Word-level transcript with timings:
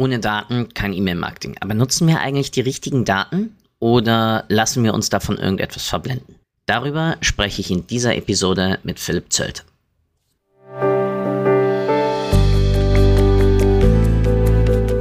Ohne 0.00 0.18
Daten 0.18 0.72
kein 0.72 0.94
E-Mail-Marketing. 0.94 1.56
Aber 1.60 1.74
nutzen 1.74 2.08
wir 2.08 2.20
eigentlich 2.20 2.50
die 2.50 2.62
richtigen 2.62 3.04
Daten 3.04 3.54
oder 3.80 4.44
lassen 4.48 4.82
wir 4.82 4.94
uns 4.94 5.10
davon 5.10 5.36
irgendetwas 5.36 5.86
verblenden? 5.86 6.36
Darüber 6.64 7.18
spreche 7.20 7.60
ich 7.60 7.70
in 7.70 7.86
dieser 7.86 8.16
Episode 8.16 8.78
mit 8.82 8.98
Philipp 8.98 9.30
Zölt. 9.30 9.66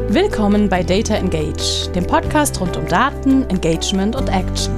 Willkommen 0.09 0.67
bei 0.67 0.83
Data 0.83 1.15
Engage, 1.15 1.89
dem 1.95 2.05
Podcast 2.05 2.59
rund 2.59 2.75
um 2.75 2.85
Daten, 2.85 3.49
Engagement 3.49 4.17
und 4.17 4.27
Action. 4.27 4.75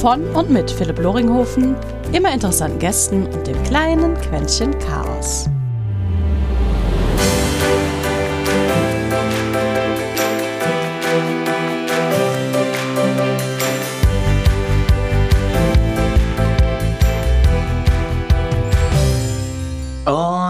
Von 0.00 0.24
und 0.30 0.48
mit 0.48 0.70
Philipp 0.70 0.98
Loringhofen, 1.00 1.76
immer 2.14 2.32
interessanten 2.32 2.78
Gästen 2.78 3.26
und 3.26 3.46
dem 3.46 3.62
kleinen 3.64 4.14
Quäntchen 4.22 4.70
Chaos. 4.78 5.50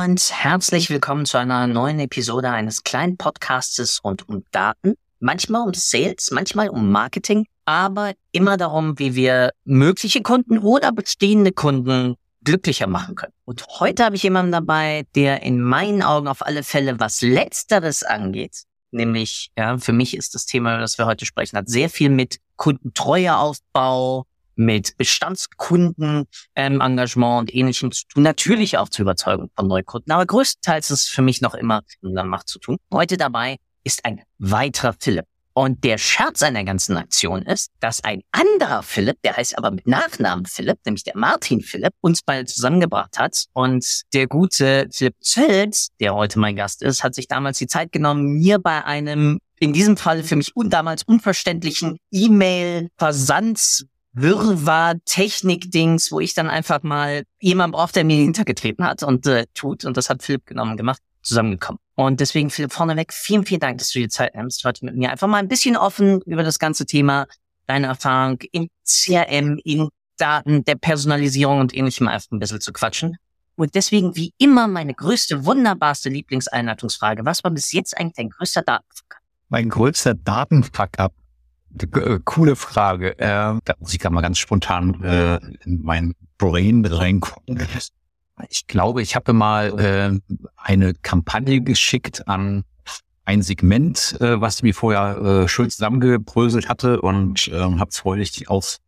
Und 0.04 0.30
herzlich 0.30 0.90
willkommen 0.90 1.24
zu 1.24 1.38
einer 1.38 1.66
neuen 1.66 1.98
Episode 1.98 2.50
eines 2.50 2.84
kleinen 2.84 3.16
Podcastes 3.16 4.04
rund 4.04 4.28
um 4.28 4.44
Daten. 4.50 4.96
Manchmal 5.18 5.66
um 5.66 5.72
Sales, 5.72 6.30
manchmal 6.30 6.68
um 6.68 6.90
Marketing, 6.92 7.46
aber 7.64 8.12
immer 8.30 8.58
darum, 8.58 8.98
wie 8.98 9.14
wir 9.14 9.52
mögliche 9.64 10.20
Kunden 10.20 10.58
oder 10.58 10.92
bestehende 10.92 11.52
Kunden 11.52 12.16
glücklicher 12.42 12.86
machen 12.86 13.14
können. 13.14 13.32
Und 13.46 13.64
heute 13.80 14.04
habe 14.04 14.16
ich 14.16 14.22
jemanden 14.22 14.52
dabei, 14.52 15.06
der 15.14 15.42
in 15.42 15.62
meinen 15.62 16.02
Augen 16.02 16.28
auf 16.28 16.44
alle 16.44 16.64
Fälle, 16.64 17.00
was 17.00 17.22
Letzteres 17.22 18.02
angeht, 18.02 18.64
nämlich, 18.90 19.52
ja, 19.56 19.78
für 19.78 19.94
mich 19.94 20.14
ist 20.14 20.34
das 20.34 20.44
Thema, 20.44 20.74
über 20.74 20.82
das 20.82 20.98
wir 20.98 21.06
heute 21.06 21.24
sprechen, 21.24 21.56
hat 21.56 21.70
sehr 21.70 21.88
viel 21.88 22.10
mit 22.10 22.40
Kundentreueaufbau, 22.56 24.26
mit 24.56 24.96
Bestandskunden 24.96 26.24
ähm, 26.54 26.80
Engagement 26.80 27.40
und 27.40 27.54
ähnlichem 27.54 27.92
zu 27.92 28.04
tun. 28.08 28.22
Natürlich 28.22 28.78
auch 28.78 28.88
zur 28.88 29.04
Überzeugung 29.04 29.50
von 29.54 29.68
Neukunden, 29.68 30.12
aber 30.12 30.26
größtenteils 30.26 30.90
ist 30.90 31.02
es 31.02 31.08
für 31.08 31.22
mich 31.22 31.40
noch 31.40 31.54
immer 31.54 31.82
mit 32.00 32.14
Macht 32.24 32.48
zu 32.48 32.58
tun. 32.58 32.78
Heute 32.92 33.16
dabei 33.16 33.58
ist 33.84 34.04
ein 34.04 34.22
weiterer 34.38 34.94
Philipp. 34.98 35.26
Und 35.56 35.84
der 35.84 35.98
Scherz 35.98 36.42
an 36.42 36.54
der 36.54 36.64
ganzen 36.64 36.96
Aktion 36.96 37.42
ist, 37.42 37.70
dass 37.78 38.02
ein 38.02 38.22
anderer 38.32 38.82
Philipp, 38.82 39.22
der 39.22 39.36
heißt 39.36 39.56
aber 39.56 39.70
mit 39.70 39.86
Nachnamen 39.86 40.46
Philipp, 40.46 40.78
nämlich 40.84 41.04
der 41.04 41.16
Martin 41.16 41.60
Philipp, 41.60 41.92
uns 42.00 42.22
beide 42.22 42.44
zusammengebracht 42.44 43.20
hat. 43.20 43.44
Und 43.52 44.02
der 44.12 44.26
gute 44.26 44.88
Philipp 44.90 45.14
Zölz, 45.20 45.90
der 46.00 46.14
heute 46.14 46.40
mein 46.40 46.56
Gast 46.56 46.82
ist, 46.82 47.04
hat 47.04 47.14
sich 47.14 47.28
damals 47.28 47.58
die 47.58 47.68
Zeit 47.68 47.92
genommen, 47.92 48.38
mir 48.38 48.58
bei 48.58 48.84
einem 48.84 49.38
in 49.60 49.72
diesem 49.72 49.96
Fall 49.96 50.24
für 50.24 50.34
mich 50.34 50.56
un 50.56 50.70
damals 50.70 51.04
unverständlichen 51.04 51.98
E-Mail-Versand 52.10 53.86
Wirrwarr 54.14 54.94
Technik-Dings, 55.04 56.12
wo 56.12 56.20
ich 56.20 56.34
dann 56.34 56.48
einfach 56.48 56.82
mal 56.82 57.24
jemand 57.40 57.74
braucht, 57.74 57.96
der 57.96 58.04
mir 58.04 58.16
hintergetreten 58.16 58.84
hat 58.84 59.02
und 59.02 59.26
äh, 59.26 59.46
tut. 59.54 59.84
Und 59.84 59.96
das 59.96 60.08
hat 60.08 60.22
Philipp 60.22 60.46
genommen 60.46 60.76
gemacht, 60.76 61.00
zusammengekommen. 61.22 61.80
Und 61.96 62.20
deswegen, 62.20 62.50
Philipp, 62.50 62.72
vorneweg, 62.72 63.12
vielen, 63.12 63.44
vielen 63.44 63.60
Dank, 63.60 63.78
dass 63.78 63.90
du 63.90 63.98
dir 63.98 64.08
Zeit 64.08 64.34
nimmst, 64.34 64.64
heute 64.64 64.84
mit 64.84 64.96
mir 64.96 65.10
einfach 65.10 65.26
mal 65.26 65.38
ein 65.38 65.48
bisschen 65.48 65.76
offen 65.76 66.20
über 66.22 66.42
das 66.42 66.58
ganze 66.58 66.86
Thema, 66.86 67.26
deine 67.66 67.88
Erfahrung 67.88 68.38
im 68.52 68.68
CRM, 68.84 69.58
in 69.64 69.88
Daten, 70.16 70.64
der 70.64 70.76
Personalisierung 70.76 71.58
und 71.60 71.76
ähnlichem 71.76 72.06
einfach 72.06 72.30
ein 72.30 72.38
bisschen 72.38 72.60
zu 72.60 72.72
quatschen. 72.72 73.16
Und 73.56 73.74
deswegen, 73.74 74.16
wie 74.16 74.32
immer, 74.38 74.68
meine 74.68 74.94
größte, 74.94 75.44
wunderbarste 75.44 76.08
Lieblingseinleitungsfrage. 76.08 77.24
Was 77.24 77.44
war 77.44 77.50
bis 77.50 77.72
jetzt 77.72 77.96
eigentlich 77.96 78.14
dein 78.16 78.30
größter 78.30 78.62
Datenfuck? 78.62 79.16
Mein 79.48 79.68
größter 79.68 80.14
Datenfuck-up 80.14 81.12
coole 82.24 82.56
Frage. 82.56 83.18
Äh, 83.18 83.58
da 83.64 83.74
muss 83.78 83.92
ich 83.92 83.98
gerade 83.98 84.14
mal 84.14 84.20
ganz 84.20 84.38
spontan 84.38 85.02
äh, 85.02 85.36
in 85.64 85.82
mein 85.82 86.14
Brain 86.38 86.84
reingucken. 86.84 87.62
Ich 88.48 88.66
glaube, 88.66 89.02
ich 89.02 89.14
habe 89.14 89.32
mal 89.32 89.78
äh, 89.78 90.36
eine 90.56 90.94
Kampagne 90.94 91.60
geschickt 91.60 92.26
an 92.26 92.64
ein 93.24 93.42
Segment, 93.42 94.16
äh, 94.20 94.40
was 94.40 94.62
mir 94.62 94.74
vorher 94.74 95.16
äh, 95.44 95.48
schön 95.48 95.70
zusammengebröselt 95.70 96.68
hatte 96.68 97.00
und 97.00 97.48
äh, 97.48 97.58
habe 97.58 97.90
freudig 97.92 98.48
auf 98.48 98.78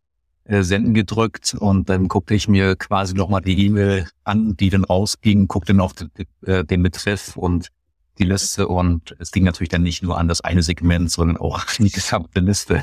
äh, 0.45 0.63
Senden 0.63 0.95
gedrückt 0.95 1.57
und 1.59 1.89
dann 1.89 2.09
guckte 2.09 2.35
ich 2.35 2.49
mir 2.49 2.77
quasi 2.77 3.15
nochmal 3.15 3.41
die 3.41 3.67
E-Mail 3.67 4.07
an, 4.25 4.57
die 4.57 4.71
dann 4.71 4.85
rausging, 4.85 5.49
guckte 5.49 5.75
noch 5.75 5.93
den, 5.93 6.11
äh, 6.45 6.65
den 6.65 6.83
Betreff 6.83 7.37
und 7.37 7.69
die 8.19 8.25
Liste 8.25 8.69
und 8.69 9.17
es 9.19 9.31
ging 9.31 9.45
natürlich 9.45 9.69
dann 9.69 9.83
nicht 9.83 10.03
nur 10.03 10.19
an 10.19 10.29
das 10.29 10.41
eine 10.41 10.63
Segment, 10.63 11.11
sondern 11.11 11.37
auch 11.37 11.65
die 11.79 11.91
gesamte 11.91 12.41
Liste. 12.41 12.83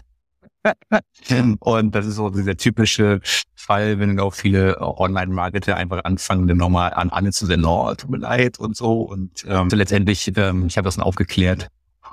und 1.60 1.94
das 1.94 2.06
ist 2.06 2.16
so 2.16 2.30
dieser 2.30 2.56
typische 2.56 3.20
Fall, 3.54 4.00
wenn 4.00 4.20
auch 4.20 4.34
viele 4.34 4.80
Online-Marketer 4.80 5.76
einfach 5.76 6.04
anfangen, 6.04 6.48
dann 6.48 6.58
nochmal 6.58 6.94
an 6.94 7.10
alle 7.10 7.32
zu 7.32 7.46
senden, 7.46 7.66
oh, 7.66 7.94
tut 7.96 8.10
mir 8.10 8.18
leid 8.18 8.60
und 8.60 8.76
so. 8.76 9.02
Und 9.02 9.46
ähm, 9.48 9.70
so 9.70 9.76
letztendlich, 9.76 10.32
ähm, 10.38 10.68
ich 10.68 10.78
habe 10.78 10.86
das 10.86 10.96
dann 10.96 11.04
aufgeklärt. 11.04 11.68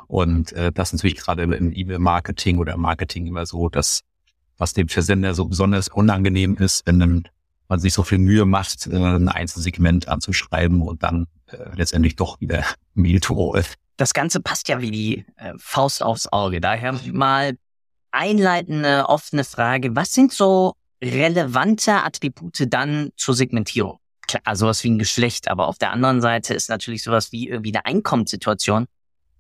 Und 0.08 0.52
äh, 0.52 0.72
das 0.72 0.88
ist 0.88 0.94
natürlich 0.94 1.19
gerade 1.19 1.42
im 1.42 1.72
E-Mail-Marketing 1.72 2.58
oder 2.58 2.76
Marketing 2.76 3.26
immer 3.26 3.47
so, 3.47 3.69
dass 3.69 4.00
was 4.58 4.72
dem 4.72 4.88
Versender 4.88 5.34
so 5.34 5.47
besonders 5.47 5.88
unangenehm 5.88 6.56
ist, 6.56 6.82
wenn 6.87 6.98
dann 6.98 7.28
man 7.69 7.78
sich 7.78 7.94
so 7.94 8.02
viel 8.02 8.19
Mühe 8.19 8.44
macht, 8.44 8.88
äh, 8.88 8.97
ein 8.97 9.28
Einzelsegment 9.28 10.08
anzuschreiben 10.08 10.82
und 10.82 11.02
dann 11.02 11.26
äh, 11.53 11.71
letztendlich 11.77 12.16
doch 12.16 12.41
wieder 12.41 12.65
Mehl 12.94 13.21
to 13.21 13.53
all. 13.53 13.65
Das 13.97 14.15
Ganze 14.15 14.41
passt 14.41 14.69
ja 14.69 14.81
wie 14.81 14.91
die 14.91 15.27
äh, 15.37 15.53
Faust 15.59 16.03
aufs 16.03 16.27
Auge. 16.33 16.61
Daher 16.61 16.99
mal 17.12 17.56
einleitende, 18.11 19.06
offene 19.09 19.44
Frage. 19.44 19.94
Was 19.94 20.12
sind 20.12 20.33
so 20.33 20.75
relevante 21.03 22.03
Attribute 22.03 22.66
dann 22.69 23.11
zur 23.16 23.34
Segmentierung? 23.34 23.99
Klar, 24.27 24.56
sowas 24.56 24.84
wie 24.84 24.91
ein 24.91 24.99
Geschlecht, 24.99 25.49
aber 25.49 25.69
auf 25.69 25.78
der 25.78 25.93
anderen 25.93 26.21
Seite 26.21 26.55
ist 26.55 26.69
natürlich 26.69 27.03
sowas 27.03 27.33
wie 27.33 27.49
irgendwie 27.49 27.75
eine 27.75 27.84
Einkommenssituation, 27.84 28.87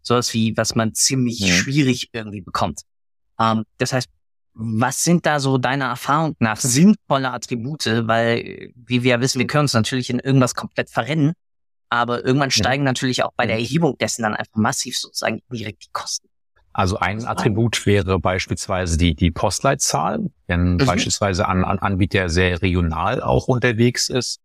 sowas 0.02 0.34
wie, 0.34 0.56
was 0.56 0.74
man 0.74 0.94
ziemlich 0.94 1.38
ja. 1.38 1.54
schwierig 1.54 2.10
irgendwie 2.12 2.40
bekommt. 2.40 2.82
Ähm, 3.38 3.64
das 3.78 3.92
heißt, 3.92 4.08
was 4.54 5.04
sind 5.04 5.26
da 5.26 5.38
so 5.40 5.58
deiner 5.58 5.86
Erfahrung 5.86 6.34
nach 6.38 6.58
sinnvolle 6.60 7.30
Attribute? 7.30 7.86
Weil, 7.86 8.72
wie 8.74 9.02
wir 9.02 9.12
ja 9.12 9.20
wissen, 9.20 9.38
wir 9.38 9.46
können 9.46 9.62
uns 9.62 9.74
natürlich 9.74 10.10
in 10.10 10.18
irgendwas 10.18 10.54
komplett 10.54 10.90
verrennen, 10.90 11.34
aber 11.90 12.24
irgendwann 12.24 12.50
steigen 12.50 12.84
ja. 12.84 12.90
natürlich 12.90 13.22
auch 13.24 13.32
bei 13.36 13.46
der 13.46 13.56
Erhebung 13.56 13.98
dessen 13.98 14.22
dann 14.22 14.34
einfach 14.34 14.56
massiv 14.56 14.96
sozusagen 14.96 15.42
direkt 15.52 15.84
die 15.84 15.90
Kosten. 15.92 16.28
Also 16.72 16.98
ein 16.98 17.26
Attribut 17.26 17.84
wäre 17.84 18.20
beispielsweise 18.20 18.96
die, 18.96 19.14
die 19.14 19.32
Postleitzahl, 19.32 20.30
wenn 20.46 20.74
mhm. 20.74 20.78
beispielsweise 20.78 21.48
ein, 21.48 21.64
ein 21.64 21.80
Anbieter 21.80 22.28
sehr 22.28 22.62
regional 22.62 23.20
auch 23.22 23.48
unterwegs 23.48 24.08
ist. 24.08 24.40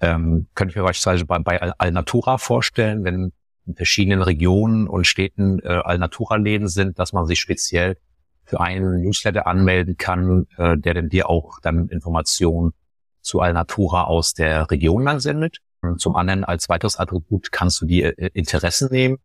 Ähm, 0.00 0.48
könnte 0.54 0.72
ich 0.72 0.76
mir 0.76 0.82
beispielsweise 0.82 1.26
bei, 1.26 1.38
bei 1.38 1.60
Alnatura 1.78 2.38
vorstellen, 2.38 3.04
wenn 3.04 3.32
in 3.66 3.76
verschiedenen 3.76 4.22
Regionen 4.22 4.88
und 4.88 5.06
Städten 5.06 5.60
äh, 5.60 5.68
Alnatura-Läden 5.68 6.68
sind, 6.68 6.98
dass 6.98 7.12
man 7.12 7.26
sich 7.26 7.38
speziell 7.38 7.96
für 8.44 8.60
einen 8.60 9.02
Newsletter 9.02 9.46
anmelden 9.46 9.96
kann, 9.96 10.46
äh, 10.56 10.76
der 10.76 10.94
denn 10.94 11.08
dir 11.08 11.30
auch 11.30 11.60
dann 11.60 11.88
Informationen 11.88 12.72
zu 13.20 13.40
Alnatura 13.40 14.04
aus 14.04 14.34
der 14.34 14.70
Region 14.70 15.04
dann 15.04 15.20
sendet. 15.20 15.58
Zum 15.96 16.16
anderen 16.16 16.44
als 16.44 16.68
weiteres 16.68 16.96
Attribut 16.96 17.52
kannst 17.52 17.80
du 17.80 17.86
die 17.86 18.02
äh, 18.02 18.30
Interessen 18.34 18.88
nehmen. 18.90 19.18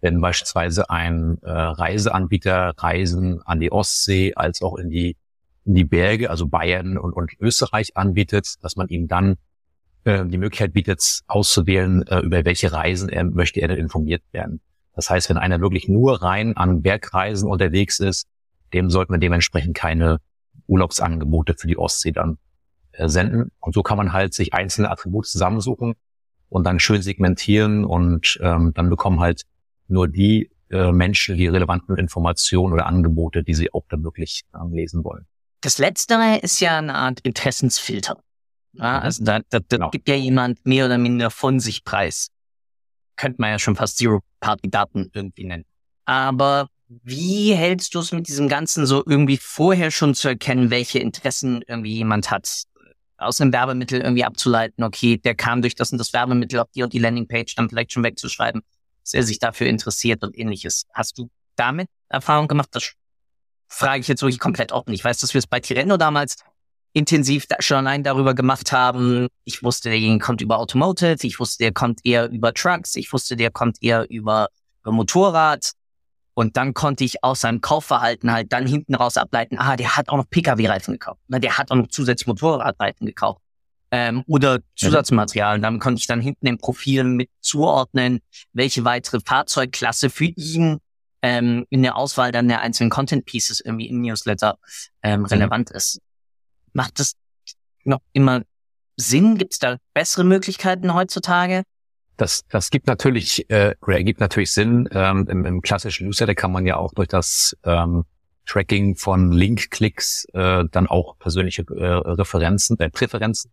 Wenn 0.00 0.20
beispielsweise 0.20 0.90
ein 0.90 1.38
äh, 1.42 1.50
Reiseanbieter 1.50 2.74
Reisen 2.76 3.40
an 3.42 3.60
die 3.60 3.72
Ostsee 3.72 4.34
als 4.34 4.60
auch 4.60 4.76
in 4.76 4.90
die, 4.90 5.16
in 5.64 5.74
die 5.74 5.84
Berge, 5.84 6.28
also 6.28 6.46
Bayern 6.46 6.98
und, 6.98 7.14
und 7.14 7.32
Österreich 7.40 7.96
anbietet, 7.96 8.56
dass 8.62 8.76
man 8.76 8.88
ihm 8.88 9.08
dann 9.08 9.36
äh, 10.04 10.26
die 10.26 10.36
Möglichkeit 10.36 10.74
bietet, 10.74 11.20
auszuwählen, 11.26 12.06
äh, 12.06 12.20
über 12.20 12.44
welche 12.44 12.70
Reisen 12.70 13.08
er 13.08 13.24
möchte 13.24 13.60
er 13.60 13.68
denn 13.68 13.78
informiert 13.78 14.22
werden. 14.32 14.60
Das 14.94 15.08
heißt, 15.08 15.30
wenn 15.30 15.38
einer 15.38 15.60
wirklich 15.60 15.88
nur 15.88 16.22
rein 16.22 16.56
an 16.56 16.82
Bergreisen 16.82 17.48
unterwegs 17.48 17.98
ist, 17.98 18.26
dem 18.74 18.90
sollten 18.90 19.12
wir 19.14 19.18
dementsprechend 19.18 19.74
keine 19.74 20.18
Urlaubsangebote 20.66 21.54
für 21.54 21.66
die 21.66 21.78
Ostsee 21.78 22.12
dann 22.12 22.38
senden. 22.98 23.50
Und 23.60 23.74
so 23.74 23.82
kann 23.82 23.96
man 23.96 24.12
halt 24.12 24.34
sich 24.34 24.54
einzelne 24.54 24.90
Attribute 24.90 25.26
zusammensuchen 25.26 25.94
und 26.48 26.64
dann 26.64 26.78
schön 26.78 27.02
segmentieren 27.02 27.84
und 27.84 28.38
ähm, 28.42 28.72
dann 28.74 28.90
bekommen 28.90 29.20
halt 29.20 29.42
nur 29.88 30.08
die 30.08 30.50
äh, 30.70 30.92
Menschen 30.92 31.36
die 31.36 31.46
relevanten 31.46 31.96
Informationen 31.96 32.72
oder 32.72 32.86
Angebote, 32.86 33.42
die 33.42 33.54
sie 33.54 33.72
auch 33.72 33.84
dann 33.88 34.02
wirklich 34.02 34.42
ähm, 34.54 34.72
lesen 34.72 35.04
wollen. 35.04 35.26
Das 35.60 35.78
Letztere 35.78 36.38
ist 36.38 36.60
ja 36.60 36.78
eine 36.78 36.94
Art 36.94 37.20
Interessensfilter. 37.20 38.18
Ja, 38.72 38.98
mhm. 38.98 39.02
also 39.04 39.24
da, 39.24 39.38
da, 39.50 39.60
da 39.60 39.64
genau. 39.68 39.90
gibt 39.90 40.08
ja 40.08 40.14
jemand 40.14 40.64
mehr 40.66 40.86
oder 40.86 40.98
minder 40.98 41.30
von 41.30 41.60
sich 41.60 41.84
preis. 41.84 42.28
Könnte 43.16 43.40
man 43.40 43.50
ja 43.50 43.58
schon 43.58 43.76
fast 43.76 43.98
Zero-Party-Daten 43.98 45.10
irgendwie 45.14 45.44
nennen. 45.44 45.64
Aber 46.04 46.68
wie 46.88 47.54
hältst 47.54 47.94
du 47.94 48.00
es 48.00 48.12
mit 48.12 48.28
diesem 48.28 48.48
Ganzen 48.48 48.86
so 48.86 49.02
irgendwie 49.06 49.38
vorher 49.38 49.90
schon 49.90 50.14
zu 50.14 50.28
erkennen, 50.28 50.70
welche 50.70 50.98
Interessen 50.98 51.62
irgendwie 51.66 51.94
jemand 51.94 52.30
hat? 52.30 52.64
Aus 53.16 53.40
einem 53.40 53.52
Werbemittel 53.52 54.00
irgendwie 54.00 54.24
abzuleiten, 54.24 54.84
okay, 54.84 55.16
der 55.18 55.34
kam 55.34 55.62
durch 55.62 55.74
das 55.74 55.92
und 55.92 55.98
das 55.98 56.12
Werbemittel 56.12 56.58
auf 56.58 56.68
die 56.74 56.82
und 56.82 56.92
die 56.92 56.98
Landingpage, 56.98 57.54
dann 57.54 57.68
vielleicht 57.68 57.92
schon 57.92 58.02
wegzuschreiben. 58.02 58.62
dass 59.02 59.14
er 59.14 59.22
sich 59.22 59.38
dafür 59.38 59.66
interessiert 59.66 60.22
und 60.22 60.36
ähnliches. 60.36 60.86
Hast 60.92 61.18
du 61.18 61.30
damit 61.56 61.88
Erfahrung 62.08 62.48
gemacht? 62.48 62.68
Das 62.72 62.92
frage 63.68 64.00
ich 64.00 64.08
jetzt 64.08 64.22
wirklich 64.22 64.40
komplett 64.40 64.72
offen. 64.72 64.92
Ich 64.92 65.04
weiß, 65.04 65.18
dass 65.18 65.34
wir 65.34 65.38
es 65.38 65.46
bei 65.46 65.60
Tirendo 65.60 65.96
damals 65.96 66.36
intensiv 66.94 67.46
schon 67.58 67.78
allein 67.78 68.02
darüber 68.02 68.34
gemacht 68.34 68.72
haben. 68.72 69.28
Ich 69.44 69.62
wusste, 69.62 69.90
derjenige 69.90 70.24
kommt 70.24 70.40
über 70.40 70.58
Automotive, 70.58 71.18
ich 71.22 71.38
wusste, 71.38 71.64
der 71.64 71.72
kommt 71.72 72.00
eher 72.04 72.30
über 72.30 72.54
Trucks, 72.54 72.94
ich 72.94 73.12
wusste, 73.12 73.36
der 73.36 73.50
kommt 73.50 73.82
eher 73.82 74.08
über, 74.08 74.48
über 74.80 74.92
Motorrad. 74.92 75.72
Und 76.34 76.56
dann 76.56 76.74
konnte 76.74 77.04
ich 77.04 77.22
aus 77.22 77.42
seinem 77.42 77.60
Kaufverhalten 77.60 78.32
halt 78.32 78.52
dann 78.52 78.66
hinten 78.66 78.94
raus 78.94 79.16
ableiten, 79.16 79.58
ah, 79.58 79.76
der 79.76 79.96
hat 79.96 80.08
auch 80.08 80.16
noch 80.16 80.28
Pkw-Reifen 80.28 80.94
gekauft. 80.94 81.20
Na, 81.28 81.38
der 81.38 81.56
hat 81.56 81.70
auch 81.70 81.76
noch 81.76 81.88
zusätzlich 81.88 82.26
Motorradreifen 82.26 83.06
gekauft. 83.06 83.40
Ähm, 83.92 84.24
oder 84.26 84.58
Zusatzmaterial. 84.74 85.56
Und 85.56 85.62
dann 85.62 85.78
konnte 85.78 86.00
ich 86.00 86.08
dann 86.08 86.20
hinten 86.20 86.46
im 86.46 86.58
Profil 86.58 87.04
mit 87.04 87.30
zuordnen, 87.40 88.18
welche 88.52 88.84
weitere 88.84 89.20
Fahrzeugklasse 89.20 90.10
für 90.10 90.24
ihn 90.24 90.80
ähm, 91.22 91.64
in 91.70 91.82
der 91.82 91.96
Auswahl 91.96 92.32
dann 92.32 92.48
der 92.48 92.60
einzelnen 92.60 92.90
Content 92.90 93.24
Pieces 93.24 93.60
irgendwie 93.60 93.88
im 93.88 94.00
Newsletter 94.00 94.58
ähm, 95.02 95.20
mhm. 95.20 95.26
relevant 95.26 95.70
mhm. 95.70 95.76
ist. 95.76 96.00
Macht 96.72 96.98
das 96.98 97.14
noch 97.84 98.00
immer 98.12 98.42
Sinn? 98.96 99.38
Gibt 99.38 99.52
es 99.52 99.58
da 99.60 99.76
bessere 99.94 100.24
Möglichkeiten 100.24 100.92
heutzutage? 100.92 101.62
Das, 102.16 102.44
das 102.48 102.70
gibt 102.70 102.86
natürlich, 102.86 103.50
äh, 103.50 103.74
ergibt 103.86 104.20
natürlich 104.20 104.52
Sinn. 104.52 104.88
Ähm, 104.92 105.26
im, 105.28 105.44
Im 105.44 105.62
klassischen 105.62 106.06
Newsletter 106.06 106.34
kann 106.34 106.52
man 106.52 106.66
ja 106.66 106.76
auch 106.76 106.92
durch 106.94 107.08
das 107.08 107.56
ähm, 107.64 108.04
Tracking 108.46 108.96
von 108.96 109.32
Link-Klicks 109.32 110.26
äh, 110.32 110.64
dann 110.70 110.86
auch 110.86 111.18
persönliche 111.18 111.62
äh, 111.62 111.84
Referenzen, 111.84 112.78
äh, 112.78 112.90
Präferenzen 112.90 113.50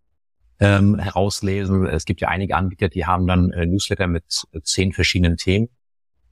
ähm, 0.60 1.00
herauslesen. 1.00 1.88
Es 1.88 2.06
gibt 2.06 2.22
ja 2.22 2.28
einige 2.28 2.56
Anbieter, 2.56 2.90
die 2.90 3.06
haben 3.06 3.26
dann 3.26 3.52
äh, 3.52 3.66
Newsletter 3.66 4.08
mit 4.08 4.44
äh, 4.52 4.62
zehn 4.62 4.94
verschiedenen 4.94 5.38
Themen. 5.38 5.70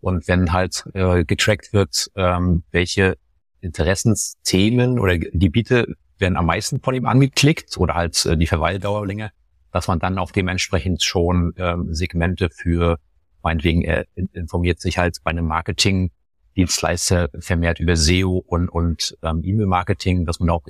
Und 0.01 0.27
wenn 0.27 0.53
halt 0.53 0.85
äh, 0.93 1.25
getrackt 1.25 1.73
wird, 1.73 2.09
ähm, 2.15 2.63
welche 2.71 3.17
Interessensthemen 3.61 4.99
oder 4.99 5.17
Gebiete 5.17 5.87
werden 6.17 6.37
am 6.37 6.45
meisten 6.45 6.79
von 6.81 6.95
ihm 6.95 7.05
angeklickt 7.05 7.77
oder 7.77 7.95
halt 7.95 8.25
äh, 8.25 8.37
die 8.37 8.47
Verweildauer 8.47 9.05
länger, 9.05 9.31
dass 9.71 9.87
man 9.87 9.99
dann 9.99 10.17
auch 10.17 10.31
dementsprechend 10.31 11.03
schon 11.03 11.53
ähm, 11.57 11.93
Segmente 11.93 12.49
für, 12.49 12.99
meinetwegen, 13.43 13.83
er 13.83 14.05
informiert 14.15 14.79
sich 14.79 14.97
halt 14.97 15.17
bei 15.23 15.31
einem 15.31 15.47
Marketing-Dienstleister 15.47 17.29
vermehrt 17.39 17.79
über 17.79 17.95
SEO 17.95 18.43
und, 18.45 18.69
und 18.69 19.17
ähm, 19.21 19.41
E-Mail-Marketing, 19.43 20.25
dass 20.25 20.39
man 20.39 20.49
auch 20.49 20.63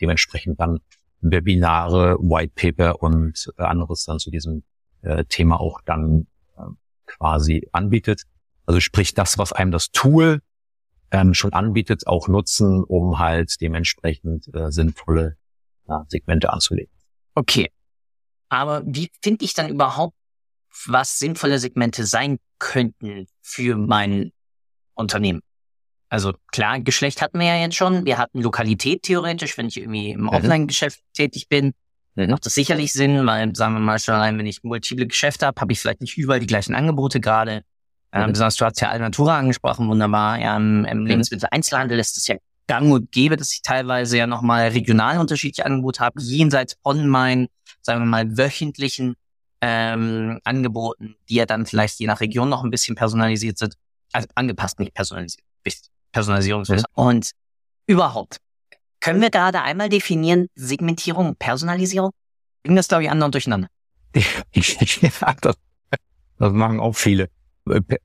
dementsprechend 0.00 0.60
dann 0.60 0.78
Webinare, 1.20 2.18
White 2.18 2.52
Paper 2.54 3.02
und 3.02 3.52
äh, 3.58 3.62
anderes 3.62 4.04
dann 4.04 4.18
zu 4.18 4.30
diesem 4.30 4.62
äh, 5.02 5.24
Thema 5.24 5.60
auch 5.60 5.80
dann 5.84 6.26
äh, 6.56 6.62
quasi 7.06 7.68
anbietet. 7.72 8.22
Also 8.66 8.80
sprich 8.80 9.14
das, 9.14 9.38
was 9.38 9.52
einem 9.52 9.70
das 9.70 9.90
Tool 9.90 10.40
ähm, 11.10 11.34
schon 11.34 11.52
anbietet, 11.52 12.06
auch 12.06 12.28
nutzen, 12.28 12.82
um 12.84 13.18
halt 13.18 13.60
dementsprechend 13.60 14.52
äh, 14.54 14.70
sinnvolle 14.70 15.36
ja, 15.88 16.04
Segmente 16.08 16.52
anzulegen. 16.52 16.92
Okay. 17.34 17.70
Aber 18.48 18.82
wie 18.86 19.10
finde 19.22 19.44
ich 19.44 19.54
dann 19.54 19.68
überhaupt, 19.68 20.14
was 20.86 21.18
sinnvolle 21.18 21.58
Segmente 21.58 22.04
sein 22.04 22.38
könnten 22.58 23.26
für 23.42 23.76
mein 23.76 24.32
Unternehmen? 24.94 25.40
Also 26.08 26.34
klar, 26.52 26.80
Geschlecht 26.80 27.20
hatten 27.20 27.38
wir 27.38 27.46
ja 27.46 27.56
jetzt 27.56 27.74
schon. 27.74 28.04
Wir 28.06 28.18
hatten 28.18 28.40
Lokalität 28.40 29.02
theoretisch, 29.02 29.58
wenn 29.58 29.66
ich 29.66 29.76
irgendwie 29.76 30.10
im 30.10 30.22
mhm. 30.22 30.28
Offline-Geschäft 30.28 31.00
tätig 31.14 31.48
bin. 31.48 31.72
Mhm. 32.14 32.30
Macht 32.30 32.46
das 32.46 32.54
sicherlich 32.54 32.92
Sinn, 32.92 33.26
weil 33.26 33.54
sagen 33.56 33.74
wir 33.74 33.80
mal 33.80 33.98
schon 33.98 34.14
allein, 34.14 34.38
wenn 34.38 34.46
ich 34.46 34.62
multiple 34.62 35.06
Geschäfte 35.06 35.46
habe, 35.46 35.60
habe 35.60 35.72
ich 35.72 35.80
vielleicht 35.80 36.00
nicht 36.00 36.16
überall 36.16 36.40
die 36.40 36.46
gleichen 36.46 36.74
Angebote 36.74 37.20
gerade. 37.20 37.62
Ähm, 38.12 38.28
mhm. 38.28 38.32
besonders 38.32 38.56
du 38.56 38.64
hast 38.64 38.80
ja 38.80 38.90
Alnatura 38.90 39.38
angesprochen, 39.38 39.88
wunderbar. 39.88 40.38
Ja, 40.38 40.56
im, 40.56 40.84
im. 40.84 41.06
Lebensmitteleinzelhandel 41.06 41.98
ist 41.98 42.16
es 42.16 42.26
ja 42.28 42.36
gang 42.68 42.92
und 42.92 43.12
gäbe, 43.12 43.36
dass 43.36 43.52
ich 43.52 43.62
teilweise 43.62 44.16
ja 44.16 44.26
nochmal 44.26 44.68
regional 44.68 45.18
unterschiedliche 45.18 45.66
Angebote 45.66 46.00
habe, 46.00 46.20
jenseits 46.20 46.76
von 46.82 47.06
meinen, 47.08 47.48
sagen 47.86 48.02
wir 48.02 48.06
mal, 48.06 48.36
wöchentlichen 48.36 49.14
ähm, 49.62 50.38
Angeboten, 50.44 51.16
die 51.28 51.36
ja 51.36 51.46
dann 51.46 51.64
vielleicht 51.64 51.98
je 51.98 52.06
nach 52.06 52.20
Region 52.20 52.48
noch 52.48 52.62
ein 52.62 52.70
bisschen 52.70 52.94
personalisiert 52.94 53.56
sind. 53.56 53.74
Also 54.12 54.28
angepasst, 54.34 54.78
nicht 54.78 54.94
personalisiert. 54.94 55.42
Personalisierungswissen. 56.12 56.86
Mhm. 56.96 57.02
Und 57.02 57.30
überhaupt, 57.86 58.38
können 59.00 59.20
wir 59.20 59.30
gerade 59.30 59.60
einmal 59.60 59.90
definieren, 59.90 60.46
Segmentierung 60.54 61.28
und 61.28 61.38
Personalisierung? 61.38 62.12
Bringen 62.62 62.76
das, 62.76 62.88
glaube 62.88 63.04
ich, 63.04 63.10
anderen 63.10 63.32
durcheinander. 63.32 63.68
das, 64.14 65.56
das 66.38 66.52
machen 66.52 66.80
auch 66.80 66.96
viele. 66.96 67.28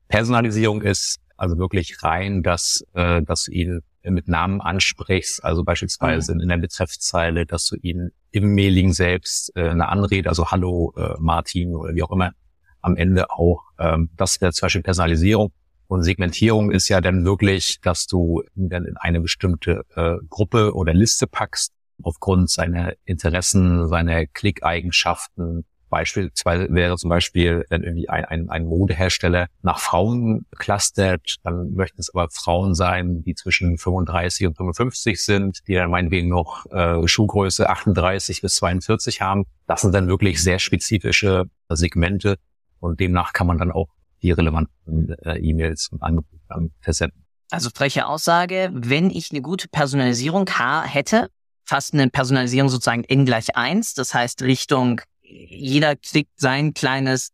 Personalisierung 0.08 0.82
ist 0.82 1.20
also 1.38 1.56
wirklich 1.56 2.02
rein, 2.02 2.42
dass, 2.42 2.84
äh, 2.92 3.22
dass 3.22 3.44
du 3.44 3.52
ihn 3.52 3.80
mit 4.02 4.28
Namen 4.28 4.60
ansprichst, 4.60 5.42
also 5.42 5.64
beispielsweise 5.64 6.34
mhm. 6.34 6.40
in 6.40 6.48
der 6.48 6.58
Betreffzeile, 6.58 7.46
dass 7.46 7.66
du 7.66 7.76
ihn 7.76 8.10
im 8.32 8.54
Mailing 8.54 8.92
selbst 8.92 9.52
äh, 9.54 9.68
eine 9.68 9.88
Anrede, 9.88 10.28
also 10.28 10.50
Hallo 10.50 10.92
äh, 10.96 11.14
Martin 11.18 11.74
oder 11.74 11.94
wie 11.94 12.02
auch 12.02 12.10
immer, 12.10 12.32
am 12.80 12.96
Ende 12.96 13.30
auch. 13.30 13.62
Ähm, 13.78 14.10
das 14.16 14.40
wäre 14.40 14.52
zum 14.52 14.66
Beispiel 14.66 14.82
Personalisierung. 14.82 15.52
Und 15.86 16.02
Segmentierung 16.02 16.70
ist 16.70 16.88
ja 16.88 17.00
dann 17.02 17.24
wirklich, 17.24 17.80
dass 17.82 18.06
du 18.06 18.42
ihn 18.56 18.70
dann 18.70 18.86
in 18.86 18.96
eine 18.96 19.20
bestimmte 19.20 19.84
äh, 19.94 20.16
Gruppe 20.30 20.74
oder 20.74 20.94
Liste 20.94 21.26
packst, 21.26 21.72
aufgrund 22.02 22.50
seiner 22.50 22.94
Interessen, 23.04 23.86
seiner 23.88 24.26
Klickeigenschaften. 24.26 25.64
Beispielsweise 25.92 26.68
wäre 26.70 26.96
zum 26.96 27.10
Beispiel, 27.10 27.66
wenn 27.68 27.82
irgendwie 27.82 28.08
ein, 28.08 28.24
ein, 28.24 28.48
ein 28.48 28.64
Modehersteller 28.64 29.48
nach 29.60 29.78
Frauen 29.78 30.46
clustert, 30.56 31.36
dann 31.42 31.74
möchten 31.74 32.00
es 32.00 32.08
aber 32.14 32.30
Frauen 32.30 32.74
sein, 32.74 33.22
die 33.22 33.34
zwischen 33.34 33.76
35 33.76 34.46
und 34.46 34.56
55 34.56 35.22
sind, 35.22 35.58
die 35.68 35.74
dann 35.74 35.90
meinetwegen 35.90 36.30
noch 36.30 36.64
äh, 36.72 37.06
Schuhgröße 37.06 37.68
38 37.68 38.40
bis 38.40 38.54
42 38.54 39.20
haben. 39.20 39.44
Das 39.66 39.82
sind 39.82 39.94
dann 39.94 40.08
wirklich 40.08 40.42
sehr 40.42 40.58
spezifische 40.58 41.44
Segmente 41.68 42.38
und 42.80 42.98
demnach 42.98 43.34
kann 43.34 43.46
man 43.46 43.58
dann 43.58 43.70
auch 43.70 43.88
die 44.22 44.30
relevanten 44.30 45.14
äh, 45.26 45.36
E-Mails 45.40 45.88
und 45.92 46.02
Angebote 46.02 46.70
versenden. 46.80 47.22
Also 47.50 47.68
freche 47.68 48.06
Aussage, 48.06 48.70
wenn 48.72 49.10
ich 49.10 49.30
eine 49.30 49.42
gute 49.42 49.68
Personalisierung 49.68 50.48
hätte, 50.86 51.28
fast 51.66 51.92
eine 51.92 52.08
Personalisierung 52.08 52.70
sozusagen 52.70 53.04
n 53.04 53.26
gleich 53.26 53.56
eins, 53.56 53.92
das 53.92 54.14
heißt 54.14 54.40
Richtung, 54.40 55.02
jeder 55.32 55.96
klickt 55.96 56.38
sein 56.38 56.74
kleines 56.74 57.30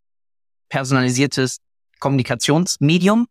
personalisiertes 0.69 1.59
Kommunikationsmedium 1.99 3.27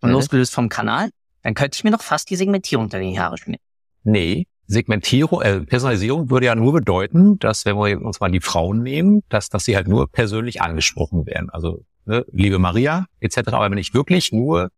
und 0.00 0.08
mhm. 0.08 0.14
losgelöst 0.14 0.54
vom 0.54 0.68
Kanal, 0.68 1.10
dann 1.42 1.54
könnte 1.54 1.76
ich 1.76 1.84
mir 1.84 1.90
noch 1.90 2.02
fast 2.02 2.30
die 2.30 2.36
Segmentierung 2.36 2.84
unter 2.84 3.00
die 3.00 3.18
Haare 3.18 3.38
schmieren. 3.38 3.62
Nee, 4.04 4.46
Segmentierung, 4.66 5.42
äh, 5.42 5.60
Personalisierung 5.60 6.30
würde 6.30 6.46
ja 6.46 6.54
nur 6.54 6.72
bedeuten, 6.72 7.38
dass 7.38 7.64
wenn 7.66 7.76
wir 7.76 8.00
uns 8.00 8.20
mal 8.20 8.30
die 8.30 8.40
Frauen 8.40 8.82
nehmen, 8.82 9.22
dass, 9.28 9.48
dass 9.48 9.64
sie 9.64 9.76
halt 9.76 9.88
nur 9.88 10.10
persönlich 10.10 10.62
angesprochen 10.62 11.26
werden. 11.26 11.50
Also 11.50 11.84
ne, 12.04 12.24
liebe 12.32 12.58
Maria 12.58 13.06
etc. 13.20 13.38
Aber 13.48 13.70
wenn 13.70 13.78
ich 13.78 13.94
wirklich 13.94 14.32
nur 14.32 14.70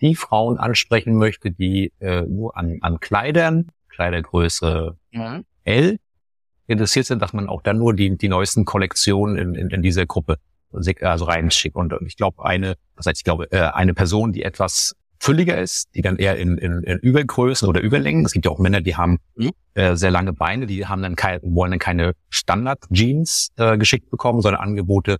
die 0.00 0.14
Frauen 0.14 0.58
ansprechen 0.58 1.14
möchte, 1.16 1.50
die 1.50 1.92
äh, 2.00 2.22
nur 2.22 2.56
an, 2.56 2.78
an 2.80 3.00
Kleidern, 3.00 3.68
Kleidergröße 3.88 4.96
mhm. 5.12 5.44
L 5.64 5.98
interessiert 6.66 7.06
sind, 7.06 7.22
dass 7.22 7.32
man 7.32 7.48
auch 7.48 7.62
dann 7.62 7.78
nur 7.78 7.94
die, 7.94 8.16
die 8.16 8.28
neuesten 8.28 8.64
Kollektionen 8.64 9.36
in, 9.36 9.54
in, 9.54 9.70
in 9.70 9.82
diese 9.82 10.06
Gruppe 10.06 10.38
also 11.00 11.24
reinschickt. 11.24 11.76
Und 11.76 11.94
ich 12.06 12.16
glaube, 12.16 12.44
eine, 12.44 12.76
was 12.96 13.06
heißt, 13.06 13.18
ich 13.18 13.24
glaube, 13.24 13.50
äh, 13.52 13.60
eine 13.60 13.94
Person, 13.94 14.32
die 14.32 14.42
etwas 14.42 14.94
fülliger 15.18 15.58
ist, 15.58 15.94
die 15.94 16.02
dann 16.02 16.16
eher 16.16 16.36
in, 16.36 16.58
in, 16.58 16.82
in 16.82 16.98
Übergrößen 16.98 17.68
oder 17.68 17.80
Überlängen. 17.80 18.24
Es 18.24 18.32
gibt 18.32 18.44
ja 18.44 18.50
auch 18.50 18.58
Männer, 18.58 18.80
die 18.80 18.96
haben 18.96 19.18
mhm. 19.36 19.52
äh, 19.74 19.96
sehr 19.96 20.10
lange 20.10 20.32
Beine, 20.32 20.66
die 20.66 20.86
haben 20.86 21.02
dann 21.02 21.16
keine, 21.16 21.40
wollen 21.42 21.70
dann 21.70 21.78
keine 21.78 22.12
Standard-Jeans 22.28 23.52
äh, 23.56 23.78
geschickt 23.78 24.10
bekommen, 24.10 24.42
sondern 24.42 24.60
Angebote 24.60 25.16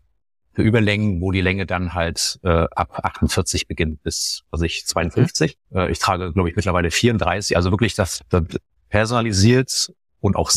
für 0.52 0.62
Überlängen, 0.62 1.20
wo 1.20 1.32
die 1.32 1.40
Länge 1.40 1.66
dann 1.66 1.94
halt 1.94 2.38
äh, 2.42 2.66
ab 2.74 3.00
48 3.04 3.68
beginnt 3.68 4.02
bis, 4.02 4.42
was 4.50 4.62
ich, 4.62 4.86
52. 4.86 5.58
Mhm. 5.70 5.78
Äh, 5.78 5.90
ich 5.90 5.98
trage, 5.98 6.32
glaube 6.32 6.48
ich, 6.48 6.56
mittlerweile 6.56 6.90
34. 6.90 7.56
Also 7.56 7.70
wirklich, 7.70 7.94
dass 7.94 8.20
das 8.28 8.44
personalisiert 8.88 9.92
und 10.20 10.36
auch 10.36 10.50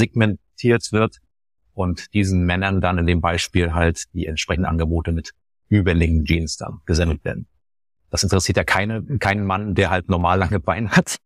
segmentiert 0.60 0.92
wird 0.92 1.18
und 1.74 2.14
diesen 2.14 2.46
Männern 2.46 2.82
dann 2.82 2.98
in 2.98 3.08
dem 3.08 3.22
Beispiel 3.22 3.74
halt 3.74 4.04
die 4.14 4.26
entsprechenden 4.26 4.66
Angebote 4.66 5.12
mit 5.12 5.32
Überlängen 5.70 6.26
Jeans 6.26 6.58
dann 6.58 6.82
gesendet 6.86 7.24
werden. 7.24 7.48
Das 8.10 8.24
interessiert 8.24 8.58
ja 8.58 8.64
keine, 8.64 9.04
keinen 9.20 9.46
Mann, 9.46 9.76
der 9.76 9.90
halt 9.90 10.10
normal 10.10 10.40
lange 10.40 10.60
Beine 10.60 10.90
hat. 10.92 11.18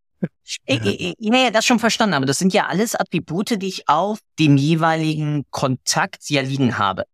Ja, 0.66 1.50
das 1.50 1.66
schon 1.66 1.78
verstanden, 1.78 2.14
aber 2.14 2.26
das 2.26 2.38
sind 2.38 2.54
ja 2.54 2.66
alles 2.66 2.94
Attribute, 2.94 3.60
die 3.60 3.66
ich 3.66 3.88
auf 3.88 4.20
dem 4.38 4.56
jeweiligen 4.56 5.44
Kontakt 5.50 6.30
ja 6.30 6.40
liegen 6.40 6.78
habe 6.78 7.04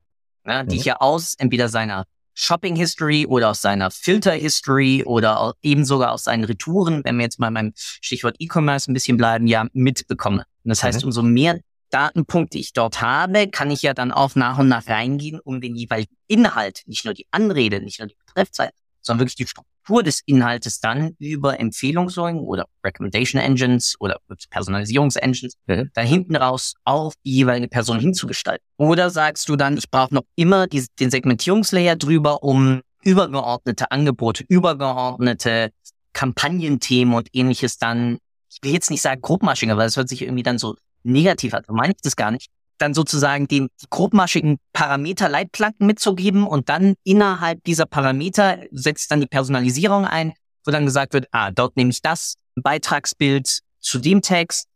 ne, 0.45 0.65
die 0.67 0.75
mhm. 0.75 0.81
ich 0.81 0.85
ja 0.85 0.97
aus 0.97 1.35
entweder 1.39 1.69
seiner 1.69 2.05
Shopping 2.35 2.77
History 2.77 3.27
oder 3.27 3.51
aus 3.51 3.61
seiner 3.61 3.91
Filter 3.91 4.33
History 4.33 5.03
oder 5.05 5.55
eben 5.63 5.85
sogar 5.85 6.13
aus 6.13 6.25
seinen 6.25 6.45
Retouren, 6.45 7.03
wenn 7.05 7.17
wir 7.17 7.25
jetzt 7.25 7.39
mal 7.39 7.51
beim 7.51 7.73
Stichwort 7.75 8.37
E-Commerce 8.39 8.91
ein 8.91 8.95
bisschen 8.95 9.17
bleiben, 9.17 9.47
ja 9.47 9.67
mitbekomme. 9.73 10.45
Und 10.65 10.69
das 10.69 10.83
heißt, 10.83 11.03
mhm. 11.03 11.09
umso 11.09 11.23
mehr 11.23 11.61
Datenpunkte 11.91 12.59
ich 12.59 12.73
dort 12.73 13.01
habe, 13.01 13.49
kann 13.49 13.71
ich 13.71 13.83
ja 13.83 13.95
dann 13.95 14.13
auch 14.13 14.35
nach 14.35 14.59
und 14.59 14.69
nach 14.69 14.89
reingehen, 14.89 15.41
um 15.41 15.61
den 15.61 15.75
jeweiligen 15.77 16.17
Inhalt, 16.27 16.83
nicht 16.87 17.05
nur 17.05 17.15
die 17.15 17.27
Anrede, 17.31 17.81
nicht 17.81 17.99
nur 17.99 18.09
die 18.09 18.17
Betreffzeit, 18.27 18.73
sondern 19.01 19.21
wirklich 19.21 19.37
die 19.37 19.47
Struktur 19.47 20.03
des 20.03 20.21
Inhaltes 20.27 20.81
dann 20.81 21.15
über 21.19 21.59
Empfehlungssäulen 21.59 22.39
oder 22.39 22.67
Recommendation 22.85 23.41
Engines 23.41 23.97
oder 23.99 24.19
Personalisierungsengines 24.51 25.55
mhm. 25.67 25.91
da 25.95 26.01
hinten 26.03 26.37
raus 26.37 26.75
auf 26.85 27.15
die 27.25 27.33
jeweilige 27.33 27.69
Person 27.69 27.99
hinzugestalten. 27.99 28.65
Oder 28.77 29.11
sagst 29.11 29.49
du 29.49 29.57
dann, 29.57 29.77
ich 29.77 29.91
brauche 29.91 30.15
noch 30.15 30.25
immer 30.37 30.67
die, 30.67 30.87
den 30.99 31.11
Segmentierungslayer 31.11 31.97
drüber, 31.97 32.43
um 32.43 32.83
übergeordnete 33.03 33.91
Angebote, 33.91 34.45
übergeordnete 34.49 35.71
Kampagnenthemen 36.13 37.15
und 37.15 37.29
ähnliches 37.33 37.79
dann, 37.79 38.19
ich 38.51 38.59
will 38.63 38.73
jetzt 38.73 38.91
nicht 38.91 39.03
sagen 39.03 39.21
grobmaschig, 39.23 39.71
aber 39.71 39.85
das 39.85 39.97
hört 39.97 40.09
sich 40.09 40.23
irgendwie 40.23 40.43
dann 40.43 40.59
so 40.59 40.77
negativ 41.03 41.55
an, 41.55 41.65
so 41.67 41.73
meine 41.73 41.93
ich 41.93 42.03
das 42.03 42.17
gar 42.17 42.31
nicht, 42.31 42.51
dann 42.79 42.95
sozusagen 42.95 43.47
die 43.47 43.69
grobmaschigen 43.91 44.59
Parameter 44.73 45.29
Leitplanken 45.29 45.87
mitzugeben 45.87 46.47
und 46.47 46.69
dann 46.69 46.95
innerhalb 47.05 47.63
dieser 47.65 47.87
Parameter 47.87 48.59
setzt 48.71 49.11
dann 49.11 49.21
die 49.21 49.27
Personalisierung 49.27 50.07
ein, 50.07 50.33
wo 50.65 50.71
dann 50.71 50.87
gesagt 50.87 51.13
wird, 51.13 51.27
ah, 51.33 51.51
dort 51.51 51.77
nehme 51.77 51.91
ich 51.91 52.03
das 52.03 52.35
Beitragsbild 52.57 53.61
zu 53.81 53.99
dem 53.99 54.23
Text, 54.23 54.67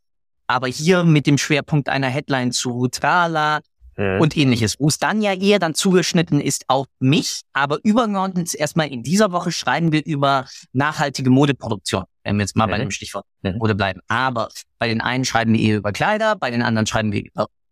aber 0.47 0.67
hier 0.67 1.03
mit 1.03 1.27
dem 1.27 1.37
Schwerpunkt 1.37 1.89
einer 1.89 2.07
Headline 2.07 2.51
zu 2.51 2.87
Trala 2.87 3.61
mhm. 3.97 4.21
und 4.21 4.37
ähnliches, 4.37 4.79
wo 4.79 4.87
es 4.87 4.97
dann 4.97 5.21
ja 5.21 5.33
eher 5.33 5.59
dann 5.59 5.73
zugeschnitten 5.73 6.39
ist 6.39 6.65
auf 6.67 6.87
mich, 6.99 7.41
aber 7.53 7.79
übergeordnet 7.83 8.53
erstmal 8.53 8.87
in 8.87 9.03
dieser 9.03 9.31
Woche 9.31 9.51
schreiben 9.51 9.91
wir 9.91 10.05
über 10.05 10.47
nachhaltige 10.73 11.29
Modeproduktion, 11.29 12.05
wenn 12.25 12.37
wir 12.37 12.43
jetzt 12.43 12.55
mal 12.55 12.67
mhm. 12.67 12.71
bei 12.71 12.77
dem 12.79 12.91
Stichwort. 12.91 13.25
Mode 13.41 13.75
bleiben. 13.75 14.01
Aber 14.07 14.49
bei 14.79 14.87
den 14.87 15.01
einen 15.01 15.25
schreiben 15.25 15.53
wir 15.53 15.59
eher 15.61 15.77
über 15.77 15.93
Kleider, 15.93 16.35
bei 16.35 16.51
den 16.51 16.61
anderen 16.61 16.87
schreiben 16.87 17.11
wir 17.11 17.23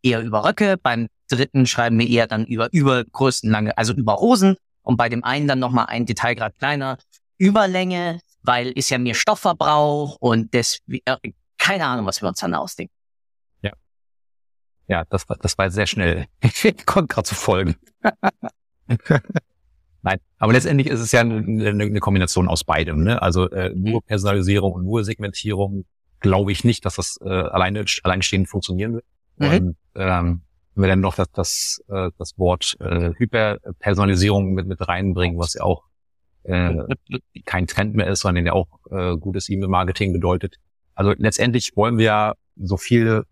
eher 0.03 0.22
über 0.22 0.45
Röcke, 0.45 0.77
beim 0.77 1.07
dritten 1.29 1.65
schreiben 1.65 1.98
wir 2.00 2.07
eher 2.07 2.27
dann 2.27 2.45
über 2.45 2.72
Übergrößenlange, 2.72 3.77
also 3.77 3.93
über 3.93 4.17
Hosen 4.17 4.55
und 4.83 4.98
bei 4.98 5.10
dem 5.10 5.24
einen 5.24 5.48
dann 5.48 5.60
nochmal 5.60 5.88
ein 5.88 6.05
Detailgrad 6.05 6.57
kleiner, 6.57 6.98
Überlänge, 7.38 8.19
weil 8.43 8.67
ist 8.67 8.89
ja 8.89 8.98
mehr 8.98 9.15
Stoffverbrauch 9.15 10.17
und 10.19 10.53
das, 10.53 10.79
äh, 10.88 11.17
keine 11.57 11.86
Ahnung, 11.86 12.05
was 12.05 12.22
wir 12.22 12.29
uns 12.29 12.39
dann 12.39 12.53
ausdenken. 12.53 12.93
Ja. 13.62 13.72
Ja, 14.88 15.03
das 15.10 15.27
war, 15.27 15.38
das 15.38 15.57
war 15.57 15.72
sehr 15.72 15.88
schnell. 15.88 16.27
Ich 16.41 16.86
konnte 16.86 17.13
gerade 17.13 17.27
zu 17.27 17.36
folgen. 17.36 17.75
Nein, 20.03 20.19
aber 20.38 20.51
letztendlich 20.51 20.88
ist 20.88 21.00
es 21.00 21.13
ja 21.13 21.22
eine, 21.22 21.69
eine 21.69 22.00
Kombination 22.00 22.50
aus 22.50 22.65
beidem. 22.65 23.03
Ne? 23.03 23.22
Also 23.22 23.50
äh, 23.50 23.72
nur 23.74 24.03
Personalisierung 24.03 24.74
und 24.74 24.83
nur 24.83 25.03
Segmentierung 25.05 25.86
glaube 26.19 26.51
ich 26.51 26.65
nicht, 26.65 26.86
dass 26.86 26.98
das 26.98 27.17
äh, 27.24 27.29
alleine 27.29 27.86
alleinstehend 28.03 28.50
funktionieren 28.50 28.95
wird. 28.95 29.05
Mhm. 29.38 29.48
Und 29.48 29.77
ähm, 29.95 30.41
wenn 30.75 30.83
wir 30.83 30.88
dann 30.89 31.00
noch 31.00 31.15
das, 31.15 31.31
das, 31.31 31.83
äh, 31.88 32.10
das 32.17 32.38
Wort 32.38 32.75
äh, 32.81 33.12
Hyperpersonalisierung 33.17 34.53
mit, 34.53 34.67
mit 34.67 34.86
reinbringen, 34.86 35.39
was 35.39 35.53
ja 35.53 35.63
auch 35.63 35.83
äh, 36.43 36.74
kein 37.45 37.67
Trend 37.67 37.95
mehr 37.95 38.07
ist, 38.07 38.22
sondern 38.22 38.45
ja 38.45 38.51
auch 38.51 38.67
äh, 38.91 39.15
gutes 39.15 39.48
E-Mail-Marketing 39.48 40.12
bedeutet. 40.12 40.57
Also 40.95 41.13
letztendlich 41.17 41.77
wollen 41.77 41.98
wir 41.98 42.33
so 42.57 42.75
viele 42.75 43.25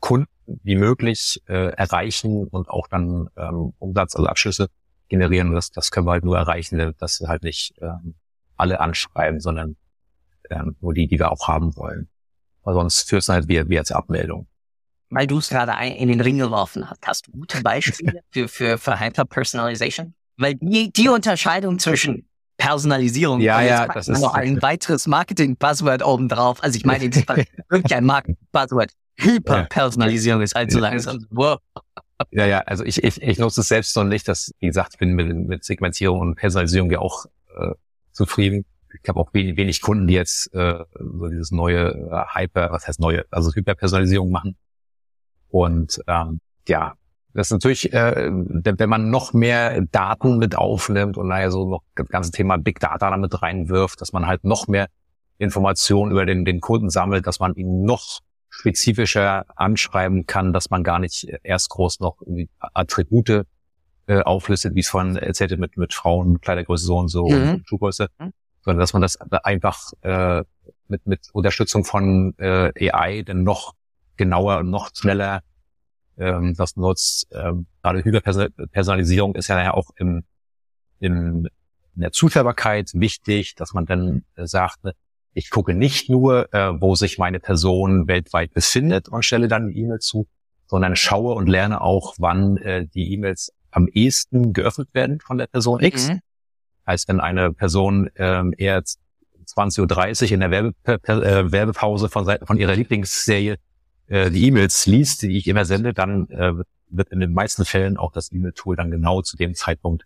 Kunden 0.00 0.28
wie 0.46 0.76
möglich 0.76 1.42
äh, 1.48 1.72
erreichen 1.74 2.46
und 2.48 2.68
auch 2.70 2.88
dann 2.88 3.28
ähm, 3.36 3.74
Umsatz, 3.78 4.16
also 4.16 4.26
Abschlüsse 4.26 4.68
generieren. 5.12 5.48
Und 5.48 5.54
das, 5.54 5.70
das 5.70 5.90
können 5.90 6.06
wir 6.06 6.12
halt 6.12 6.24
nur 6.24 6.36
erreichen, 6.36 6.94
dass 6.98 7.20
wir 7.20 7.28
halt 7.28 7.44
nicht 7.44 7.74
ähm, 7.80 8.14
alle 8.56 8.80
anschreiben, 8.80 9.40
sondern 9.40 9.76
ähm, 10.50 10.76
nur 10.80 10.94
die, 10.94 11.06
die 11.06 11.18
wir 11.18 11.30
auch 11.30 11.46
haben 11.46 11.76
wollen. 11.76 12.08
Weil 12.64 12.74
sonst 12.74 13.08
führt 13.08 13.22
es 13.22 13.28
halt 13.28 13.48
wie, 13.48 13.68
wie 13.68 13.78
als 13.78 13.92
Abmeldung 13.92 14.48
weil 15.14 15.26
du 15.26 15.38
es 15.38 15.50
gerade 15.50 15.72
in 15.94 16.08
den 16.08 16.20
Ring 16.20 16.38
geworfen 16.38 16.88
hast, 16.88 17.06
hast 17.06 17.26
du 17.26 17.32
gute 17.32 17.60
Beispiele 17.60 18.20
für, 18.30 18.48
für, 18.48 18.78
für 18.78 18.98
Hyper-Personalization? 18.98 20.14
Weil 20.38 20.54
die, 20.54 20.90
die 20.90 21.08
Unterscheidung 21.08 21.78
zwischen 21.78 22.26
Personalisierung 22.56 23.40
ja, 23.40 23.60
ja, 23.60 23.86
das 23.88 24.08
ist 24.08 24.20
noch 24.20 24.34
ein 24.34 24.60
weiteres 24.62 25.06
Marketing-Buzzword 25.06 26.04
obendrauf. 26.04 26.62
Also 26.62 26.76
ich 26.76 26.84
meine, 26.84 27.10
das 27.10 27.18
ist 27.18 27.28
wirklich 27.68 27.94
ein 27.94 28.04
Marketing-Buzzword. 28.04 28.92
Hyper-Personalisierung 29.16 30.42
ist 30.42 30.56
allzu 30.56 30.78
ja. 30.78 30.82
langsam. 30.82 31.26
Wow. 31.30 31.58
Ja, 32.30 32.46
ja, 32.46 32.58
also 32.60 32.84
ich, 32.84 33.02
ich, 33.02 33.20
ich 33.20 33.38
nutze 33.38 33.62
es 33.62 33.68
selbst 33.68 33.96
noch 33.96 34.04
nicht. 34.04 34.28
Dass, 34.28 34.52
wie 34.60 34.66
gesagt, 34.66 34.94
ich 34.94 34.98
bin 34.98 35.14
mit, 35.14 35.34
mit 35.34 35.64
Segmentierung 35.64 36.20
und 36.20 36.34
Personalisierung 36.36 36.90
ja 36.90 37.00
auch 37.00 37.26
äh, 37.56 37.72
zufrieden. 38.12 38.64
Ich 39.02 39.08
habe 39.08 39.18
auch 39.18 39.32
wenig, 39.32 39.56
wenig 39.56 39.80
Kunden, 39.80 40.06
die 40.06 40.14
jetzt 40.14 40.52
äh, 40.54 40.84
so 40.94 41.28
dieses 41.28 41.50
neue 41.50 41.88
äh, 41.88 42.24
Hyper, 42.34 42.70
was 42.70 42.86
heißt 42.86 43.00
neue, 43.00 43.24
also 43.30 43.52
Hyperpersonalisierung 43.54 44.30
machen. 44.30 44.56
Und 45.48 46.00
ähm, 46.06 46.40
ja, 46.68 46.94
das 47.34 47.48
ist 47.48 47.52
natürlich, 47.52 47.92
äh, 47.92 48.30
wenn 48.30 48.88
man 48.88 49.10
noch 49.10 49.32
mehr 49.32 49.80
Daten 49.90 50.36
mit 50.38 50.56
aufnimmt 50.56 51.16
und 51.16 51.28
naja, 51.28 51.50
so 51.50 51.68
noch 51.68 51.82
das 51.94 52.08
ganze 52.08 52.30
Thema 52.30 52.58
Big 52.58 52.78
Data 52.80 53.10
damit 53.10 53.40
reinwirft, 53.40 54.00
dass 54.00 54.12
man 54.12 54.26
halt 54.26 54.44
noch 54.44 54.68
mehr 54.68 54.88
Informationen 55.38 56.12
über 56.12 56.26
den, 56.26 56.44
den 56.44 56.60
Kunden 56.60 56.90
sammelt, 56.90 57.26
dass 57.26 57.40
man 57.40 57.54
ihn 57.54 57.84
noch 57.84 58.20
spezifischer 58.52 59.46
anschreiben 59.56 60.26
kann, 60.26 60.52
dass 60.52 60.70
man 60.70 60.84
gar 60.84 60.98
nicht 60.98 61.26
erst 61.42 61.70
groß 61.70 62.00
noch 62.00 62.18
Attribute 62.60 63.46
äh, 64.06 64.20
auflistet, 64.20 64.74
wie 64.74 64.80
es 64.80 64.88
vorhin 64.88 65.16
erzählte 65.16 65.56
mit, 65.56 65.76
mit 65.76 65.94
Frauen, 65.94 66.40
Kleidergröße 66.40 66.84
so 66.84 66.98
und 66.98 67.08
so 67.08 67.28
mhm. 67.28 67.50
und 67.50 67.68
Schuhgröße, 67.68 68.08
mhm. 68.18 68.32
sondern 68.60 68.80
dass 68.80 68.92
man 68.92 69.02
das 69.02 69.18
einfach 69.20 69.92
äh, 70.02 70.44
mit, 70.88 71.06
mit 71.06 71.30
Unterstützung 71.32 71.84
von 71.84 72.34
äh, 72.38 72.90
AI 72.90 73.22
dann 73.22 73.42
noch 73.42 73.74
genauer 74.16 74.58
und 74.58 74.70
noch 74.70 74.90
schneller 74.94 75.42
ähm, 76.18 76.54
das 76.54 76.76
nutzt. 76.76 77.28
Ähm, 77.32 77.66
gerade 77.82 78.04
Hyperpersonalisierung 78.04 79.34
ist 79.34 79.48
ja 79.48 79.72
auch 79.72 79.90
im, 79.96 80.24
im, 81.00 81.48
in 81.94 82.00
der 82.02 82.12
Zuschaubarkeit 82.12 82.90
wichtig, 82.92 83.54
dass 83.54 83.72
man 83.72 83.86
dann 83.86 84.24
äh, 84.36 84.46
sagt, 84.46 84.84
ne, 84.84 84.94
ich 85.34 85.50
gucke 85.50 85.74
nicht 85.74 86.10
nur, 86.10 86.52
äh, 86.52 86.80
wo 86.80 86.94
sich 86.94 87.18
meine 87.18 87.40
Person 87.40 88.06
weltweit 88.06 88.52
befindet 88.52 89.08
und 89.08 89.24
stelle 89.24 89.48
dann 89.48 89.68
die 89.68 89.80
E-Mail 89.80 89.98
zu, 89.98 90.26
sondern 90.66 90.96
schaue 90.96 91.34
und 91.34 91.48
lerne 91.48 91.80
auch, 91.80 92.14
wann 92.18 92.56
äh, 92.58 92.86
die 92.86 93.12
E-Mails 93.12 93.52
am 93.70 93.88
ehesten 93.88 94.52
geöffnet 94.52 94.88
werden 94.92 95.20
von 95.20 95.38
der 95.38 95.46
Person 95.46 95.80
X. 95.80 96.08
Mhm. 96.08 96.20
Heißt, 96.86 97.08
wenn 97.08 97.20
eine 97.20 97.52
Person 97.52 98.10
ähm, 98.16 98.54
eher 98.56 98.82
20.30 98.82 100.24
Uhr 100.24 100.32
in 100.32 100.40
der 100.40 100.50
Werbe, 100.50 100.74
äh, 100.84 101.52
Werbepause 101.52 102.08
von, 102.08 102.30
von 102.44 102.56
ihrer 102.58 102.74
Lieblingsserie 102.74 103.56
äh, 104.08 104.30
die 104.30 104.46
E-Mails 104.46 104.86
liest, 104.86 105.22
die 105.22 105.36
ich 105.36 105.46
immer 105.46 105.64
sende, 105.64 105.94
dann 105.94 106.28
äh, 106.28 106.52
wird 106.88 107.08
in 107.08 107.20
den 107.20 107.32
meisten 107.32 107.64
Fällen 107.64 107.96
auch 107.96 108.12
das 108.12 108.30
E-Mail-Tool 108.32 108.76
dann 108.76 108.90
genau 108.90 109.22
zu 109.22 109.36
dem 109.36 109.54
Zeitpunkt 109.54 110.04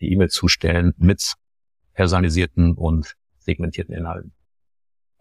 die 0.00 0.12
E-Mail 0.12 0.30
zustellen 0.30 0.94
mit 0.98 1.34
personalisierten 1.94 2.74
und 2.74 3.16
segmentierten 3.38 3.94
Inhalten. 3.94 4.32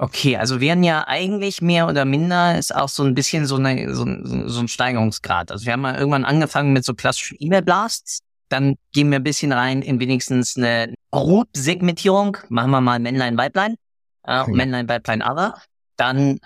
Okay, 0.02 0.36
also 0.36 0.60
wären 0.60 0.84
ja 0.84 1.08
eigentlich 1.08 1.62
mehr 1.62 1.88
oder 1.88 2.06
minder 2.06 2.58
ist 2.58 2.74
auch 2.74 2.90
so 2.90 3.04
ein 3.04 3.14
bisschen 3.14 3.46
so, 3.46 3.58
eine, 3.58 3.94
so, 3.94 4.04
so 4.48 4.60
ein 4.60 4.68
Steigerungsgrad. 4.68 5.52
Also 5.52 5.68
wir 5.68 5.74
haben 5.74 5.82
mal 5.82 5.96
irgendwann 5.96 6.26
angefangen 6.26 6.74
mit 6.74 6.84
so 6.84 6.96
klassischen 6.96 7.38
E-Mail-Blasts. 7.40 8.22
Dann 8.50 8.78
gehen 8.94 9.12
wir 9.12 9.20
ein 9.20 9.24
bisschen 9.24 9.52
rein 9.52 9.84
in 9.84 10.00
wenigstens 10.00 10.58
eine 10.58 10.96
Grob-Segmentierung. 11.12 12.38
Machen 12.50 12.72
wir 12.72 12.82
mal 12.82 12.98
Männlein, 12.98 13.38
Weiblein. 13.38 13.76
Äh, 14.26 14.48
Männlein, 14.48 14.90
Weiblein, 14.90 15.22
aber. 15.22 15.54
Dann 15.98 16.40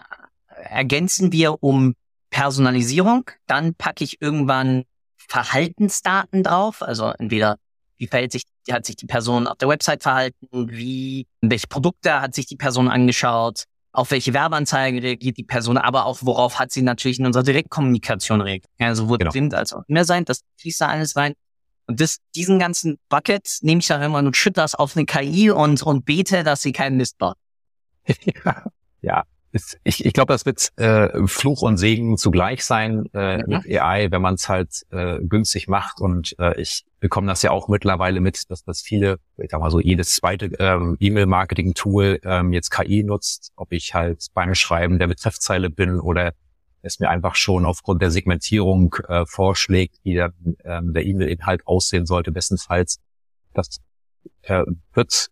ergänzen 0.50 1.32
wir 1.32 1.64
um 1.64 1.96
Personalisierung. 2.32 3.32
Dann 3.48 3.74
packe 3.74 4.04
ich 4.04 4.22
irgendwann 4.22 4.84
Verhaltensdaten 5.16 6.44
drauf. 6.44 6.82
Also 6.82 7.14
entweder 7.18 7.56
wie 7.98 8.08
verhält 8.08 8.32
sich, 8.32 8.44
hat 8.70 8.86
sich 8.86 8.96
die 8.96 9.06
Person 9.06 9.48
auf 9.48 9.58
der 9.58 9.70
Website 9.70 10.04
verhalten, 10.04 10.48
wie, 10.52 11.28
welche 11.42 11.68
Produkte 11.68 12.22
hat 12.22 12.36
sich 12.36 12.46
die 12.46 12.56
Person 12.56 12.88
angeschaut, 12.88 13.64
auf 13.92 14.12
welche 14.12 14.34
Werbeanzeige 14.34 15.02
reagiert 15.02 15.38
die 15.38 15.44
Person, 15.44 15.78
aber 15.78 16.06
auch 16.06 16.20
worauf 16.22 16.60
hat 16.60 16.72
sie 16.72 16.82
natürlich 16.82 17.20
in 17.20 17.26
unserer 17.26 17.44
Direktkommunikation 17.44 18.42
reagiert. 18.42 18.70
Also 18.80 19.04
sowohl 19.04 19.20
genau. 19.20 19.32
Print 19.32 19.54
als 19.54 19.74
auch 19.74 19.84
mehr 19.88 20.06
sein, 20.06 20.26
das 20.26 20.42
fließt 20.60 20.82
da 20.82 20.88
alles 20.88 21.16
rein. 21.16 21.34
Und 21.88 22.02
das, 22.02 22.18
diesen 22.36 22.60
ganzen 22.60 22.98
Bucket 23.10 23.60
nehme 23.62 23.80
ich 23.80 23.88
dann 23.88 24.02
immer 24.02 24.18
und 24.18 24.36
schütte 24.36 24.60
das 24.60 24.76
auf 24.76 24.96
eine 24.98 25.06
KI 25.06 25.52
und, 25.52 25.84
und 25.84 26.04
bete, 26.04 26.44
dass 26.44 26.62
sie 26.62 26.72
keinen 26.72 26.98
Mist 26.98 27.18
baut. 27.18 27.38
ja, 28.44 28.64
ja, 29.02 29.24
ich, 29.84 30.06
ich 30.06 30.14
glaube, 30.14 30.34
das 30.34 30.46
wird 30.46 30.72
äh, 30.78 31.28
Fluch 31.28 31.62
und 31.62 31.78
Segen 31.78 32.18
zugleich 32.18 32.66
sein 32.66 33.06
äh, 33.14 33.38
mit 33.48 33.66
AI, 33.66 34.12
wenn 34.12 34.22
man 34.22 34.36
es 34.36 34.50
halt 34.50 34.86
äh, 34.92 35.20
günstig 35.22 35.68
macht. 35.68 36.02
Und 36.02 36.36
äh, 36.40 36.60
ich 36.60 36.84
bekomme 37.00 37.28
das 37.28 37.42
ja 37.42 37.52
auch 37.52 37.68
mittlerweile 37.68 38.20
mit, 38.20 38.50
dass 38.50 38.64
das 38.64 38.82
viele, 38.82 39.20
ich 39.38 39.52
sag 39.52 39.60
mal 39.60 39.72
so, 39.72 39.80
jedes 39.80 40.16
zweite 40.16 40.48
ähm, 40.60 40.98
E-Mail-Marketing-Tool 41.00 42.20
ähm, 42.24 42.54
jetzt 42.54 42.70
KI 42.70 43.04
nutzt, 43.04 43.52
ob 43.56 43.72
ich 43.72 43.94
halt 43.94 44.28
beim 44.34 44.56
Schreiben 44.56 45.00
der 45.00 45.08
Betreffzeile 45.08 45.70
bin 45.70 46.00
oder 46.00 46.34
es 46.82 47.00
mir 47.00 47.10
einfach 47.10 47.36
schon 47.36 47.66
aufgrund 47.66 48.02
der 48.02 48.12
Segmentierung 48.12 48.96
äh, 49.08 49.26
vorschlägt, 49.26 49.98
wie 50.04 50.14
der, 50.14 50.34
ähm, 50.64 50.94
der 50.94 51.06
E-Mail-Inhalt 51.06 51.66
aussehen 51.66 52.06
sollte, 52.06 52.32
bestenfalls. 52.32 53.00
Das 53.54 53.80
äh, 54.44 54.64
wird 54.94 55.30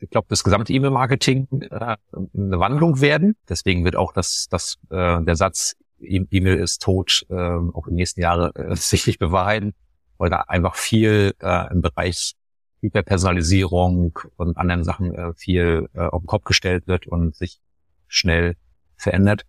ich 0.00 0.10
glaube, 0.10 0.26
das 0.28 0.44
gesamte 0.44 0.72
E-Mail-Marketing 0.72 1.48
äh, 1.70 1.96
eine 2.12 2.58
Wandlung 2.58 3.00
werden. 3.00 3.36
Deswegen 3.48 3.84
wird 3.84 3.96
auch 3.96 4.12
das, 4.12 4.48
das 4.50 4.76
äh, 4.90 5.22
der 5.22 5.36
Satz 5.36 5.76
e-, 6.00 6.26
E-Mail 6.30 6.58
ist 6.58 6.82
tot 6.82 7.26
äh, 7.30 7.34
auch 7.34 7.86
den 7.86 7.94
nächsten 7.94 8.20
Jahren 8.20 8.54
äh, 8.54 8.76
sich 8.76 9.06
nicht 9.06 9.18
bewahrheiten, 9.18 9.74
weil 10.18 10.30
da 10.30 10.40
einfach 10.48 10.74
viel 10.74 11.34
äh, 11.40 11.72
im 11.72 11.80
Bereich 11.80 12.34
Hyperpersonalisierung 12.80 14.18
und 14.36 14.56
anderen 14.58 14.84
Sachen 14.84 15.14
äh, 15.14 15.32
viel 15.34 15.88
äh, 15.94 16.00
auf 16.00 16.22
den 16.22 16.26
Kopf 16.26 16.44
gestellt 16.44 16.86
wird 16.86 17.06
und 17.06 17.34
sich 17.34 17.60
schnell 18.06 18.56
verändert. 18.96 19.46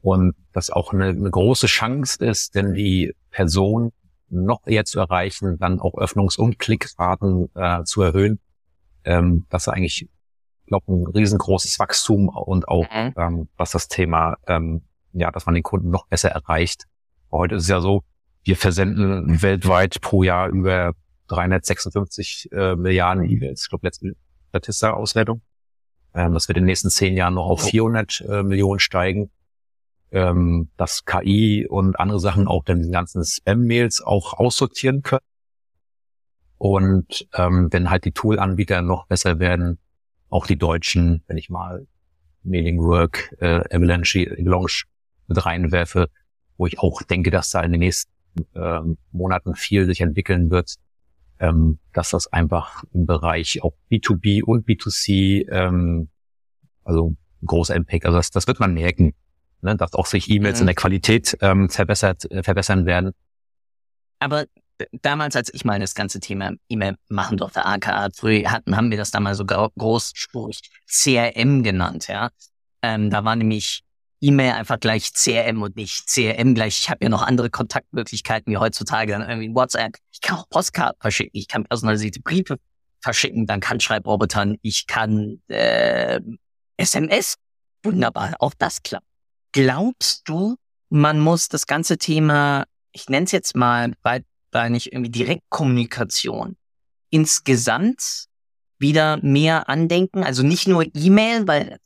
Und 0.00 0.36
das 0.52 0.70
auch 0.70 0.92
eine, 0.92 1.08
eine 1.08 1.30
große 1.30 1.66
Chance 1.66 2.24
ist, 2.24 2.54
denn 2.54 2.74
die 2.74 3.14
Person 3.30 3.92
noch 4.28 4.66
eher 4.66 4.84
zu 4.84 5.00
erreichen, 5.00 5.58
dann 5.58 5.80
auch 5.80 5.94
Öffnungs- 5.94 6.38
und 6.38 6.58
Klickraten 6.58 7.50
äh, 7.54 7.82
zu 7.84 8.02
erhöhen. 8.02 8.38
Ähm, 9.06 9.46
das 9.48 9.66
ist 9.66 9.72
eigentlich, 9.72 10.08
glaube 10.66 10.92
ein 10.92 11.06
riesengroßes 11.06 11.78
Wachstum 11.78 12.28
und 12.28 12.68
auch 12.68 12.86
mhm. 12.92 13.14
ähm, 13.16 13.48
was 13.56 13.70
das 13.70 13.88
Thema, 13.88 14.36
ähm, 14.46 14.82
ja, 15.12 15.30
dass 15.30 15.46
man 15.46 15.54
den 15.54 15.62
Kunden 15.62 15.90
noch 15.90 16.06
besser 16.08 16.30
erreicht. 16.30 16.84
Heute 17.30 17.54
ist 17.54 17.64
es 17.64 17.68
ja 17.68 17.80
so, 17.80 18.02
wir 18.44 18.56
versenden 18.56 19.42
weltweit 19.42 20.00
pro 20.00 20.22
Jahr 20.22 20.48
über 20.48 20.94
356 21.28 22.50
äh, 22.52 22.76
Milliarden 22.76 23.24
E-Mails. 23.24 23.62
Ich 23.62 23.68
glaube, 23.68 23.86
letzte 23.86 24.14
Statista-Auswertung. 24.50 25.40
Ähm, 26.14 26.34
das 26.34 26.48
wird 26.48 26.58
in 26.58 26.62
den 26.62 26.66
nächsten 26.66 26.90
zehn 26.90 27.16
Jahren 27.16 27.34
noch 27.34 27.46
auf 27.46 27.62
400 27.62 28.20
äh, 28.28 28.42
Millionen 28.42 28.80
steigen. 28.80 29.30
Ähm, 30.12 30.70
dass 30.76 31.04
KI 31.04 31.66
und 31.68 31.98
andere 31.98 32.20
Sachen 32.20 32.46
auch 32.46 32.62
dann 32.64 32.80
die 32.80 32.90
ganzen 32.90 33.24
Spam-Mails 33.24 34.02
auch 34.02 34.34
aussortieren 34.34 35.02
können. 35.02 35.24
Und 36.58 37.28
ähm, 37.34 37.68
wenn 37.70 37.90
halt 37.90 38.04
die 38.04 38.12
Tool-Anbieter 38.12 38.82
noch 38.82 39.06
besser 39.06 39.38
werden, 39.38 39.78
auch 40.28 40.46
die 40.46 40.58
Deutschen, 40.58 41.22
wenn 41.26 41.36
ich 41.36 41.50
mal 41.50 41.86
Mailing 42.42 42.80
Work, 42.80 43.34
äh, 43.40 43.62
Avalanche, 43.74 44.26
Avalanche 44.30 44.84
mit 45.26 45.44
reinwerfe, 45.44 46.08
wo 46.56 46.66
ich 46.66 46.78
auch 46.78 47.02
denke, 47.02 47.30
dass 47.30 47.50
da 47.50 47.60
in 47.60 47.72
den 47.72 47.80
nächsten 47.80 48.10
ähm, 48.54 48.98
Monaten 49.12 49.54
viel 49.54 49.86
sich 49.86 50.00
entwickeln 50.00 50.50
wird, 50.50 50.74
ähm, 51.38 51.78
dass 51.92 52.10
das 52.10 52.32
einfach 52.32 52.84
im 52.92 53.06
Bereich 53.06 53.62
auch 53.62 53.74
B2B 53.90 54.42
und 54.42 54.66
B2C, 54.66 55.50
ähm, 55.50 56.08
also 56.84 57.16
großer 57.44 57.74
Impact, 57.74 58.06
also 58.06 58.18
das, 58.18 58.30
das 58.30 58.46
wird 58.46 58.60
man 58.60 58.74
merken, 58.74 59.14
ne, 59.60 59.76
dass 59.76 59.92
auch 59.94 60.06
sich 60.06 60.30
E-Mails 60.30 60.58
mhm. 60.58 60.62
in 60.62 60.66
der 60.66 60.74
Qualität 60.74 61.36
ähm, 61.40 61.68
verbessert, 61.68 62.30
äh, 62.30 62.42
verbessern 62.42 62.86
werden. 62.86 63.12
Aber 64.18 64.46
damals, 65.02 65.36
als 65.36 65.52
ich 65.52 65.64
mal 65.64 65.78
das 65.78 65.94
ganze 65.94 66.20
Thema 66.20 66.52
E-Mail 66.68 66.96
machen 67.08 67.36
durfte, 67.36 67.64
aka 67.64 68.08
früh 68.14 68.44
hatten, 68.44 68.76
haben 68.76 68.90
wir 68.90 68.98
das 68.98 69.10
damals 69.10 69.38
sogar 69.38 69.70
großspurig 69.76 70.60
CRM 70.86 71.62
genannt, 71.62 72.08
ja. 72.08 72.30
Ähm, 72.82 73.10
da 73.10 73.24
war 73.24 73.36
nämlich 73.36 73.82
E-Mail 74.20 74.52
einfach 74.52 74.80
gleich 74.80 75.12
CRM 75.12 75.62
und 75.62 75.76
nicht 75.76 76.08
CRM 76.08 76.54
gleich. 76.54 76.78
Ich 76.78 76.90
habe 76.90 77.04
ja 77.04 77.08
noch 77.08 77.22
andere 77.22 77.50
Kontaktmöglichkeiten 77.50 78.52
wie 78.52 78.56
heutzutage 78.56 79.12
dann 79.12 79.28
irgendwie 79.28 79.54
WhatsApp. 79.54 79.96
Ich 80.12 80.20
kann 80.20 80.38
auch 80.38 80.48
Postkarten 80.48 81.00
verschicken, 81.00 81.38
ich 81.38 81.48
kann 81.48 81.64
personalisierte 81.64 82.20
Briefe 82.20 82.56
verschicken, 83.00 83.46
dann 83.46 83.60
kann 83.60 83.80
Schreibrobotern, 83.80 84.56
ich 84.62 84.86
kann 84.86 85.40
äh, 85.48 86.20
SMS. 86.76 87.36
Wunderbar, 87.82 88.34
auch 88.40 88.54
das 88.58 88.82
klappt. 88.82 89.06
Glaubst 89.52 90.28
du, 90.28 90.56
man 90.88 91.20
muss 91.20 91.48
das 91.48 91.66
ganze 91.66 91.98
Thema, 91.98 92.64
ich 92.92 93.08
nenne 93.08 93.26
es 93.26 93.32
jetzt 93.32 93.54
mal, 93.54 93.92
weil, 94.02 94.24
weil 94.56 94.70
nicht 94.70 94.92
irgendwie 94.92 95.10
Direktkommunikation 95.10 96.56
insgesamt 97.10 98.24
wieder 98.78 99.18
mehr 99.18 99.68
andenken? 99.68 100.24
Also 100.24 100.42
nicht 100.42 100.66
nur 100.66 100.84
E-Mail, 100.94 101.46
weil 101.46 101.78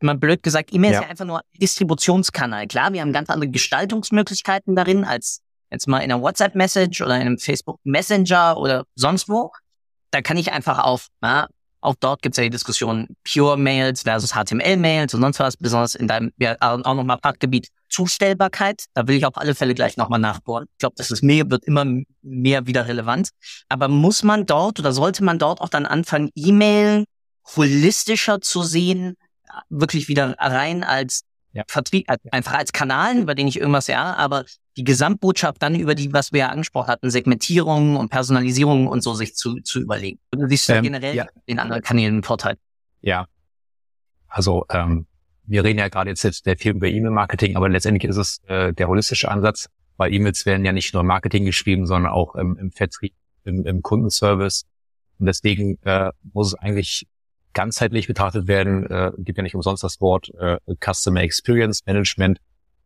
mal 0.00 0.16
blöd 0.16 0.42
gesagt, 0.42 0.72
E-Mail 0.72 0.92
ja. 0.92 0.98
ist 0.98 1.04
ja 1.04 1.10
einfach 1.10 1.24
nur 1.24 1.40
Distributionskanal. 1.60 2.68
Klar, 2.68 2.92
wir 2.92 3.00
haben 3.00 3.12
ganz 3.12 3.30
andere 3.30 3.50
Gestaltungsmöglichkeiten 3.50 4.76
darin 4.76 5.04
als 5.04 5.40
jetzt 5.70 5.88
mal 5.88 5.98
in 5.98 6.12
einer 6.12 6.22
WhatsApp-Message 6.22 7.00
oder 7.02 7.16
in 7.16 7.22
einem 7.22 7.38
Facebook 7.38 7.80
Messenger 7.82 8.56
oder 8.58 8.84
sonst 8.94 9.28
wo. 9.28 9.50
Da 10.10 10.22
kann 10.22 10.36
ich 10.36 10.52
einfach 10.52 10.78
auf, 10.78 11.08
ja, 11.20 11.48
auch 11.84 11.94
dort 12.00 12.22
gibt 12.22 12.34
es 12.34 12.38
ja 12.38 12.44
die 12.44 12.50
Diskussion 12.50 13.08
Pure 13.30 13.58
Mails 13.58 14.02
versus 14.02 14.32
HTML-Mails 14.32 15.14
und 15.14 15.20
sonst 15.20 15.38
was, 15.38 15.56
besonders 15.56 15.94
in 15.94 16.08
deinem 16.08 16.32
ja, 16.38 16.56
auch 16.60 16.94
nochmal 16.94 17.18
Fachgebiet 17.22 17.68
Zustellbarkeit. 17.88 18.84
Da 18.94 19.06
will 19.06 19.16
ich 19.16 19.26
auf 19.26 19.36
alle 19.36 19.54
Fälle 19.54 19.74
gleich 19.74 19.96
nochmal 19.96 20.18
nachbohren. 20.18 20.66
Ich 20.72 20.78
glaube, 20.78 20.94
das 20.96 21.10
ist 21.10 21.22
mehr, 21.22 21.50
wird 21.50 21.64
immer 21.64 21.84
mehr 22.22 22.66
wieder 22.66 22.88
relevant. 22.88 23.30
Aber 23.68 23.88
muss 23.88 24.22
man 24.22 24.46
dort 24.46 24.80
oder 24.80 24.92
sollte 24.92 25.22
man 25.22 25.38
dort 25.38 25.60
auch 25.60 25.68
dann 25.68 25.86
anfangen, 25.86 26.30
E-Mail 26.34 27.04
holistischer 27.56 28.40
zu 28.40 28.62
sehen 28.62 29.16
wirklich 29.68 30.08
wieder 30.08 30.34
rein 30.38 30.82
als 30.82 31.22
ja. 31.52 31.62
Vertrieb, 31.68 32.10
einfach 32.32 32.54
als 32.54 32.72
Kanal, 32.72 33.18
über 33.18 33.34
den 33.34 33.46
ich 33.46 33.58
irgendwas, 33.58 33.86
ja, 33.86 34.14
aber 34.14 34.44
die 34.76 34.84
Gesamtbotschaft 34.84 35.62
dann 35.62 35.74
über 35.74 35.94
die, 35.94 36.12
was 36.12 36.32
wir 36.32 36.40
ja 36.40 36.48
angesprochen 36.48 36.88
hatten, 36.88 37.10
Segmentierung 37.10 37.96
und 37.96 38.08
Personalisierung 38.08 38.86
und 38.86 39.02
so 39.02 39.14
sich 39.14 39.34
zu, 39.34 39.60
zu 39.60 39.80
überlegen. 39.80 40.18
Du 40.30 40.48
siehst 40.48 40.68
ähm, 40.70 40.82
generell 40.82 41.14
ja. 41.14 41.26
in 41.46 41.58
anderen 41.58 41.82
Kanälen 41.82 42.14
einen 42.14 42.22
Vorteil. 42.22 42.56
Ja. 43.00 43.26
Also, 44.28 44.64
ähm, 44.70 45.06
wir 45.46 45.62
reden 45.62 45.78
ja 45.78 45.88
gerade 45.88 46.10
jetzt 46.10 46.22
sehr 46.22 46.56
viel 46.56 46.72
über 46.72 46.88
E-Mail-Marketing, 46.88 47.56
aber 47.56 47.68
letztendlich 47.68 48.08
ist 48.08 48.16
es 48.16 48.40
äh, 48.46 48.72
der 48.72 48.88
holistische 48.88 49.30
Ansatz, 49.30 49.68
weil 49.96 50.12
E-Mails 50.12 50.46
werden 50.46 50.64
ja 50.64 50.72
nicht 50.72 50.92
nur 50.92 51.02
im 51.02 51.06
Marketing 51.06 51.44
geschrieben, 51.44 51.86
sondern 51.86 52.12
auch 52.12 52.34
im, 52.34 52.56
im 52.56 52.72
Vertrieb, 52.72 53.14
im, 53.44 53.64
im 53.64 53.82
Kundenservice. 53.82 54.64
Und 55.18 55.26
deswegen 55.26 55.78
äh, 55.82 56.10
muss 56.32 56.48
es 56.48 56.54
eigentlich 56.54 57.06
ganzheitlich 57.52 58.08
betrachtet 58.08 58.48
werden, 58.48 58.86
äh, 58.90 59.12
gibt 59.18 59.38
ja 59.38 59.42
nicht 59.42 59.54
umsonst 59.54 59.84
das 59.84 60.00
Wort 60.00 60.32
äh, 60.40 60.58
Customer 60.80 61.20
Experience 61.20 61.86
Management, 61.86 62.40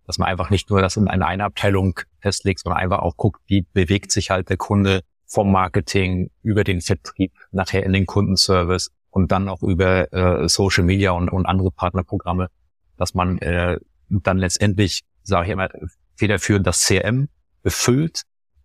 dass 0.08 0.16
man 0.16 0.26
einfach 0.26 0.48
nicht 0.48 0.70
nur 0.70 0.80
das 0.80 0.96
in 0.96 1.06
eine 1.06 1.44
Abteilung 1.44 2.00
festlegt, 2.20 2.60
sondern 2.60 2.80
einfach 2.80 3.00
auch 3.00 3.16
guckt, 3.18 3.42
wie 3.46 3.66
bewegt 3.74 4.10
sich 4.10 4.30
halt 4.30 4.48
der 4.48 4.56
Kunde 4.56 5.02
vom 5.26 5.52
Marketing 5.52 6.30
über 6.42 6.64
den 6.64 6.80
Vertrieb 6.80 7.30
nachher 7.52 7.84
in 7.84 7.92
den 7.92 8.06
Kundenservice 8.06 8.90
und 9.10 9.30
dann 9.30 9.50
auch 9.50 9.62
über 9.62 10.10
äh, 10.14 10.48
Social 10.48 10.84
Media 10.84 11.10
und, 11.10 11.28
und 11.28 11.44
andere 11.44 11.70
Partnerprogramme, 11.70 12.48
dass 12.96 13.12
man 13.12 13.36
äh, 13.38 13.78
dann 14.08 14.38
letztendlich, 14.38 15.02
sage 15.24 15.46
ich 15.46 15.52
immer, 15.52 15.68
federführend 16.16 16.66
das 16.66 16.86
CRM 16.86 17.28
befüllt 17.62 18.22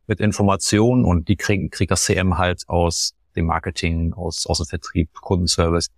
mit 0.07 0.21
Informationen 0.21 1.03
und 1.03 1.27
die 1.27 1.35
kriegen 1.35 1.69
kriegt 1.69 1.91
das 1.91 2.05
CRM 2.05 2.37
halt 2.37 2.63
aus 2.67 3.15
dem 3.35 3.47
Marketing, 3.47 4.13
aus, 4.13 4.47
aus 4.47 4.59
dem 4.59 4.67
Vertrieb, 4.67 5.09
Kundenservice, 5.13 5.89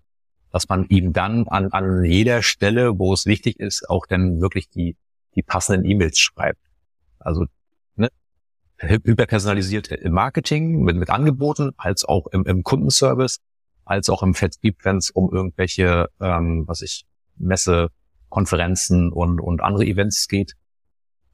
dass 0.51 0.67
man 0.69 0.88
ihm 0.88 1.13
dann 1.13 1.47
an, 1.47 1.71
an 1.71 2.03
jeder 2.03 2.41
Stelle, 2.41 2.97
wo 2.97 3.13
es 3.13 3.27
wichtig 3.27 3.60
ist, 3.60 3.88
auch 3.88 4.08
dann 4.08 4.41
wirklich 4.41 4.69
die, 4.71 4.95
die 5.36 5.43
passenden 5.43 5.86
E-Mails 5.86 6.17
schreibt. 6.17 6.62
Also 7.19 7.45
ne, 7.95 8.10
hyperpersonalisiert 8.78 9.91
im 9.91 10.13
Marketing 10.13 10.84
mit, 10.84 10.95
mit 10.95 11.10
Angeboten, 11.10 11.71
als 11.78 12.06
auch 12.06 12.28
im, 12.28 12.45
im 12.45 12.63
Kundenservice, 12.63 13.39
als 13.84 14.10
auch 14.10 14.24
im 14.24 14.34
Vertrieb, 14.34 14.78
wenn 14.84 14.98
es 14.98 15.12
um 15.12 15.32
irgendwelche, 15.32 16.10
ähm, 16.19 16.63
was 16.67 16.82
ich, 16.82 17.06
Messe, 17.38 17.89
Konferenzen 18.30 19.12
und, 19.12 19.39
und 19.41 19.62
andere 19.62 19.86
Events 19.86 20.28
geht. 20.28 20.54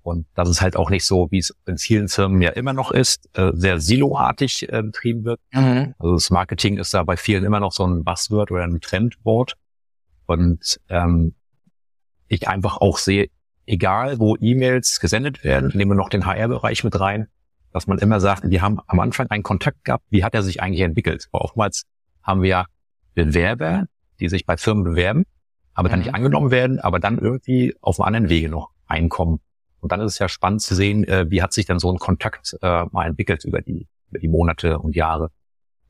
Und 0.03 0.25
das 0.33 0.49
ist 0.49 0.61
halt 0.61 0.75
auch 0.75 0.89
nicht 0.89 1.05
so, 1.05 1.29
wie 1.29 1.37
es 1.37 1.55
in 1.67 1.77
vielen 1.77 2.07
Firmen 2.07 2.41
ja 2.41 2.49
immer 2.51 2.73
noch 2.73 2.91
ist, 2.91 3.29
äh, 3.37 3.51
sehr 3.53 3.79
siloartig 3.79 4.71
äh, 4.71 4.81
betrieben 4.81 5.23
wird. 5.25 5.39
Mhm. 5.51 5.93
Also 5.99 6.13
das 6.15 6.29
Marketing 6.31 6.77
ist 6.77 6.93
da 6.93 7.03
bei 7.03 7.17
vielen 7.17 7.43
immer 7.43 7.59
noch 7.59 7.71
so 7.71 7.85
ein 7.85 8.03
Buzzword 8.03 8.51
oder 8.51 8.63
ein 8.63 8.81
Trendwort. 8.81 9.53
Und 10.25 10.79
ähm, 10.89 11.35
ich 12.27 12.47
einfach 12.47 12.77
auch 12.77 12.97
sehe, 12.97 13.29
egal 13.71 14.19
wo 14.19 14.35
E-Mails 14.39 14.99
gesendet 14.99 15.43
werden, 15.43 15.71
nehmen 15.73 15.91
wir 15.91 15.95
noch 15.95 16.09
den 16.09 16.25
HR-Bereich 16.25 16.83
mit 16.83 16.99
rein, 16.99 17.27
dass 17.71 17.87
man 17.87 17.97
immer 17.99 18.19
sagt, 18.19 18.49
wir 18.49 18.61
haben 18.61 18.79
am 18.87 18.99
Anfang 18.99 19.27
einen 19.27 19.43
Kontakt 19.43 19.85
gehabt, 19.85 20.03
wie 20.09 20.23
hat 20.23 20.35
er 20.35 20.43
sich 20.43 20.61
eigentlich 20.61 20.81
entwickelt? 20.81 21.29
Aber 21.31 21.45
oftmals 21.45 21.83
haben 22.21 22.41
wir 22.41 22.65
Bewerber, 23.15 23.85
die 24.19 24.27
sich 24.27 24.45
bei 24.45 24.57
Firmen 24.57 24.83
bewerben, 24.83 25.23
aber 25.73 25.87
mhm. 25.87 25.91
dann 25.91 25.99
nicht 25.99 26.13
angenommen 26.13 26.51
werden, 26.51 26.79
aber 26.79 26.99
dann 26.99 27.17
irgendwie 27.17 27.73
auf 27.81 27.99
einem 27.99 28.07
anderen 28.07 28.29
Wege 28.29 28.49
noch 28.49 28.71
einkommen. 28.87 29.39
Und 29.79 29.91
dann 29.91 30.01
ist 30.01 30.13
es 30.13 30.19
ja 30.19 30.27
spannend 30.27 30.61
zu 30.61 30.75
sehen, 30.75 31.05
äh, 31.05 31.25
wie 31.29 31.41
hat 31.41 31.53
sich 31.53 31.65
dann 31.65 31.79
so 31.79 31.91
ein 31.91 31.97
Kontakt 31.97 32.57
äh, 32.61 32.85
mal 32.91 33.07
entwickelt 33.07 33.45
über 33.45 33.61
die, 33.61 33.87
über 34.09 34.19
die 34.19 34.27
Monate 34.27 34.79
und 34.79 34.95
Jahre. 34.95 35.31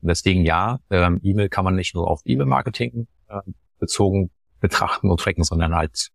Und 0.00 0.08
deswegen 0.08 0.44
ja, 0.44 0.78
ähm, 0.88 1.20
E-Mail 1.22 1.48
kann 1.48 1.64
man 1.64 1.74
nicht 1.74 1.94
nur 1.94 2.08
auf 2.08 2.22
E-Mail-Marketing 2.24 3.08
äh, 3.28 3.40
bezogen 3.78 4.30
betrachten 4.60 5.10
und 5.10 5.20
tracken, 5.20 5.42
sondern 5.42 5.74
halt 5.74 6.08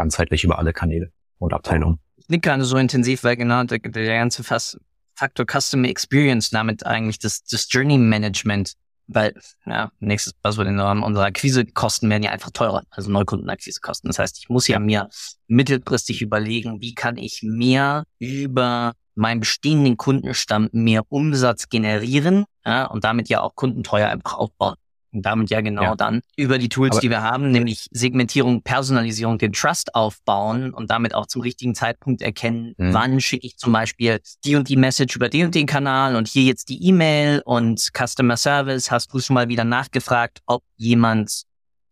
ganzheitlich 0.00 0.44
über 0.44 0.58
alle 0.58 0.72
Kanäle 0.72 1.12
und 1.38 1.52
Abteilungen. 1.52 1.98
Nicht 2.28 2.42
gerade 2.42 2.64
so 2.64 2.76
intensiv, 2.76 3.24
weil 3.24 3.36
genau 3.36 3.64
der, 3.64 3.78
der 3.78 4.18
ganze 4.18 4.42
Faktor 4.42 5.46
Customer 5.46 5.88
Experience 5.88 6.50
damit 6.50 6.86
eigentlich 6.86 7.18
das, 7.18 7.44
das 7.44 7.66
Journey 7.70 7.98
Management 7.98 8.74
weil, 9.12 9.34
ja, 9.66 9.90
nächstes 9.98 10.32
Buzzword 10.34 10.68
in 10.68 10.78
Rahmen, 10.78 11.02
unsere 11.02 11.26
Akquisekosten 11.26 12.08
werden 12.08 12.22
ja 12.22 12.30
einfach 12.30 12.50
teurer, 12.50 12.84
also 12.90 13.10
Neukundenakquisekosten. 13.10 14.08
Das 14.08 14.18
heißt, 14.18 14.38
ich 14.38 14.48
muss 14.48 14.68
ja 14.68 14.78
mir 14.78 15.08
mittelfristig 15.48 16.22
überlegen, 16.22 16.80
wie 16.80 16.94
kann 16.94 17.16
ich 17.16 17.42
mehr 17.42 18.04
über 18.18 18.92
meinen 19.16 19.40
bestehenden 19.40 19.96
Kundenstamm 19.96 20.68
mehr 20.72 21.02
Umsatz 21.08 21.68
generieren 21.68 22.44
ja, 22.64 22.86
und 22.86 23.04
damit 23.04 23.28
ja 23.28 23.40
auch 23.40 23.54
Kundenteuer 23.56 24.08
einfach 24.08 24.34
aufbauen. 24.34 24.76
Und 25.12 25.22
damit 25.22 25.50
ja 25.50 25.60
genau 25.60 25.82
ja. 25.82 25.96
dann 25.96 26.20
über 26.36 26.58
die 26.58 26.68
Tools, 26.68 26.92
Aber 26.92 27.00
die 27.00 27.10
wir 27.10 27.22
haben, 27.22 27.50
nämlich 27.50 27.88
Segmentierung, 27.90 28.62
Personalisierung, 28.62 29.38
den 29.38 29.52
Trust 29.52 29.94
aufbauen 29.94 30.72
und 30.72 30.90
damit 30.90 31.14
auch 31.14 31.26
zum 31.26 31.42
richtigen 31.42 31.74
Zeitpunkt 31.74 32.22
erkennen, 32.22 32.74
mhm. 32.76 32.94
wann 32.94 33.20
schicke 33.20 33.46
ich 33.46 33.56
zum 33.56 33.72
Beispiel 33.72 34.20
die 34.44 34.54
und 34.54 34.68
die 34.68 34.76
Message 34.76 35.16
über 35.16 35.28
den 35.28 35.46
und 35.46 35.54
den 35.54 35.66
Kanal 35.66 36.16
und 36.16 36.28
hier 36.28 36.44
jetzt 36.44 36.68
die 36.68 36.84
E-Mail 36.86 37.42
und 37.44 37.90
Customer 37.96 38.36
Service. 38.36 38.90
Hast 38.90 39.12
du 39.12 39.18
schon 39.18 39.34
mal 39.34 39.48
wieder 39.48 39.64
nachgefragt, 39.64 40.40
ob 40.46 40.62
jemand 40.76 41.42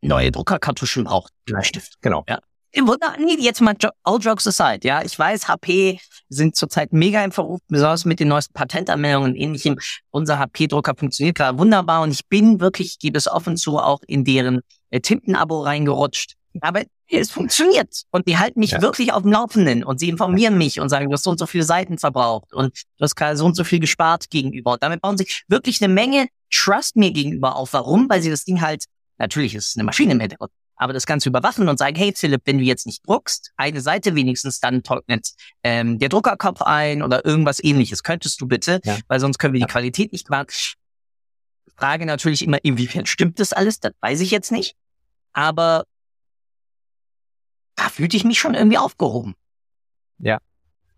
neue 0.01 0.31
Druckerkartuschen 0.31 1.05
braucht? 1.05 1.33
Bleistift. 1.45 1.95
Genau. 2.01 2.25
Ja. 2.29 2.39
Jetzt 2.73 3.61
mal 3.61 3.75
all 4.03 4.19
jokes 4.19 4.47
aside, 4.47 4.87
ja. 4.87 5.03
Ich 5.03 5.19
weiß, 5.19 5.49
HP 5.49 6.01
sind 6.29 6.57
zurzeit 6.57 6.93
mega 6.93 7.25
im 7.25 7.33
Verruf, 7.33 7.61
besonders 7.69 8.05
mit 8.05 8.21
den 8.21 8.29
neuesten 8.29 8.53
Patentanmeldungen 8.53 9.31
und 9.31 9.37
ähnlichem. 9.37 9.79
Unser 10.11 10.39
HP-Drucker 10.39 10.95
funktioniert 10.97 11.37
gerade 11.37 11.59
wunderbar 11.59 12.03
und 12.03 12.11
ich 12.11 12.27
bin 12.27 12.61
wirklich, 12.61 12.99
gebe 12.99 13.17
es 13.17 13.27
offen 13.27 13.57
zu, 13.57 13.79
auch 13.79 14.01
in 14.07 14.25
deren 14.25 14.61
äh, 14.91 15.01
Tintenabo 15.01 15.63
reingerutscht. 15.63 16.35
Aber 16.61 16.83
es 17.11 17.31
funktioniert 17.31 18.03
und 18.11 18.29
die 18.29 18.37
halten 18.37 18.61
mich 18.61 18.73
ja. 18.73 18.83
wirklich 18.83 19.13
auf 19.13 19.23
dem 19.23 19.33
Laufenden 19.33 19.85
und 19.85 19.99
sie 20.01 20.09
informieren 20.09 20.59
mich 20.59 20.81
und 20.81 20.89
sagen, 20.89 21.07
du 21.07 21.13
hast 21.13 21.25
so 21.25 21.31
und 21.31 21.39
so 21.39 21.47
viele 21.47 21.65
Seiten 21.65 21.99
verbraucht 21.99 22.53
und 22.53 22.75
du 22.99 23.03
hast 23.03 23.15
gerade 23.15 23.37
so 23.37 23.47
und 23.47 23.55
so 23.55 23.65
viel 23.65 23.81
gespart 23.81 24.29
gegenüber. 24.31 24.73
Und 24.73 24.83
damit 24.83 25.01
bauen 25.01 25.17
sie 25.17 25.27
wirklich 25.49 25.83
eine 25.83 25.93
Menge 25.93 26.29
Trust 26.51 26.97
mir 26.97 27.13
gegenüber 27.13 27.57
auf. 27.57 27.73
Warum? 27.73 28.09
Weil 28.09 28.23
sie 28.23 28.31
das 28.31 28.45
Ding 28.45 28.61
halt, 28.61 28.85
natürlich 29.19 29.55
ist 29.55 29.69
es 29.69 29.77
eine 29.77 29.85
Maschine 29.85 30.13
im 30.13 30.21
Hintergrund, 30.21 30.51
aber 30.79 30.93
das 30.93 31.07
Ganze 31.07 31.29
überwachen 31.29 31.69
und 31.69 31.79
sagen, 31.79 31.97
hey 31.97 32.13
Philipp, 32.15 32.43
wenn 32.45 32.59
du 32.59 32.65
jetzt 32.65 32.87
nicht 32.87 33.07
druckst, 33.07 33.53
eine 33.57 33.81
Seite 33.81 34.15
wenigstens, 34.15 34.61
dann 34.61 34.83
trocknet 34.83 35.31
ähm, 35.63 35.99
der 35.99 36.09
Druckerkopf 36.09 36.63
ein 36.63 37.03
oder 37.03 37.25
irgendwas 37.25 37.63
ähnliches. 37.63 38.03
Könntest 38.03 38.41
du 38.41 38.47
bitte, 38.47 38.81
ja. 38.85 38.99
weil 39.09 39.21
sonst 39.21 39.39
können 39.39 39.53
wir 39.53 39.59
die 39.59 39.63
ja. 39.63 39.69
Qualität 39.69 40.13
nicht 40.13 40.31
machen. 40.31 40.49
Frage 41.77 42.07
natürlich 42.07 42.45
immer, 42.45 42.59
inwiefern 42.63 43.07
stimmt 43.07 43.39
das 43.39 43.53
alles? 43.53 43.81
Das 43.81 43.93
weiß 44.01 44.21
ich 44.21 44.31
jetzt 44.31 44.51
nicht. 44.51 44.75
Aber 45.33 45.85
da 47.75 47.89
fühlte 47.89 48.17
ich 48.17 48.25
mich 48.25 48.39
schon 48.39 48.55
irgendwie 48.55 48.79
aufgehoben. 48.79 49.35
Ja, 50.19 50.39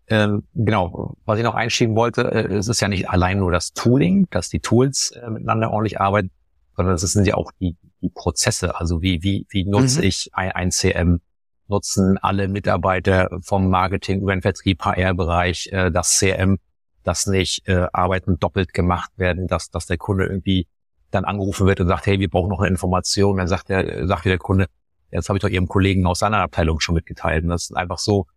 ähm, 0.07 0.43
genau. 0.53 1.15
Was 1.25 1.37
ich 1.37 1.43
noch 1.43 1.55
einschieben 1.55 1.95
wollte, 1.95 2.23
äh, 2.23 2.53
es 2.53 2.67
ist 2.67 2.81
ja 2.81 2.87
nicht 2.87 3.09
allein 3.09 3.37
nur 3.37 3.51
das 3.51 3.73
Tooling, 3.73 4.27
dass 4.29 4.49
die 4.49 4.59
Tools 4.59 5.11
äh, 5.11 5.29
miteinander 5.29 5.71
ordentlich 5.71 6.01
arbeiten, 6.01 6.31
sondern 6.75 6.95
es 6.95 7.01
sind 7.01 7.27
ja 7.27 7.35
auch 7.35 7.51
die 7.59 7.77
die 8.01 8.09
Prozesse, 8.09 8.79
also 8.79 9.01
wie, 9.01 9.23
wie, 9.23 9.45
wie 9.49 9.65
nutze 9.65 9.99
mhm. 9.99 10.07
ich 10.07 10.29
ein, 10.33 10.51
ein 10.51 10.71
CM? 10.71 11.21
Nutzen 11.67 12.17
alle 12.17 12.49
Mitarbeiter 12.49 13.29
vom 13.41 13.69
Marketing 13.69 14.21
über 14.21 14.35
den 14.35 14.41
Vertrieb, 14.41 14.83
HR-Bereich 14.83 15.69
äh, 15.71 15.89
das 15.89 16.17
CM, 16.17 16.57
dass 17.03 17.27
nicht 17.27 17.65
äh, 17.67 17.87
Arbeiten 17.93 18.39
doppelt 18.39 18.73
gemacht 18.73 19.11
werden, 19.15 19.47
dass, 19.47 19.69
dass 19.69 19.85
der 19.85 19.97
Kunde 19.97 20.25
irgendwie 20.25 20.67
dann 21.11 21.23
angerufen 21.23 21.67
wird 21.67 21.79
und 21.79 21.87
sagt, 21.87 22.07
hey, 22.07 22.19
wir 22.19 22.29
brauchen 22.29 22.49
noch 22.49 22.59
eine 22.59 22.67
Information. 22.67 23.37
Dann 23.37 23.47
sagt 23.47 23.69
der, 23.69 24.05
sagt 24.05 24.25
der 24.25 24.37
Kunde, 24.37 24.67
jetzt 25.11 25.29
habe 25.29 25.37
ich 25.37 25.41
doch 25.41 25.49
Ihrem 25.49 25.67
Kollegen 25.67 26.05
aus 26.05 26.19
seiner 26.19 26.39
Abteilung 26.39 26.81
schon 26.81 26.95
mitgeteilt. 26.95 27.43
Und 27.43 27.49
das 27.49 27.63
ist 27.63 27.77
einfach 27.77 27.99
so, 27.99 28.27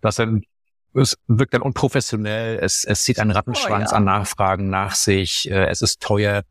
dass 0.00 0.16
dann 0.16 0.42
es 0.94 1.16
wirkt 1.26 1.54
dann 1.54 1.62
unprofessionell, 1.62 2.58
es, 2.60 2.84
es 2.84 3.02
zieht 3.02 3.18
einen 3.18 3.30
Rattenschwanz 3.30 3.90
oh, 3.90 3.92
ja. 3.92 3.98
an 3.98 4.04
Nachfragen 4.04 4.68
nach 4.68 4.94
sich, 4.94 5.50
äh, 5.50 5.68
es 5.68 5.80
ist 5.80 6.02
teuer 6.02 6.42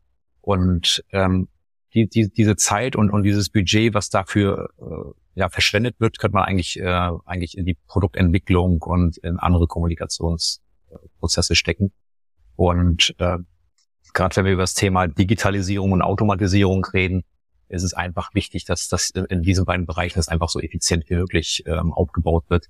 und 0.42 1.02
ähm, 1.12 1.48
die, 1.94 2.08
die, 2.08 2.30
diese 2.30 2.56
Zeit 2.56 2.96
und, 2.96 3.10
und 3.10 3.22
dieses 3.22 3.48
Budget, 3.48 3.94
was 3.94 4.10
dafür 4.10 4.70
äh, 4.78 5.40
ja, 5.40 5.48
verschwendet 5.48 5.96
wird, 5.98 6.18
könnte 6.18 6.34
man 6.34 6.44
eigentlich, 6.44 6.78
äh, 6.78 7.10
eigentlich 7.24 7.56
in 7.56 7.64
die 7.64 7.76
Produktentwicklung 7.86 8.82
und 8.82 9.16
in 9.18 9.38
andere 9.38 9.66
Kommunikationsprozesse 9.66 11.54
stecken. 11.54 11.92
Und 12.56 13.14
äh, 13.18 13.38
gerade 14.12 14.36
wenn 14.36 14.44
wir 14.44 14.52
über 14.52 14.62
das 14.62 14.74
Thema 14.74 15.06
Digitalisierung 15.06 15.92
und 15.92 16.02
Automatisierung 16.02 16.84
reden, 16.84 17.24
ist 17.68 17.82
es 17.82 17.94
einfach 17.94 18.34
wichtig, 18.34 18.66
dass 18.66 18.88
das 18.88 19.10
in 19.10 19.42
diesen 19.42 19.64
beiden 19.64 19.86
Bereichen 19.86 20.18
das 20.18 20.28
einfach 20.28 20.50
so 20.50 20.60
effizient 20.60 21.08
wie 21.08 21.14
möglich 21.14 21.62
ähm, 21.66 21.92
aufgebaut 21.92 22.44
wird, 22.48 22.66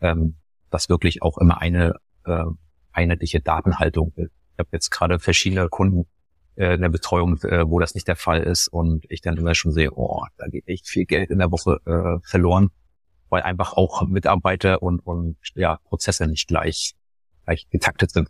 ähm, 0.00 0.36
dass 0.70 0.88
wirklich 0.88 1.22
auch 1.22 1.36
immer 1.36 1.60
eine 1.60 1.96
äh, 2.24 2.44
einheitliche 2.92 3.40
Datenhaltung 3.40 4.12
ist. 4.16 4.32
Ich 4.52 4.58
habe 4.58 4.68
jetzt 4.72 4.90
gerade 4.90 5.18
verschiedene 5.18 5.68
Kunden, 5.68 6.06
äh, 6.56 6.74
in 6.74 6.82
der 6.82 6.88
Betreuung, 6.88 7.38
äh, 7.42 7.68
wo 7.68 7.78
das 7.78 7.94
nicht 7.94 8.08
der 8.08 8.16
Fall 8.16 8.42
ist 8.42 8.68
und 8.68 9.04
ich 9.08 9.20
dann 9.20 9.36
immer 9.36 9.54
schon 9.54 9.72
sehe, 9.72 9.90
oh, 9.92 10.24
da 10.36 10.46
geht 10.46 10.68
echt 10.68 10.88
viel 10.88 11.06
Geld 11.06 11.30
in 11.30 11.38
der 11.38 11.50
Woche 11.50 11.80
äh, 11.86 12.26
verloren, 12.28 12.70
weil 13.28 13.42
einfach 13.42 13.74
auch 13.74 14.06
Mitarbeiter 14.06 14.82
und, 14.82 15.00
und 15.00 15.36
ja, 15.54 15.78
Prozesse 15.84 16.26
nicht 16.26 16.48
gleich, 16.48 16.94
gleich 17.44 17.68
getaktet 17.70 18.10
sind. 18.10 18.28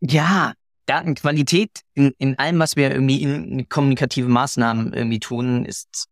Ja, 0.00 0.52
Datenqualität 0.86 1.80
in, 1.94 2.12
in 2.18 2.38
allem, 2.38 2.58
was 2.58 2.76
wir 2.76 2.90
irgendwie 2.90 3.22
in 3.22 3.68
kommunikative 3.68 4.28
Maßnahmen 4.28 4.92
irgendwie 4.92 5.18
tun, 5.18 5.64
ist 5.64 6.06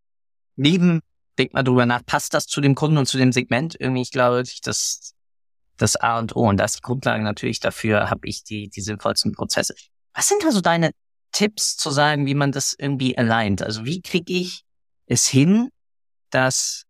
neben, 0.55 1.01
denk 1.37 1.53
mal 1.53 1.63
drüber 1.63 1.85
nach, 1.85 2.05
passt 2.05 2.33
das 2.33 2.47
zu 2.47 2.61
dem 2.61 2.75
Kunden 2.75 2.97
und 2.97 3.05
zu 3.05 3.17
dem 3.17 3.31
Segment? 3.31 3.75
Irgendwie, 3.79 4.01
ich 4.01 4.11
glaube, 4.11 4.43
das, 4.63 5.13
das 5.77 5.95
A 5.95 6.19
und 6.19 6.35
O 6.35 6.49
und 6.49 6.57
das 6.57 6.71
ist 6.71 6.79
die 6.79 6.83
Grundlage 6.83 7.23
natürlich 7.23 7.59
dafür, 7.59 8.09
habe 8.09 8.27
ich 8.27 8.43
die, 8.43 8.69
die 8.69 8.81
sinnvollsten 8.81 9.31
Prozesse. 9.31 9.75
Was 10.13 10.27
sind 10.27 10.45
also 10.45 10.61
deine 10.61 10.91
Tipps 11.35 11.75
zu 11.75 11.91
sagen, 11.91 12.25
wie 12.25 12.33
man 12.33 12.53
das 12.53 12.75
irgendwie 12.77 13.17
aligned? 13.17 13.61
Also 13.61 13.83
wie 13.83 14.01
kriege 14.01 14.31
ich 14.31 14.63
es 15.05 15.27
hin, 15.27 15.69
dass 16.29 16.83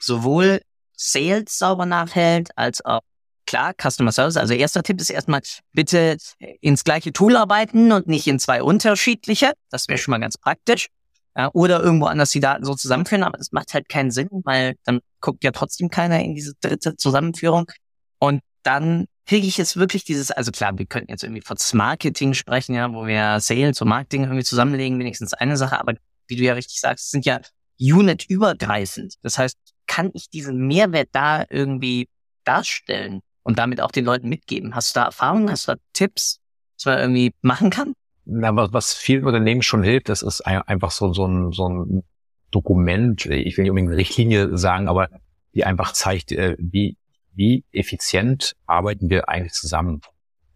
sowohl 0.00 0.60
Sales 0.96 1.58
sauber 1.58 1.86
nachhält, 1.86 2.50
als 2.56 2.84
auch 2.84 3.02
klar 3.46 3.72
Customer 3.80 4.10
Service. 4.10 4.36
Also 4.36 4.52
erster 4.52 4.82
Tipp 4.82 5.00
ist 5.00 5.10
erstmal 5.10 5.42
bitte 5.72 6.16
ins 6.60 6.82
gleiche 6.82 7.12
Tool 7.12 7.36
arbeiten 7.36 7.92
und 7.92 8.08
nicht 8.08 8.26
in 8.26 8.40
zwei 8.40 8.64
unterschiedliche. 8.64 9.52
Das 9.70 9.86
wäre 9.86 9.98
schon 9.98 10.10
mal 10.10 10.18
ganz 10.18 10.38
praktisch. 10.38 10.88
Ja, 11.36 11.50
oder 11.52 11.80
irgendwo 11.80 12.06
anders 12.06 12.30
die 12.30 12.40
Daten 12.40 12.64
so 12.64 12.74
zusammenführen, 12.74 13.22
aber 13.22 13.38
das 13.38 13.52
macht 13.52 13.74
halt 13.74 13.88
keinen 13.88 14.10
Sinn, 14.10 14.28
weil 14.44 14.74
dann 14.84 15.00
guckt 15.20 15.44
ja 15.44 15.52
trotzdem 15.52 15.88
keiner 15.88 16.20
in 16.20 16.34
diese 16.34 16.54
dritte 16.60 16.96
Zusammenführung. 16.96 17.70
Und 18.18 18.40
dann 18.64 19.06
kriege 19.26 19.46
ich 19.46 19.56
jetzt 19.56 19.76
wirklich 19.76 20.04
dieses, 20.04 20.30
also 20.30 20.52
klar, 20.52 20.76
wir 20.78 20.86
könnten 20.86 21.10
jetzt 21.10 21.22
irgendwie 21.22 21.40
von 21.40 21.56
Marketing 21.72 22.34
sprechen, 22.34 22.74
ja, 22.74 22.92
wo 22.92 23.06
wir 23.06 23.40
Sales 23.40 23.80
und 23.80 23.88
Marketing 23.88 24.24
irgendwie 24.24 24.44
zusammenlegen, 24.44 24.98
wenigstens 24.98 25.32
eine 25.32 25.56
Sache, 25.56 25.78
aber 25.80 25.94
wie 26.28 26.36
du 26.36 26.42
ja 26.42 26.54
richtig 26.54 26.80
sagst, 26.80 27.10
sind 27.10 27.24
ja 27.24 27.40
unit-übergreifend. 27.78 29.14
Das 29.22 29.38
heißt, 29.38 29.56
kann 29.86 30.10
ich 30.14 30.30
diesen 30.30 30.66
Mehrwert 30.66 31.08
da 31.12 31.44
irgendwie 31.48 32.08
darstellen 32.44 33.20
und 33.42 33.58
damit 33.58 33.80
auch 33.80 33.90
den 33.90 34.04
Leuten 34.04 34.28
mitgeben? 34.28 34.74
Hast 34.74 34.94
du 34.94 35.00
da 35.00 35.06
Erfahrungen, 35.06 35.50
hast 35.50 35.68
du 35.68 35.72
da 35.72 35.78
Tipps, 35.92 36.40
was 36.76 36.86
man 36.86 36.98
irgendwie 36.98 37.32
machen 37.42 37.70
kann? 37.70 37.94
Na, 38.26 38.54
was, 38.72 38.94
vielen 38.94 39.24
Unternehmen 39.24 39.62
schon 39.62 39.82
hilft, 39.82 40.08
das 40.08 40.22
ist 40.22 40.40
einfach 40.42 40.90
so, 40.90 41.12
so, 41.12 41.26
ein, 41.26 41.52
so 41.52 41.68
ein 41.68 42.02
Dokument, 42.50 43.26
ich 43.26 43.56
will 43.56 43.64
nicht 43.64 43.70
unbedingt 43.70 43.90
eine 43.90 43.98
Richtlinie 43.98 44.56
sagen, 44.56 44.88
aber 44.88 45.08
die 45.54 45.64
einfach 45.64 45.92
zeigt, 45.92 46.32
äh, 46.32 46.56
wie 46.58 46.96
wie 47.34 47.64
effizient 47.72 48.54
arbeiten 48.66 49.10
wir 49.10 49.28
eigentlich 49.28 49.52
zusammen. 49.52 50.00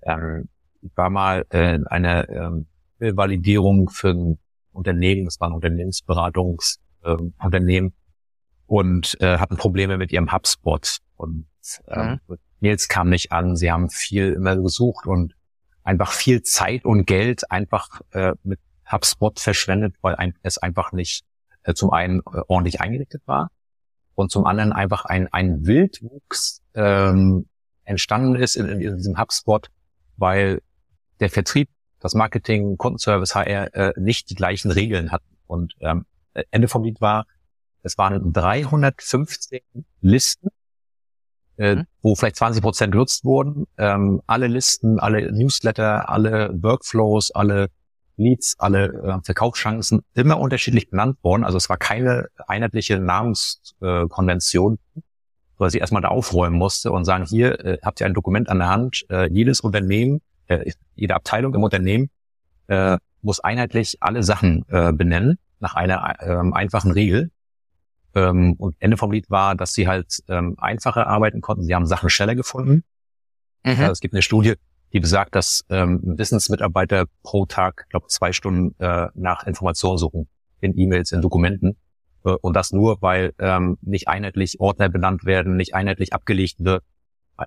Ähm, 0.03 0.49
ich 0.81 0.97
war 0.97 1.11
mal 1.11 1.45
äh, 1.51 1.75
in 1.75 1.87
einer 1.87 2.29
ähm, 2.29 2.67
Validierung 2.99 3.89
für 3.89 4.11
ein 4.11 4.39
Unternehmen, 4.73 5.25
das 5.25 5.41
war 5.41 5.49
ein 5.49 5.55
Unternehmensberatungsunternehmen 5.55 7.91
ähm, 7.91 7.97
und 8.67 9.17
äh, 9.21 9.39
hatten 9.39 9.57
Probleme 9.57 9.99
mit 9.99 10.13
ihrem 10.13 10.33
HubSpot 10.33 10.99
und 11.17 11.47
ähm, 11.89 12.21
mhm. 12.27 12.37
Mails 12.61 12.89
kam 12.89 13.09
nicht 13.09 13.33
an, 13.33 13.57
sie 13.57 13.71
haben 13.71 13.91
viel 13.91 14.33
immer 14.33 14.57
gesucht 14.57 15.07
und 15.07 15.35
einfach 15.83 16.13
viel 16.13 16.43
Zeit 16.43 16.85
und 16.85 17.07
Geld 17.07 17.51
einfach 17.51 18.01
äh, 18.13 18.33
mit 18.43 18.61
HubSpot 18.91 19.39
verschwendet, 19.39 19.95
weil 20.01 20.17
ein, 20.17 20.35
es 20.43 20.59
einfach 20.59 20.93
nicht 20.93 21.25
äh, 21.63 21.75
zum 21.75 21.91
einen 21.91 22.21
äh, 22.21 22.41
ordentlich 22.49 22.81
eingerichtet 22.81 23.23
war 23.27 23.51
und 24.15 24.31
zum 24.31 24.47
anderen 24.47 24.73
einfach 24.73 25.05
ein, 25.05 25.29
ein 25.33 25.67
Wildwuchs 25.67 26.63
ähm, 26.79 27.47
entstanden 27.85 28.37
ist 28.37 28.57
in, 28.57 28.67
in 28.67 28.97
diesem 28.97 29.19
HubSpot, 29.19 29.69
weil 30.17 30.63
der 31.21 31.31
Vertrieb, 31.31 31.69
das 32.01 32.15
Marketing, 32.15 32.77
Kundenservice, 32.77 33.35
HR 33.35 33.75
äh, 33.75 33.93
nicht 33.97 34.31
die 34.31 34.37
gleichen 34.37 34.71
Regeln 34.71 35.11
hatten. 35.11 35.37
Und 35.47 35.75
ähm, 35.81 36.07
Ende 36.51 36.69
vom 36.69 36.85
Lied 36.85 37.01
war, 37.01 37.27
es 37.83 37.99
waren 37.99 38.33
315 38.33 39.61
Listen, 40.01 40.49
äh, 41.57 41.77
mhm. 41.77 41.87
wo 42.03 42.15
vielleicht 42.15 42.37
20 42.37 42.63
Prozent 42.63 42.93
genutzt 42.93 43.25
wurden. 43.25 43.67
Ähm, 43.77 44.23
alle 44.27 44.47
Listen, 44.47 45.01
alle 45.01 45.33
Newsletter, 45.33 46.09
alle 46.09 46.51
Workflows, 46.63 47.33
alle 47.33 47.69
Leads, 48.17 48.57
alle 48.59 48.87
äh, 48.87 49.25
Verkaufschancen 49.25 50.03
immer 50.15 50.39
unterschiedlich 50.39 50.91
benannt 50.91 51.19
worden. 51.23 51.45
Also 51.45 51.57
es 51.57 51.69
war 51.69 51.79
keine 51.79 52.29
einheitliche 52.47 52.99
Namenskonvention, 53.01 54.75
äh, 54.75 55.01
weil 55.59 55.71
sie 55.71 55.79
erstmal 55.79 56.03
da 56.03 56.09
aufräumen 56.09 56.57
musste 56.57 56.93
und 56.93 57.05
sagen, 57.05 57.25
hier 57.25 57.65
äh, 57.65 57.79
habt 57.83 58.01
ihr 58.01 58.07
ein 58.07 58.15
Dokument 58.15 58.49
an 58.49 58.59
der 58.59 58.69
Hand, 58.69 59.05
äh, 59.11 59.31
jedes 59.31 59.61
Unternehmen, 59.61 60.21
äh, 60.47 60.71
jede 60.95 61.15
Abteilung 61.15 61.55
im 61.55 61.63
Unternehmen 61.63 62.11
äh, 62.69 62.99
muss 63.23 63.41
einheitlich 63.41 63.99
alle 64.01 64.23
Sachen 64.23 64.65
äh, 64.69 64.93
benennen 64.93 65.39
nach 65.61 65.75
einer 65.75 66.17
äh, 66.21 66.53
einfachen 66.53 66.93
Regel. 66.93 67.31
Ähm, 68.15 68.55
und 68.55 68.77
Ende 68.79 68.97
vom 68.97 69.11
Lied 69.11 69.29
war, 69.31 69.55
dass 69.55 69.75
sie 69.75 69.89
halt 69.89 70.23
ähm, 70.29 70.55
einfacher 70.59 71.07
arbeiten 71.07 71.41
konnten. 71.41 71.65
Sie 71.65 71.75
haben 71.75 71.87
Sachen 71.87 72.09
schneller 72.09 72.35
gefunden. 72.35 72.85
Mhm. 73.65 73.81
Also 73.81 73.93
es 73.93 74.01
gibt 74.01 74.15
eine 74.15 74.23
Studie, 74.23 74.55
die 74.93 75.01
besagt, 75.01 75.35
dass 75.35 75.65
ähm, 75.69 76.01
Wissensmitarbeiter 76.03 77.07
pro 77.23 77.47
Tag, 77.47 77.87
glaube 77.91 78.07
zwei 78.09 78.33
Stunden 78.33 78.75
äh, 78.79 79.09
nach 79.15 79.47
Informationen 79.47 79.99
suchen 79.99 80.29
in 80.61 80.79
E-Mails, 80.79 81.13
in 81.13 81.21
Dokumenten. 81.21 81.77
Äh, 82.25 82.31
und 82.31 82.55
das 82.55 82.73
nur, 82.73 83.01
weil 83.03 83.35
ähm, 83.39 83.79
nicht 83.83 84.09
einheitlich 84.09 84.61
Ordner 84.61 84.89
benannt 84.89 85.25
werden, 85.25 85.57
nicht 85.57 85.75
einheitlich 85.75 86.13
abgelegt 86.13 86.57
wird, 86.59 86.83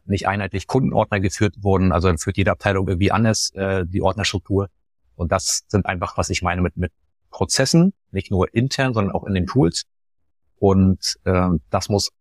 nicht 0.06 0.28
einheitlich 0.28 0.68
Kundenordner 0.68 1.20
geführt 1.20 1.56
wurden. 1.60 1.92
Also 1.92 2.08
dann 2.08 2.18
führt 2.18 2.38
jede 2.38 2.52
Abteilung 2.52 2.88
irgendwie 2.88 3.12
anders 3.12 3.52
äh, 3.56 3.86
die 3.86 4.02
Ordnerstruktur. 4.02 4.70
Und 5.16 5.32
das 5.32 5.64
sind 5.68 5.86
einfach, 5.86 6.18
was 6.18 6.30
ich 6.30 6.42
meine 6.42 6.62
mit, 6.62 6.78
mit 6.78 6.92
Prozessen, 7.30 7.94
nicht 8.12 8.32
nur 8.32 8.54
intern, 8.54 8.94
sondern 8.94 9.14
auch 9.14 9.26
in 9.26 9.34
den 9.34 9.46
Tools. 9.46 9.84
Und 10.58 11.18
äh, 11.26 11.50
das 11.70 11.90
muss, 11.90 12.12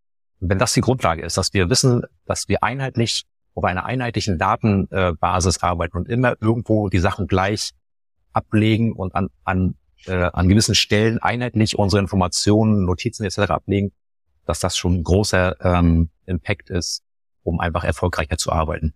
wenn 0.41 0.59
das 0.59 0.73
die 0.73 0.81
Grundlage 0.81 1.23
ist, 1.23 1.37
dass 1.37 1.53
wir 1.53 1.69
wissen, 1.71 2.03
dass 2.27 2.49
wir 2.49 2.63
einheitlich 2.63 3.25
auf 3.55 3.65
einer 3.65 3.85
einheitlichen 3.85 4.39
Datenbasis 4.39 5.59
arbeiten 5.63 5.97
und 5.97 6.09
immer 6.09 6.37
irgendwo 6.41 6.89
die 6.89 7.01
Sachen 7.01 7.27
gleich 7.27 7.73
ablegen 8.33 8.93
und 8.93 9.15
an, 9.15 9.29
an, 9.45 9.75
äh, 10.07 10.31
an 10.33 10.49
gewissen 10.49 10.75
Stellen 10.75 11.19
einheitlich 11.19 11.79
unsere 11.79 12.01
Informationen, 12.01 12.85
Notizen 12.85 13.25
etc. 13.25 13.39
ablegen, 13.51 13.93
dass 14.47 14.61
das 14.61 14.77
schon 14.77 14.97
ein 14.97 15.05
großer 15.05 15.57
ähm, 15.65 16.11
Impact 16.27 16.71
ist, 16.71 17.03
um 17.43 17.61
einfach 17.61 17.85
erfolgreicher 17.85 18.37
zu 18.37 18.53
arbeiten. 18.53 18.95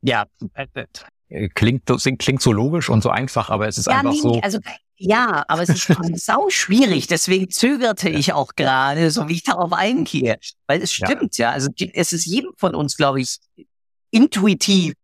Ja, 0.00 0.26
äh, 0.54 1.48
klingt, 1.48 1.82
klingt 2.18 2.42
so 2.42 2.52
logisch 2.52 2.88
und 2.88 3.02
so 3.02 3.10
einfach, 3.10 3.50
aber 3.50 3.68
es 3.68 3.78
ist 3.78 3.86
ja, 3.86 3.98
einfach 3.98 4.12
nee, 4.12 4.20
so. 4.20 4.40
Also, 4.40 4.58
ja, 4.96 5.44
aber 5.48 5.62
es 5.62 5.68
ist 5.68 5.86
sau 6.24 6.48
schwierig. 6.50 7.06
Deswegen 7.06 7.50
zögerte 7.50 8.08
ich 8.08 8.32
auch 8.32 8.54
gerade, 8.56 9.10
so 9.10 9.28
wie 9.28 9.34
ich 9.34 9.44
darauf 9.44 9.72
eingehe. 9.72 10.38
Weil 10.66 10.82
es 10.82 10.92
stimmt, 10.92 11.38
ja. 11.38 11.48
ja. 11.48 11.52
Also 11.52 11.70
es 11.92 12.12
ist 12.12 12.26
jedem 12.26 12.52
von 12.56 12.74
uns, 12.74 12.96
glaube 12.96 13.20
ich, 13.20 13.38
intuitiv 14.10 14.94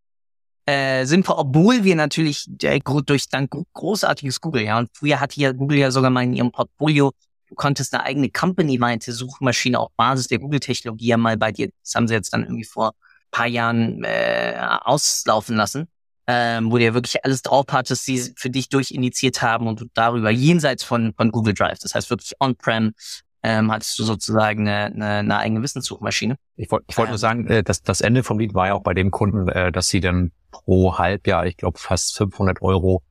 äh, 0.67 1.05
sinnvoll, 1.05 1.37
obwohl 1.39 1.85
wir 1.85 1.97
natürlich 1.97 2.49
äh, 2.63 2.81
durch 3.07 3.29
dank 3.29 3.53
großartiges 3.73 4.41
Google, 4.41 4.63
ja. 4.63 4.79
Und 4.79 4.91
früher 4.93 5.21
hat 5.21 5.33
hier 5.33 5.53
Google 5.53 5.79
ja 5.79 5.91
sogar 5.91 6.11
mal 6.11 6.25
in 6.25 6.35
ihrem 6.35 6.53
Portfolio, 6.53 7.13
du 7.49 7.55
konntest 7.55 7.95
eine 7.95 8.05
eigene 8.05 8.31
Company-weite 8.31 9.13
Suchmaschine 9.13 9.79
auf 9.79 9.91
Basis 9.97 10.29
der 10.29 10.39
Google-Technologie 10.39 11.09
ja 11.09 11.17
mal 11.17 11.37
bei 11.37 11.53
dir, 11.53 11.69
das 11.83 11.95
haben 11.95 12.09
sie 12.09 12.15
jetzt 12.15 12.33
dann 12.33 12.43
irgendwie 12.43 12.65
vor 12.65 12.93
paar 13.31 13.47
Jahren 13.47 14.05
äh, 14.05 14.57
auslaufen 14.83 15.57
lassen 15.57 15.89
ähm, 16.27 16.71
wo 16.71 16.79
du 16.79 16.85
ja 16.85 16.95
wirklich 16.95 17.25
alles 17.25 17.43
drauf 17.43 17.67
hattest, 17.71 18.07
die 18.07 18.33
für 18.37 18.51
dich 18.51 18.69
durchinitiiert 18.69 19.43
haben 19.43 19.67
und 19.67 19.81
du 19.81 19.87
darüber 19.95 20.31
jenseits 20.31 20.83
von, 20.83 21.13
von 21.17 21.31
Google 21.31 21.55
Drive, 21.55 21.79
das 21.81 21.95
heißt 21.95 22.11
wirklich 22.11 22.33
on-prem, 22.41 22.95
ähm, 23.45 23.71
hattest 23.71 23.99
du 23.99 24.05
sozusagen 24.05 24.67
eine, 24.67 24.87
eine, 24.87 25.07
eine 25.19 25.39
eigene 25.39 25.63
Wissenssuchmaschine. 25.63 26.37
Ich 26.57 26.71
wollte 26.71 26.87
ich 26.89 26.97
wollte 26.97 27.09
ähm, 27.09 27.13
nur 27.13 27.19
sagen, 27.19 27.47
äh, 27.47 27.63
dass 27.63 27.83
das 27.83 28.01
Ende 28.01 28.23
vom 28.23 28.39
Lied 28.39 28.55
war 28.55 28.69
ja 28.69 28.75
auch 28.75 28.83
bei 28.83 28.95
dem 28.95 29.11
Kunden, 29.11 29.49
äh, 29.49 29.71
dass 29.71 29.89
sie 29.89 30.01
dann 30.01 30.33
pro 30.51 30.97
Halbjahr, 30.97 31.47
ich 31.47 31.59
glaube 31.59 31.79
fast 31.79 32.17
500 32.17 32.63
Euro 32.63 33.03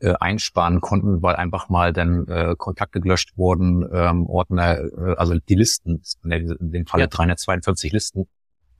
äh, 0.00 0.14
einsparen 0.18 0.80
konnten, 0.80 1.22
weil 1.22 1.36
einfach 1.36 1.68
mal 1.68 1.92
dann 1.92 2.26
äh, 2.28 2.54
Kontakte 2.56 3.00
gelöscht 3.00 3.36
wurden, 3.36 3.86
ähm, 3.92 4.26
Ordner, 4.26 4.78
äh, 4.78 5.16
also 5.18 5.34
die 5.38 5.54
Listen, 5.54 6.02
in 6.24 6.72
dem 6.72 6.86
Fall 6.86 7.00
ja. 7.00 7.06
342 7.06 7.92
Listen, 7.92 8.26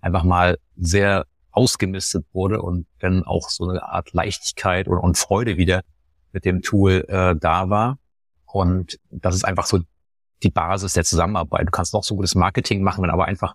einfach 0.00 0.24
mal 0.24 0.56
sehr 0.74 1.26
ausgemistet 1.50 2.24
wurde 2.32 2.62
und 2.62 2.86
dann 3.00 3.24
auch 3.24 3.50
so 3.50 3.68
eine 3.68 3.82
Art 3.82 4.14
Leichtigkeit 4.14 4.88
und, 4.88 4.98
und 4.98 5.18
Freude 5.18 5.58
wieder 5.58 5.82
mit 6.32 6.46
dem 6.46 6.62
Tool 6.62 7.04
äh, 7.08 7.36
da 7.36 7.68
war. 7.68 7.98
Und 8.46 8.98
das 9.10 9.34
ist 9.34 9.44
einfach 9.44 9.66
so 9.66 9.80
die 10.44 10.50
Basis 10.50 10.92
der 10.92 11.04
Zusammenarbeit. 11.04 11.66
Du 11.66 11.70
kannst 11.70 11.94
noch 11.94 12.04
so 12.04 12.16
gutes 12.16 12.34
Marketing 12.34 12.82
machen, 12.82 13.02
wenn 13.02 13.10
aber 13.10 13.24
einfach 13.24 13.54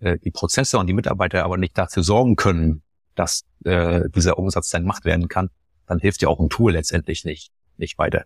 äh, 0.00 0.18
die 0.18 0.30
Prozesse 0.30 0.78
und 0.78 0.86
die 0.86 0.92
Mitarbeiter 0.92 1.44
aber 1.44 1.56
nicht 1.56 1.76
dafür 1.78 2.02
sorgen 2.02 2.36
können, 2.36 2.82
dass 3.14 3.44
äh, 3.64 4.02
dieser 4.14 4.38
Umsatz 4.38 4.70
dann 4.70 4.82
gemacht 4.82 5.04
werden 5.04 5.28
kann, 5.28 5.50
dann 5.86 5.98
hilft 5.98 6.20
dir 6.20 6.28
auch 6.28 6.40
ein 6.40 6.50
Tool 6.50 6.72
letztendlich 6.72 7.24
nicht, 7.24 7.50
nicht 7.76 7.98
weiter. 7.98 8.24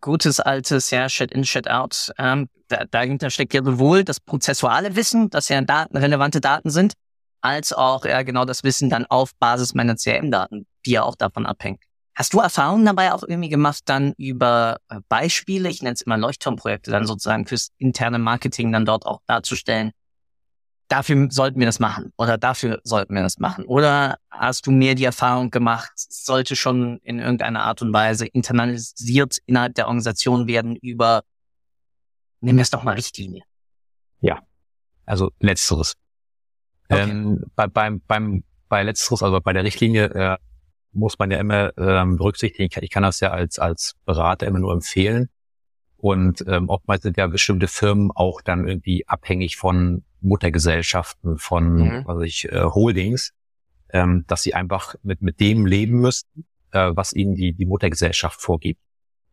Gutes 0.00 0.40
altes, 0.40 0.90
ja, 0.90 1.08
Shit 1.08 1.32
in, 1.32 1.44
Shit 1.44 1.68
out. 1.68 2.12
Ähm, 2.18 2.48
da, 2.68 2.84
dahinter 2.90 3.30
steckt 3.30 3.54
ja 3.54 3.64
sowohl 3.64 4.04
das 4.04 4.20
prozessuale 4.20 4.94
Wissen, 4.96 5.30
dass 5.30 5.48
ja 5.48 5.60
Daten, 5.62 5.96
relevante 5.96 6.40
Daten 6.40 6.70
sind, 6.70 6.94
als 7.40 7.72
auch 7.72 8.04
ja, 8.04 8.22
genau 8.22 8.44
das 8.44 8.62
Wissen 8.62 8.90
dann 8.90 9.06
auf 9.06 9.34
Basis 9.36 9.74
meiner 9.74 9.96
CRM-Daten, 9.96 10.66
die 10.86 10.92
ja 10.92 11.02
auch 11.02 11.16
davon 11.16 11.46
abhängt. 11.46 11.82
Hast 12.20 12.34
du 12.34 12.40
Erfahrungen 12.40 12.84
dabei 12.84 13.14
auch 13.14 13.22
irgendwie 13.22 13.48
gemacht, 13.48 13.84
dann 13.86 14.12
über 14.18 14.76
äh, 14.90 15.00
Beispiele, 15.08 15.70
ich 15.70 15.80
nenne 15.80 15.94
es 15.94 16.02
immer 16.02 16.18
Leuchtturmprojekte, 16.18 16.90
dann 16.90 17.06
sozusagen 17.06 17.46
fürs 17.46 17.70
interne 17.78 18.18
Marketing 18.18 18.70
dann 18.72 18.84
dort 18.84 19.06
auch 19.06 19.22
darzustellen? 19.26 19.92
Dafür 20.88 21.28
sollten 21.30 21.58
wir 21.60 21.64
das 21.64 21.80
machen 21.80 22.12
oder 22.18 22.36
dafür 22.36 22.78
sollten 22.84 23.14
wir 23.14 23.22
das 23.22 23.38
machen. 23.38 23.64
Oder 23.64 24.18
hast 24.30 24.66
du 24.66 24.70
mehr 24.70 24.94
die 24.94 25.04
Erfahrung 25.04 25.50
gemacht, 25.50 25.92
sollte 25.96 26.56
schon 26.56 26.98
in 27.04 27.20
irgendeiner 27.20 27.62
Art 27.62 27.80
und 27.80 27.90
Weise 27.94 28.26
internalisiert 28.26 29.38
innerhalb 29.46 29.74
der 29.76 29.86
Organisation 29.86 30.46
werden 30.46 30.76
über, 30.76 31.22
wir 32.42 32.60
es 32.60 32.68
doch 32.68 32.82
mal 32.82 32.96
Richtlinie. 32.96 33.44
Ja, 34.20 34.40
also 35.06 35.30
letzteres. 35.38 35.94
Okay. 36.90 37.08
Ähm, 37.08 37.44
bei, 37.56 37.66
beim, 37.66 38.02
beim, 38.06 38.44
bei 38.68 38.82
letzteres, 38.82 39.22
also 39.22 39.40
bei 39.40 39.54
der 39.54 39.64
Richtlinie, 39.64 40.10
äh, 40.10 40.36
muss 40.92 41.18
man 41.18 41.30
ja 41.30 41.38
immer 41.38 41.76
ähm, 41.78 42.16
berücksichtigen, 42.16 42.64
ich 42.64 42.70
kann, 42.72 42.84
ich 42.84 42.90
kann 42.90 43.02
das 43.02 43.20
ja 43.20 43.30
als, 43.30 43.58
als 43.58 43.94
Berater 44.04 44.46
immer 44.46 44.58
nur 44.58 44.72
empfehlen. 44.72 45.28
Und 45.96 46.44
ähm, 46.48 46.68
oftmals 46.68 47.02
sind 47.02 47.18
ja 47.18 47.26
bestimmte 47.26 47.68
Firmen 47.68 48.10
auch 48.14 48.40
dann 48.40 48.66
irgendwie 48.66 49.06
abhängig 49.06 49.56
von 49.56 50.02
Muttergesellschaften, 50.22 51.38
von 51.38 51.74
mhm. 51.74 52.02
was 52.06 52.22
ich, 52.22 52.50
äh, 52.50 52.62
Holdings, 52.62 53.32
ähm, 53.90 54.24
dass 54.26 54.42
sie 54.42 54.54
einfach 54.54 54.94
mit, 55.02 55.20
mit 55.20 55.40
dem 55.40 55.66
leben 55.66 56.00
müssen, 56.00 56.46
äh, 56.72 56.90
was 56.94 57.12
ihnen 57.12 57.34
die, 57.34 57.52
die 57.52 57.66
Muttergesellschaft 57.66 58.40
vorgibt. 58.40 58.80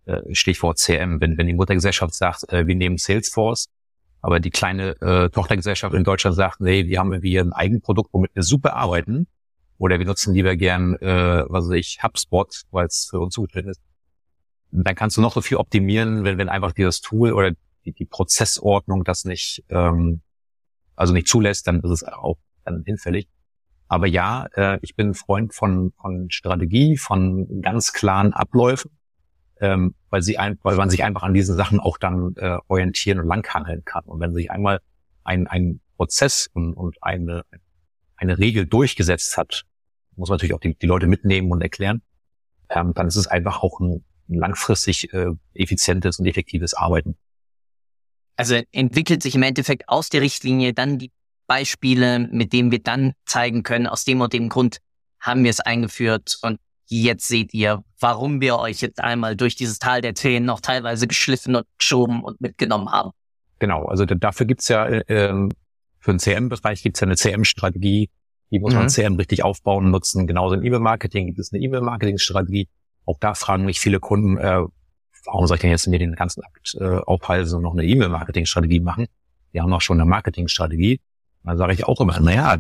Äh, 0.05 0.33
Stichwort 0.33 0.77
CM. 0.77 1.21
Wenn, 1.21 1.37
wenn 1.37 1.47
die 1.47 1.53
Muttergesellschaft 1.53 2.13
sagt, 2.13 2.51
äh, 2.51 2.67
wir 2.67 2.75
nehmen 2.75 2.97
Salesforce, 2.97 3.69
aber 4.21 4.39
die 4.39 4.49
kleine 4.49 4.99
äh, 5.01 5.29
Tochtergesellschaft 5.29 5.93
in 5.95 6.03
Deutschland 6.03 6.35
sagt, 6.35 6.59
nee, 6.59 6.85
wir 6.87 6.99
haben 6.99 7.13
irgendwie 7.13 7.37
ein 7.37 7.53
Eigenprodukt, 7.53 8.09
womit 8.13 8.35
wir 8.35 8.43
super 8.43 8.75
arbeiten. 8.75 9.27
Oder 9.77 9.99
wir 9.99 10.05
nutzen 10.05 10.33
lieber 10.33 10.55
gern, 10.55 10.95
äh, 10.95 11.43
was 11.47 11.65
weiß 11.65 11.75
ich, 11.75 11.99
HubSpot, 12.03 12.63
weil 12.71 12.87
es 12.87 13.07
für 13.09 13.19
uns 13.19 13.33
zugetreten 13.33 13.69
ist. 13.69 13.81
Dann 14.71 14.95
kannst 14.95 15.17
du 15.17 15.21
noch 15.21 15.33
so 15.33 15.41
viel 15.41 15.57
optimieren, 15.57 16.23
wenn, 16.23 16.37
wenn 16.37 16.49
einfach 16.49 16.71
dieses 16.71 17.01
Tool 17.01 17.31
oder 17.31 17.51
die, 17.85 17.93
die 17.93 18.05
Prozessordnung 18.05 19.03
das 19.03 19.23
nicht, 19.23 19.63
ähm, 19.69 20.21
also 20.95 21.13
nicht 21.13 21.27
zulässt, 21.27 21.67
dann 21.67 21.81
ist 21.81 21.91
es 21.91 22.03
auch 22.03 22.37
dann 22.65 22.83
hinfällig. 22.85 23.29
Aber 23.87 24.07
ja, 24.07 24.47
äh, 24.55 24.79
ich 24.81 24.95
bin 24.95 25.09
ein 25.09 25.13
Freund 25.13 25.53
von, 25.53 25.93
von 26.01 26.29
Strategie, 26.29 26.97
von 26.97 27.61
ganz 27.61 27.93
klaren 27.93 28.33
Abläufen 28.33 28.91
ähm, 29.59 29.95
weil 30.09 30.21
sie 30.21 30.37
ein, 30.37 30.57
weil 30.63 30.75
man 30.75 30.89
sich 30.89 31.03
einfach 31.03 31.23
an 31.23 31.33
diesen 31.33 31.55
Sachen 31.55 31.79
auch 31.79 31.97
dann 31.97 32.33
äh, 32.37 32.57
orientieren 32.67 33.19
und 33.19 33.27
langhangeln 33.27 33.83
kann. 33.85 34.03
Und 34.05 34.19
wenn 34.19 34.33
sich 34.33 34.51
einmal 34.51 34.79
ein, 35.23 35.47
ein 35.47 35.79
Prozess 35.95 36.49
und, 36.53 36.73
und 36.73 36.97
eine, 37.01 37.43
eine 38.17 38.37
Regel 38.37 38.65
durchgesetzt 38.65 39.37
hat, 39.37 39.63
muss 40.15 40.29
man 40.29 40.35
natürlich 40.35 40.53
auch 40.53 40.59
die, 40.59 40.75
die 40.75 40.87
Leute 40.87 41.07
mitnehmen 41.07 41.51
und 41.51 41.61
erklären, 41.61 42.01
ähm, 42.69 42.93
dann 42.93 43.07
ist 43.07 43.15
es 43.15 43.27
einfach 43.27 43.61
auch 43.61 43.79
ein, 43.79 44.03
ein 44.29 44.35
langfristig 44.35 45.13
äh, 45.13 45.27
effizientes 45.53 46.19
und 46.19 46.25
effektives 46.25 46.73
Arbeiten. 46.73 47.15
Also 48.35 48.61
entwickelt 48.71 49.23
sich 49.23 49.35
im 49.35 49.43
Endeffekt 49.43 49.89
aus 49.89 50.09
der 50.09 50.21
Richtlinie 50.21 50.73
dann 50.73 50.99
die 50.99 51.11
Beispiele, 51.47 52.19
mit 52.19 52.53
denen 52.53 52.71
wir 52.71 52.79
dann 52.79 53.13
zeigen 53.25 53.63
können, 53.63 53.87
aus 53.87 54.03
dem 54.03 54.21
und 54.21 54.33
dem 54.33 54.49
Grund 54.49 54.79
haben 55.19 55.43
wir 55.43 55.49
es 55.49 55.59
eingeführt 55.59 56.37
und 56.41 56.59
jetzt 56.85 57.27
seht 57.27 57.53
ihr, 57.53 57.83
warum 57.99 58.41
wir 58.41 58.59
euch 58.59 58.81
jetzt 58.81 59.01
einmal 59.01 59.35
durch 59.35 59.55
dieses 59.55 59.79
Tal 59.79 60.01
der 60.01 60.13
Tränen 60.13 60.45
noch 60.45 60.61
teilweise 60.61 61.07
geschliffen 61.07 61.55
und 61.55 61.65
geschoben 61.77 62.23
und 62.23 62.39
mitgenommen 62.41 62.91
haben. 62.91 63.11
Genau, 63.59 63.85
also 63.85 64.05
dafür 64.05 64.45
gibt's 64.45 64.67
ja 64.67 64.85
äh, 64.85 65.49
für 65.99 66.11
den 66.11 66.19
CM-Bereich 66.19 66.83
gibt's 66.83 66.99
ja 66.99 67.07
eine 67.07 67.15
CM-Strategie, 67.15 68.09
die 68.51 68.59
muss 68.59 68.73
mhm. 68.73 68.79
man 68.79 68.89
CM 68.89 69.15
richtig 69.15 69.43
aufbauen 69.43 69.85
und 69.85 69.91
nutzen. 69.91 70.27
Genauso 70.27 70.55
im 70.55 70.63
E-Mail-Marketing 70.63 71.27
gibt 71.27 71.39
es 71.39 71.51
eine 71.51 71.61
E-Mail-Marketing-Strategie. 71.61 72.69
Auch 73.05 73.17
da 73.19 73.33
fragen 73.33 73.65
mich 73.65 73.79
viele 73.79 73.99
Kunden, 73.99 74.37
äh, 74.37 74.61
warum 75.25 75.47
soll 75.47 75.55
ich 75.55 75.61
denn 75.61 75.71
jetzt 75.71 75.87
mir 75.87 75.99
den 75.99 76.13
ganzen 76.13 76.43
Akt 76.43 76.75
äh, 76.79 76.83
aufhalten 76.83 77.55
und 77.55 77.63
noch 77.63 77.73
eine 77.73 77.83
E-Mail-Marketing-Strategie 77.83 78.79
machen? 78.79 79.07
Wir 79.51 79.63
haben 79.63 79.73
auch 79.73 79.81
schon 79.81 79.99
eine 79.99 80.09
Marketing-Strategie. 80.09 81.01
Dann 81.43 81.57
sage 81.57 81.73
ich 81.73 81.85
auch 81.85 81.99
immer, 82.01 82.19
naja, 82.19 82.57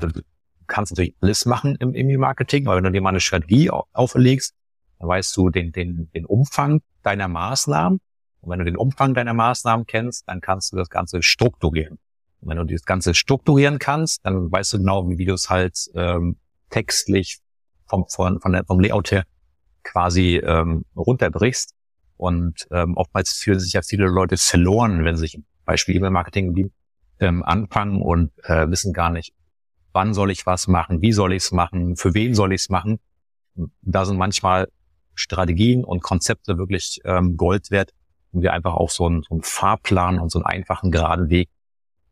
kannst 0.67 0.91
natürlich 0.91 1.15
alles 1.21 1.45
machen 1.45 1.75
im 1.79 1.95
E-Mail-Marketing, 1.95 2.67
aber 2.67 2.77
wenn 2.77 2.83
du 2.83 2.91
dir 2.91 3.01
mal 3.01 3.09
eine 3.09 3.19
Strategie 3.19 3.69
auferlegst, 3.69 4.53
dann 4.99 5.07
weißt 5.09 5.35
du 5.35 5.49
den, 5.49 5.71
den, 5.71 6.09
den 6.13 6.25
Umfang 6.25 6.81
deiner 7.03 7.27
Maßnahmen. 7.27 7.99
Und 8.41 8.51
wenn 8.51 8.59
du 8.59 8.65
den 8.65 8.77
Umfang 8.77 9.13
deiner 9.13 9.33
Maßnahmen 9.33 9.85
kennst, 9.85 10.27
dann 10.27 10.41
kannst 10.41 10.71
du 10.71 10.77
das 10.77 10.89
Ganze 10.89 11.21
strukturieren. 11.21 11.97
Und 12.41 12.49
wenn 12.49 12.57
du 12.57 12.65
das 12.65 12.85
Ganze 12.85 13.13
strukturieren 13.13 13.79
kannst, 13.79 14.25
dann 14.25 14.51
weißt 14.51 14.73
du 14.73 14.77
genau, 14.79 15.07
wie 15.09 15.25
du 15.25 15.33
es 15.33 15.49
halt 15.49 15.77
ähm, 15.95 16.37
textlich 16.69 17.39
vom, 17.85 18.05
von, 18.07 18.39
von 18.39 18.51
der, 18.51 18.65
vom 18.65 18.79
Layout 18.79 19.11
her 19.11 19.23
quasi 19.83 20.37
ähm, 20.37 20.85
runterbrichst. 20.95 21.73
Und 22.17 22.67
ähm, 22.71 22.95
oftmals 22.97 23.33
fühlen 23.33 23.59
sich 23.59 23.73
ja 23.73 23.81
viele 23.81 24.05
Leute 24.05 24.37
verloren, 24.37 25.05
wenn 25.05 25.15
sie 25.15 25.21
sich 25.21 25.39
Beispiel 25.65 25.95
E-Mail-Marketing 25.95 26.71
ähm, 27.19 27.43
anfangen 27.43 28.01
und 28.01 28.31
äh, 28.43 28.69
wissen 28.69 28.93
gar 28.93 29.11
nicht, 29.11 29.33
wann 29.93 30.13
soll 30.13 30.31
ich 30.31 30.45
was 30.45 30.67
machen, 30.67 31.01
wie 31.01 31.11
soll 31.11 31.33
ich 31.33 31.43
es 31.43 31.51
machen, 31.51 31.95
für 31.95 32.13
wen 32.13 32.33
soll 32.33 32.53
ich 32.53 32.61
es 32.61 32.69
machen. 32.69 32.99
Da 33.81 34.05
sind 34.05 34.17
manchmal 34.17 34.67
Strategien 35.15 35.83
und 35.83 36.01
Konzepte 36.03 36.57
wirklich 36.57 37.01
ähm, 37.03 37.37
Gold 37.37 37.71
wert, 37.71 37.93
um 38.31 38.41
dir 38.41 38.53
einfach 38.53 38.75
auch 38.75 38.89
so 38.89 39.07
einen, 39.07 39.23
so 39.23 39.35
einen 39.35 39.43
Fahrplan 39.43 40.19
und 40.19 40.29
so 40.29 40.39
einen 40.39 40.45
einfachen 40.45 40.91
geraden 40.91 41.29
Weg 41.29 41.49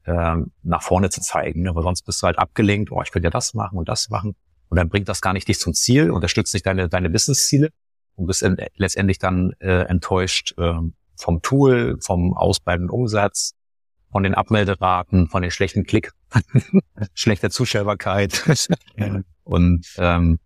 ähm, 0.06 0.52
nach 0.64 0.84
vorne 0.84 1.10
zu 1.10 1.22
zeigen. 1.22 1.64
Ne? 1.64 1.70
Aber 1.70 1.82
sonst 1.82 2.04
bist 2.04 2.22
du 2.22 2.28
halt 2.28 2.40
abgelenkt, 2.40 2.92
oh, 2.92 3.02
ich 3.02 3.12
könnte 3.12 3.28
ja 3.28 3.32
das 3.32 3.54
machen 3.54 3.78
und 3.78 3.90
das 3.90 4.10
machen. 4.10 4.36
Und 4.70 4.78
dann 4.78 4.90
bringt 4.90 5.10
das 5.10 5.22
gar 5.22 5.34
nicht 5.34 5.48
dich 5.48 5.60
zum 5.60 5.74
Ziel, 5.74 6.12
unterstützt 6.12 6.54
nicht 6.54 6.66
deine, 6.66 6.90
deine 6.90 7.10
Business-Ziele 7.10 7.70
und 8.16 8.28
bist 8.28 8.46
letztendlich 8.76 9.20
dann 9.20 9.54
äh, 9.60 9.84
enttäuscht 9.84 10.54
äh, 10.58 10.74
vom 11.18 11.42
Tool, 11.42 11.98
vom 12.02 12.34
ausbleibenden 12.36 12.90
Umsatz, 12.90 13.54
von 14.12 14.24
den 14.24 14.34
Abmelderaten, 14.34 15.28
von 15.28 15.42
den 15.42 15.52
schlechten 15.52 15.84
Klick, 15.84 16.12
schlechter 17.14 17.50
Zuschaubarkeit. 17.50 18.44
und 19.44 19.86
ähm, 19.98 20.40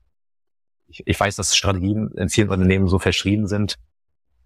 ich, 0.88 1.04
ich 1.06 1.20
weiß, 1.20 1.36
dass 1.36 1.56
Strategien 1.56 2.12
in 2.18 2.30
vielen 2.30 2.50
Unternehmen 2.50 2.88
so 2.88 3.00
verschrieben 3.00 3.48
sind, 3.48 3.76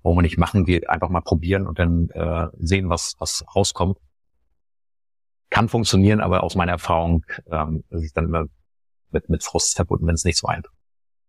wo 0.01 0.13
man 0.13 0.23
nicht 0.23 0.37
machen, 0.37 0.65
die 0.65 0.87
einfach 0.87 1.09
mal 1.09 1.21
probieren 1.21 1.67
und 1.67 1.79
dann 1.79 2.09
äh, 2.09 2.47
sehen, 2.59 2.89
was, 2.89 3.15
was 3.19 3.45
rauskommt. 3.55 3.97
Kann 5.53 5.69
funktionieren, 5.69 6.19
aber 6.19 6.41
aus 6.41 6.55
meiner 6.55 6.71
Erfahrung 6.71 7.23
ähm, 7.51 7.83
ist 7.91 8.05
es 8.05 8.13
dann 8.13 8.25
immer 8.25 8.45
mit, 9.11 9.29
mit 9.29 9.43
Frust 9.43 9.75
verbunden, 9.75 10.07
wenn 10.07 10.15
es 10.15 10.25
nicht 10.25 10.39
so 10.39 10.47
einfach. 10.47 10.71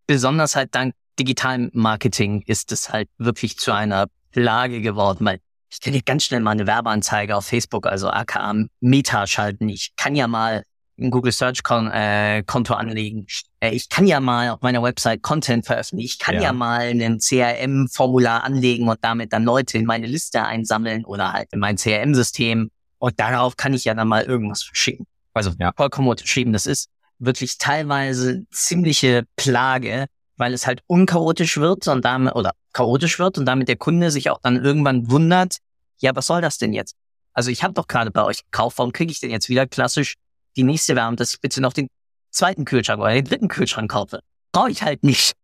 Besonders 0.07 0.57
halt 0.57 0.75
dank 0.75 0.95
digitalem 1.19 1.71
Marketing 1.75 2.43
ist 2.47 2.73
es 2.73 2.91
halt 2.91 3.11
wirklich 3.19 3.59
zu 3.59 3.73
einer 3.73 4.07
Plage 4.33 4.81
geworden, 4.81 5.27
weil 5.27 5.41
ich 5.71 5.79
kann 5.83 5.93
ja 5.93 6.01
ganz 6.03 6.25
schnell 6.25 6.41
mal 6.41 6.53
eine 6.53 6.67
Werbeanzeige 6.67 7.37
auf 7.37 7.45
Facebook, 7.45 7.87
also 7.87 8.09
aka 8.09 8.55
Meta 8.81 9.27
schalten. 9.27 9.69
Ich 9.69 9.93
kann 9.95 10.15
ja 10.15 10.27
mal 10.27 10.65
ein 10.99 11.11
Google 11.11 11.33
Search 11.33 11.63
Kon 11.63 11.91
äh, 11.91 12.43
Konto 12.47 12.73
anlegen. 12.73 13.27
Äh, 13.61 13.73
ich 13.75 13.91
kann 13.91 14.07
ja 14.07 14.21
mal 14.21 14.49
auf 14.49 14.63
meiner 14.63 14.83
Website 14.83 15.21
Content 15.21 15.67
veröffentlichen. 15.67 16.07
Ich 16.07 16.19
kann 16.19 16.37
ja, 16.37 16.45
ja 16.45 16.53
mal 16.55 16.81
ein 16.81 17.19
CRM-Formular 17.19 18.43
anlegen 18.43 18.89
und 18.89 18.99
damit 19.03 19.35
dann 19.35 19.45
Leute 19.45 19.77
in 19.77 19.85
meine 19.85 20.07
Liste 20.07 20.47
einsammeln 20.47 21.05
oder 21.05 21.35
halt 21.35 21.53
in 21.53 21.59
mein 21.59 21.77
CRM-System. 21.77 22.71
Und 23.05 23.21
darauf 23.21 23.59
kann 23.59 23.75
ich 23.75 23.85
ja 23.85 23.93
dann 23.93 24.09
mal 24.09 24.23
irgendwas 24.23 24.63
verschicken. 24.63 25.07
Also 25.35 25.51
ja. 25.59 25.75
vollkommen 25.77 26.09
unterschrieben. 26.09 26.55
Das 26.55 26.65
ist 26.65 26.89
wirklich 27.19 27.59
teilweise 27.59 28.47
ziemliche 28.51 29.25
Plage, 29.37 30.07
weil 30.39 30.55
es 30.55 30.67
halt 30.67 30.81
unchaotisch 30.87 31.59
wird 31.59 31.87
und 31.87 32.03
damit, 32.03 32.35
oder 32.35 32.53
chaotisch 32.73 33.19
wird 33.19 33.37
und 33.37 33.45
damit 33.45 33.69
der 33.69 33.77
Kunde 33.77 34.11
sich 34.11 34.31
auch 34.31 34.41
dann 34.41 34.57
irgendwann 34.57 35.11
wundert, 35.11 35.59
ja, 35.99 36.17
was 36.17 36.29
soll 36.29 36.41
das 36.41 36.57
denn 36.57 36.73
jetzt? 36.73 36.95
Also 37.35 37.51
ich 37.51 37.63
habe 37.63 37.75
doch 37.75 37.89
gerade 37.89 38.11
bei 38.11 38.25
euch 38.25 38.43
gekauft, 38.43 38.79
warum 38.79 38.95
kriege 38.95 39.13
ich 39.13 39.21
denn 39.21 39.29
jetzt 39.29 39.51
wieder 39.51 39.67
klassisch 39.67 40.15
die 40.57 40.63
nächste 40.63 40.97
Werbung, 40.97 41.17
dass 41.17 41.35
ich 41.35 41.41
bitte 41.43 41.61
noch 41.61 41.75
den 41.75 41.89
zweiten 42.31 42.65
Kühlschrank 42.65 43.03
oder 43.03 43.13
den 43.13 43.27
dritten 43.27 43.49
Kühlschrank 43.49 43.91
kaufe? 43.91 44.21
Brauche 44.51 44.71
ich 44.71 44.83
halt 44.83 45.05
nicht. 45.05 45.35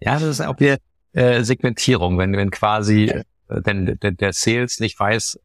Ja, 0.00 0.14
das 0.14 0.24
ist 0.24 0.40
auch 0.40 0.58
wieder 0.58 0.78
äh, 1.12 1.44
Segmentierung, 1.44 2.18
wenn, 2.18 2.32
wenn 2.32 2.50
quasi 2.50 3.04
äh, 3.04 3.22
denn 3.62 4.00
der, 4.02 4.10
der 4.10 4.32
Sales 4.32 4.80
nicht 4.80 4.98
weiß, 4.98 5.38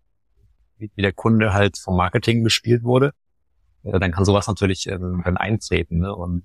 wie, 0.78 0.90
der 0.98 1.14
Kunde 1.14 1.54
halt 1.54 1.78
vom 1.78 1.98
Marketing 1.98 2.44
bespielt 2.44 2.84
wurde, 2.84 3.14
äh, 3.84 4.00
dann 4.00 4.12
kann 4.12 4.26
sowas 4.26 4.48
natürlich 4.48 4.88
äh, 4.88 4.98
dann 4.98 5.38
eintreten. 5.38 6.00
Ne? 6.00 6.16
Und 6.16 6.44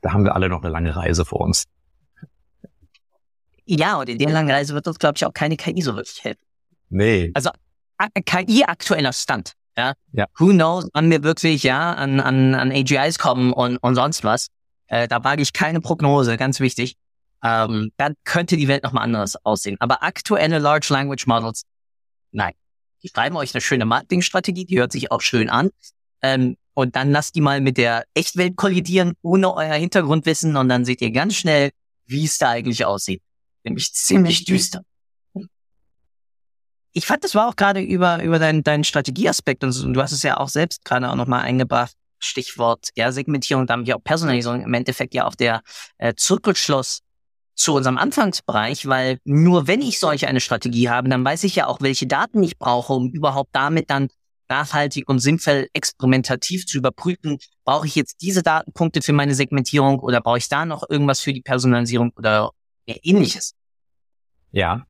da 0.00 0.12
haben 0.12 0.24
wir 0.24 0.34
alle 0.34 0.48
noch 0.48 0.62
eine 0.62 0.70
lange 0.70 0.94
Reise 0.94 1.24
vor 1.24 1.40
uns. 1.40 1.64
Ja, 3.64 3.98
und 3.98 4.08
in 4.08 4.18
der 4.18 4.30
langen 4.30 4.50
Reise 4.50 4.74
wird 4.74 4.86
uns, 4.86 4.98
glaube 4.98 5.16
ich, 5.16 5.24
auch 5.24 5.32
keine 5.32 5.56
KI 5.56 5.82
so 5.82 5.96
wirklich 5.96 6.22
helfen. 6.22 6.44
Nee. 6.88 7.32
Also 7.34 7.50
KI 8.24 8.64
aktueller 8.64 9.12
Stand. 9.12 9.52
Ja. 9.76 9.94
ja. 10.12 10.26
Who 10.38 10.48
knows, 10.50 10.88
wann 10.94 11.10
wir 11.10 11.22
wirklich 11.22 11.62
ja 11.62 11.92
an, 11.92 12.20
an, 12.20 12.54
an 12.54 12.72
AGIs 12.72 13.18
kommen 13.18 13.52
und, 13.52 13.76
und 13.78 13.94
sonst 13.94 14.24
was. 14.24 14.48
Äh, 14.86 15.08
da 15.08 15.24
wage 15.24 15.42
ich 15.42 15.52
keine 15.52 15.80
Prognose, 15.80 16.36
ganz 16.36 16.60
wichtig. 16.60 16.96
Ähm, 17.42 17.92
dann 17.96 18.14
könnte 18.24 18.56
die 18.56 18.68
Welt 18.68 18.82
nochmal 18.82 19.04
anders 19.04 19.36
aussehen. 19.44 19.76
Aber 19.80 20.02
aktuelle 20.02 20.58
Large 20.58 20.88
Language 20.90 21.26
Models, 21.26 21.62
nein. 22.32 22.52
Die 23.02 23.08
schreiben 23.08 23.36
euch 23.36 23.54
eine 23.54 23.60
schöne 23.60 23.84
Marketingstrategie, 23.84 24.64
die 24.64 24.78
hört 24.78 24.92
sich 24.92 25.12
auch 25.12 25.20
schön 25.20 25.48
an. 25.48 25.70
Ähm, 26.22 26.56
und 26.74 26.96
dann 26.96 27.10
lasst 27.10 27.34
die 27.34 27.40
mal 27.40 27.60
mit 27.60 27.76
der 27.78 28.04
Echtwelt 28.14 28.56
kollidieren, 28.56 29.14
ohne 29.22 29.54
euer 29.54 29.74
Hintergrundwissen. 29.74 30.56
Und 30.56 30.68
dann 30.68 30.84
seht 30.84 31.00
ihr 31.00 31.10
ganz 31.10 31.36
schnell, 31.36 31.70
wie 32.06 32.24
es 32.24 32.38
da 32.38 32.50
eigentlich 32.50 32.84
aussieht 32.84 33.22
nämlich 33.66 33.92
ziemlich 33.92 34.44
düster. 34.44 34.82
Ich 36.92 37.04
fand, 37.04 37.24
das 37.24 37.34
war 37.34 37.48
auch 37.48 37.56
gerade 37.56 37.80
über, 37.80 38.22
über 38.22 38.38
deinen, 38.38 38.62
deinen 38.62 38.84
Strategieaspekt 38.84 39.62
und, 39.64 39.72
so, 39.72 39.86
und 39.86 39.92
du 39.92 40.02
hast 40.02 40.12
es 40.12 40.22
ja 40.22 40.38
auch 40.38 40.48
selbst 40.48 40.82
gerade 40.84 41.10
auch 41.10 41.14
nochmal 41.14 41.42
eingebracht. 41.42 41.92
Stichwort 42.18 42.88
ja, 42.94 43.12
Segmentierung, 43.12 43.66
damit 43.66 43.86
ja 43.86 43.96
auch 43.96 44.02
Personalisierung, 44.02 44.62
im 44.62 44.72
Endeffekt 44.72 45.12
ja 45.12 45.26
auch 45.26 45.34
der 45.34 45.60
äh, 45.98 46.14
Zirkelschluss 46.14 47.00
zu 47.56 47.74
unserem 47.74 47.98
Anfangsbereich, 47.98 48.86
weil 48.86 49.18
nur 49.24 49.66
wenn 49.66 49.80
ich 49.80 49.98
solch 49.98 50.26
eine 50.26 50.40
Strategie 50.40 50.90
habe, 50.90 51.08
dann 51.08 51.24
weiß 51.24 51.44
ich 51.44 51.56
ja 51.56 51.66
auch, 51.66 51.80
welche 51.80 52.06
Daten 52.06 52.42
ich 52.42 52.58
brauche, 52.58 52.92
um 52.92 53.10
überhaupt 53.10 53.50
damit 53.52 53.90
dann 53.90 54.08
nachhaltig 54.48 55.08
und 55.08 55.18
sinnvoll 55.18 55.68
experimentativ 55.72 56.66
zu 56.66 56.78
überprüfen, 56.78 57.38
brauche 57.64 57.86
ich 57.86 57.96
jetzt 57.96 58.22
diese 58.22 58.42
Datenpunkte 58.42 59.02
für 59.02 59.12
meine 59.12 59.34
Segmentierung 59.34 59.98
oder 60.00 60.20
brauche 60.20 60.38
ich 60.38 60.48
da 60.48 60.64
noch 60.64 60.88
irgendwas 60.88 61.20
für 61.20 61.32
die 61.32 61.40
Personalisierung 61.40 62.12
oder 62.16 62.50
ähnliches. 62.86 63.54
Ja, 64.52 64.86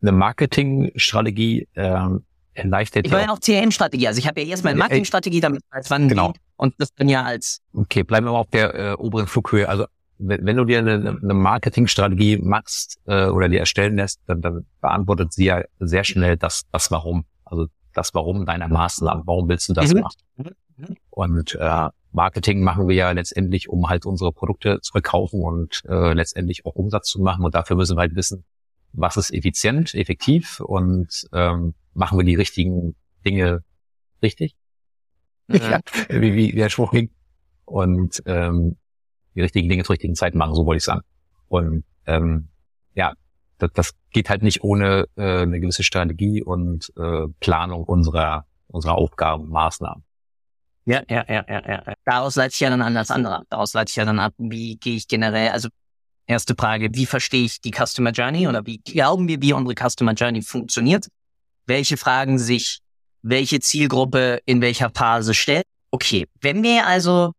eine 0.00 0.12
Marketingstrategie 0.12 1.68
ähm, 1.74 2.24
erleichtert. 2.54 3.06
Ich 3.06 3.12
meine 3.12 3.32
auch 3.32 3.40
CRM-Strategie. 3.40 4.06
Also 4.06 4.18
ich 4.18 4.28
habe 4.28 4.40
ja 4.40 4.48
erstmal 4.48 4.72
eine 4.72 4.78
äh, 4.78 4.84
Marketingstrategie, 4.84 5.40
damit 5.40 5.62
als 5.70 5.90
wann 5.90 6.08
genau. 6.08 6.34
und 6.56 6.74
das 6.78 6.92
dann 6.94 7.08
ja 7.08 7.22
als. 7.22 7.60
Okay, 7.72 8.04
bleiben 8.04 8.26
wir 8.26 8.32
mal 8.32 8.40
auf 8.40 8.50
der 8.50 8.74
äh, 8.74 8.92
oberen 8.94 9.26
Flughöhe. 9.26 9.68
Also 9.68 9.86
wenn, 10.28 10.56
du 10.56 10.64
dir 10.64 10.78
eine, 10.78 11.18
eine 11.22 11.34
Marketingstrategie 11.34 12.38
machst 12.38 12.98
äh, 13.06 13.26
oder 13.26 13.48
die 13.48 13.58
erstellen 13.58 13.96
lässt, 13.96 14.20
dann, 14.26 14.40
dann 14.40 14.66
beantwortet 14.80 15.32
sie 15.32 15.46
ja 15.46 15.62
sehr 15.78 16.04
schnell 16.04 16.36
das, 16.36 16.62
das 16.70 16.90
Warum. 16.90 17.24
Also 17.44 17.66
das 17.92 18.14
Warum 18.14 18.46
deiner 18.46 18.68
Maßnahmen. 18.68 19.24
Warum 19.26 19.48
willst 19.48 19.68
du 19.68 19.72
das 19.74 19.92
mhm. 19.92 20.00
machen? 20.00 20.54
Und 21.10 21.54
äh, 21.60 21.88
Marketing 22.12 22.62
machen 22.62 22.88
wir 22.88 22.94
ja 22.94 23.10
letztendlich, 23.12 23.68
um 23.68 23.88
halt 23.88 24.06
unsere 24.06 24.32
Produkte 24.32 24.80
zu 24.80 24.92
verkaufen 24.92 25.42
und 25.42 25.82
äh, 25.88 26.12
letztendlich 26.12 26.64
auch 26.66 26.74
Umsatz 26.74 27.08
zu 27.08 27.20
machen. 27.20 27.44
Und 27.44 27.54
dafür 27.54 27.76
müssen 27.76 27.96
wir 27.96 28.00
halt 28.00 28.14
wissen, 28.14 28.44
was 28.92 29.16
ist 29.16 29.32
effizient, 29.32 29.94
effektiv 29.94 30.60
und 30.60 31.26
ähm, 31.32 31.74
machen 31.94 32.18
wir 32.18 32.24
die 32.24 32.34
richtigen 32.34 32.94
Dinge 33.24 33.62
richtig? 34.22 34.54
Ja, 35.48 35.80
wie, 36.08 36.34
wie 36.34 36.52
der 36.52 36.68
Spruch 36.68 36.92
ging. 36.92 37.10
Und 37.64 38.22
ähm, 38.26 38.76
die 39.34 39.40
richtigen 39.40 39.68
Dinge 39.68 39.84
zur 39.84 39.94
richtigen 39.94 40.14
Zeit 40.14 40.34
machen, 40.34 40.54
so 40.54 40.66
wollte 40.66 40.78
ich 40.78 40.84
sagen. 40.84 41.02
Und 41.48 41.84
ähm, 42.06 42.48
ja, 42.94 43.12
das, 43.58 43.70
das 43.72 43.94
geht 44.10 44.30
halt 44.30 44.42
nicht 44.42 44.62
ohne 44.62 45.06
äh, 45.16 45.42
eine 45.42 45.60
gewisse 45.60 45.82
Strategie 45.82 46.42
und 46.42 46.92
äh, 46.96 47.26
Planung 47.40 47.84
unserer 47.84 48.46
unserer 48.72 48.96
Aufgaben, 48.96 49.48
Maßnahmen. 49.48 50.02
Ja, 50.84 51.02
ja, 51.08 51.24
ja, 51.28 51.44
ja, 51.48 51.62
ja. 51.68 51.94
Daraus 52.04 52.34
leite 52.34 52.54
ich 52.54 52.60
ja 52.60 52.70
dann 52.70 52.82
an 52.82 52.94
das 52.94 53.10
andere. 53.10 53.44
Daraus 53.48 53.72
leite 53.72 53.90
ich 53.90 53.96
ja 53.96 54.04
dann 54.04 54.18
ab, 54.18 54.34
wie 54.38 54.76
gehe 54.76 54.96
ich 54.96 55.06
generell, 55.06 55.50
also 55.50 55.68
erste 56.26 56.54
Frage, 56.56 56.88
wie 56.92 57.06
verstehe 57.06 57.44
ich 57.44 57.60
die 57.60 57.70
Customer 57.70 58.10
Journey 58.10 58.48
oder 58.48 58.66
wie 58.66 58.78
glauben 58.78 59.28
wir, 59.28 59.40
wie 59.40 59.52
unsere 59.52 59.88
Customer 59.88 60.12
Journey 60.12 60.42
funktioniert? 60.42 61.06
Welche 61.66 61.96
Fragen 61.96 62.38
sich 62.38 62.80
welche 63.22 63.60
Zielgruppe 63.60 64.40
in 64.46 64.60
welcher 64.60 64.90
Phase 64.90 65.34
stellt? 65.34 65.64
Okay, 65.92 66.26
wenn 66.40 66.64
wir 66.64 66.86
also 66.86 67.32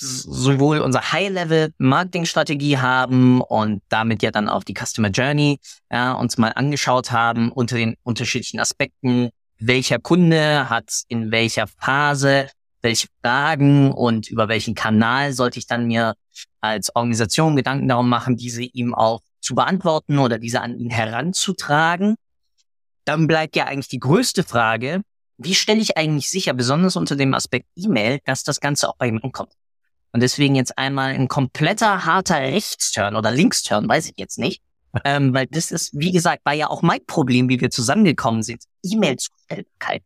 sowohl 0.00 0.78
unsere 0.78 1.12
High-Level-Marketing-Strategie 1.12 2.78
haben 2.78 3.40
und 3.40 3.82
damit 3.88 4.22
ja 4.22 4.30
dann 4.30 4.48
auch 4.48 4.64
die 4.64 4.74
Customer 4.74 5.08
Journey 5.08 5.60
ja, 5.90 6.12
uns 6.12 6.38
mal 6.38 6.52
angeschaut 6.54 7.12
haben 7.12 7.52
unter 7.52 7.76
den 7.76 7.96
unterschiedlichen 8.02 8.60
Aspekten, 8.60 9.30
welcher 9.58 9.98
Kunde 9.98 10.70
hat 10.70 11.02
in 11.08 11.30
welcher 11.30 11.66
Phase 11.66 12.48
welche 12.82 13.08
Fragen 13.20 13.92
und 13.92 14.30
über 14.30 14.48
welchen 14.48 14.74
Kanal 14.74 15.32
sollte 15.32 15.58
ich 15.58 15.66
dann 15.66 15.86
mir 15.86 16.14
als 16.60 16.94
Organisation 16.94 17.56
Gedanken 17.56 17.88
darum 17.88 18.08
machen, 18.08 18.36
diese 18.36 18.62
ihm 18.62 18.94
auch 18.94 19.20
zu 19.40 19.54
beantworten 19.54 20.18
oder 20.18 20.38
diese 20.38 20.60
an 20.60 20.78
ihn 20.78 20.90
heranzutragen. 20.90 22.16
Dann 23.04 23.26
bleibt 23.26 23.56
ja 23.56 23.66
eigentlich 23.66 23.88
die 23.88 23.98
größte 23.98 24.44
Frage, 24.44 25.02
wie 25.38 25.54
stelle 25.54 25.80
ich 25.80 25.96
eigentlich 25.96 26.28
sicher, 26.28 26.52
besonders 26.52 26.96
unter 26.96 27.16
dem 27.16 27.32
Aspekt 27.32 27.66
E-Mail, 27.74 28.20
dass 28.26 28.44
das 28.44 28.60
Ganze 28.60 28.88
auch 28.88 28.96
bei 28.96 29.08
ihm 29.08 29.20
ankommt? 29.22 29.52
Und 30.12 30.20
deswegen 30.20 30.54
jetzt 30.54 30.76
einmal 30.76 31.12
ein 31.12 31.28
kompletter 31.28 32.04
harter 32.04 32.40
Rechtsturn 32.40 33.16
oder 33.16 33.30
Linksturn, 33.30 33.88
weiß 33.88 34.08
ich 34.08 34.14
jetzt 34.16 34.38
nicht. 34.38 34.62
ähm, 35.04 35.32
weil 35.32 35.46
das 35.46 35.70
ist, 35.70 35.90
wie 35.92 36.10
gesagt, 36.10 36.44
war 36.44 36.52
ja 36.52 36.68
auch 36.68 36.82
mein 36.82 37.04
Problem, 37.06 37.48
wie 37.48 37.60
wir 37.60 37.70
zusammengekommen 37.70 38.42
sind. 38.42 38.64
E-Mail-Zustellbarkeit 38.82 40.02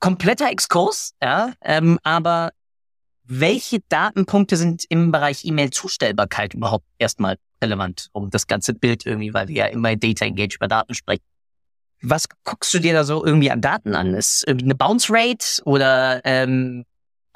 kompletter 0.00 0.50
Exkurs, 0.50 1.14
ja, 1.22 1.52
ähm, 1.62 1.98
aber 2.02 2.52
welche 3.24 3.80
Datenpunkte 3.88 4.56
sind 4.56 4.84
im 4.88 5.12
Bereich 5.12 5.44
E-Mail-Zustellbarkeit 5.44 6.54
überhaupt 6.54 6.86
erstmal 6.98 7.36
relevant, 7.62 8.08
um 8.12 8.30
das 8.30 8.46
ganze 8.46 8.72
Bild 8.72 9.04
irgendwie, 9.04 9.34
weil 9.34 9.48
wir 9.48 9.56
ja 9.56 9.66
immer 9.66 9.96
Data 9.96 10.24
Engage 10.24 10.56
über 10.56 10.68
Daten 10.68 10.94
sprechen. 10.94 11.24
was 12.00 12.26
guckst 12.44 12.72
du 12.72 12.78
dir 12.78 12.92
da 12.92 13.04
so 13.04 13.24
irgendwie 13.24 13.50
an 13.50 13.60
Daten 13.60 13.94
an? 13.94 14.14
Ist 14.14 14.44
irgendwie 14.46 14.66
eine 14.66 14.76
Bounce 14.76 15.12
Rate 15.12 15.62
oder 15.64 16.22
ähm, 16.24 16.86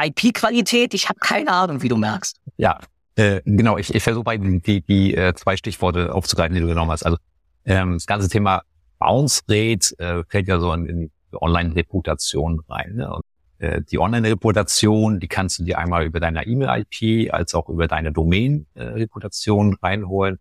IP-Qualität? 0.07 0.95
Ich 0.95 1.09
habe 1.09 1.19
keine 1.21 1.51
Ahnung, 1.53 1.83
wie 1.83 1.89
du 1.89 1.97
merkst. 1.97 2.41
Ja, 2.57 2.81
äh, 3.17 3.41
genau. 3.45 3.79
Ich, 3.79 3.95
ich 3.95 4.03
versuche 4.03 4.25
bei 4.25 4.37
die, 4.37 4.81
die, 4.83 5.15
äh, 5.15 5.35
zwei 5.35 5.57
Stichworte 5.57 6.15
aufzugreifen, 6.15 6.55
die 6.55 6.61
du 6.61 6.67
genommen 6.67 6.91
hast. 6.91 7.05
Also 7.05 7.19
ähm, 7.65 7.95
das 7.95 8.07
ganze 8.07 8.29
Thema 8.29 8.63
Bounce 8.99 9.43
Rate 9.49 9.99
äh, 9.99 10.25
fällt 10.29 10.49
ja 10.49 10.59
so 10.59 10.73
in, 10.73 10.87
in 10.87 11.11
Online-Reputation 11.33 12.61
rein. 12.69 12.95
Ne? 12.97 13.13
Und, 13.13 13.25
äh, 13.59 13.83
die 13.83 13.99
Online-Reputation, 13.99 15.21
die 15.21 15.29
kannst 15.29 15.59
du 15.59 15.65
dir 15.65 15.79
einmal 15.79 16.05
über 16.05 16.21
deine 16.21 16.47
E-Mail-IP 16.47 17.33
als 17.33 17.55
auch 17.55 17.69
über 17.69 17.89
deine 17.89 18.13
Domain-Reputation 18.13 19.77
reinholen. 19.83 20.39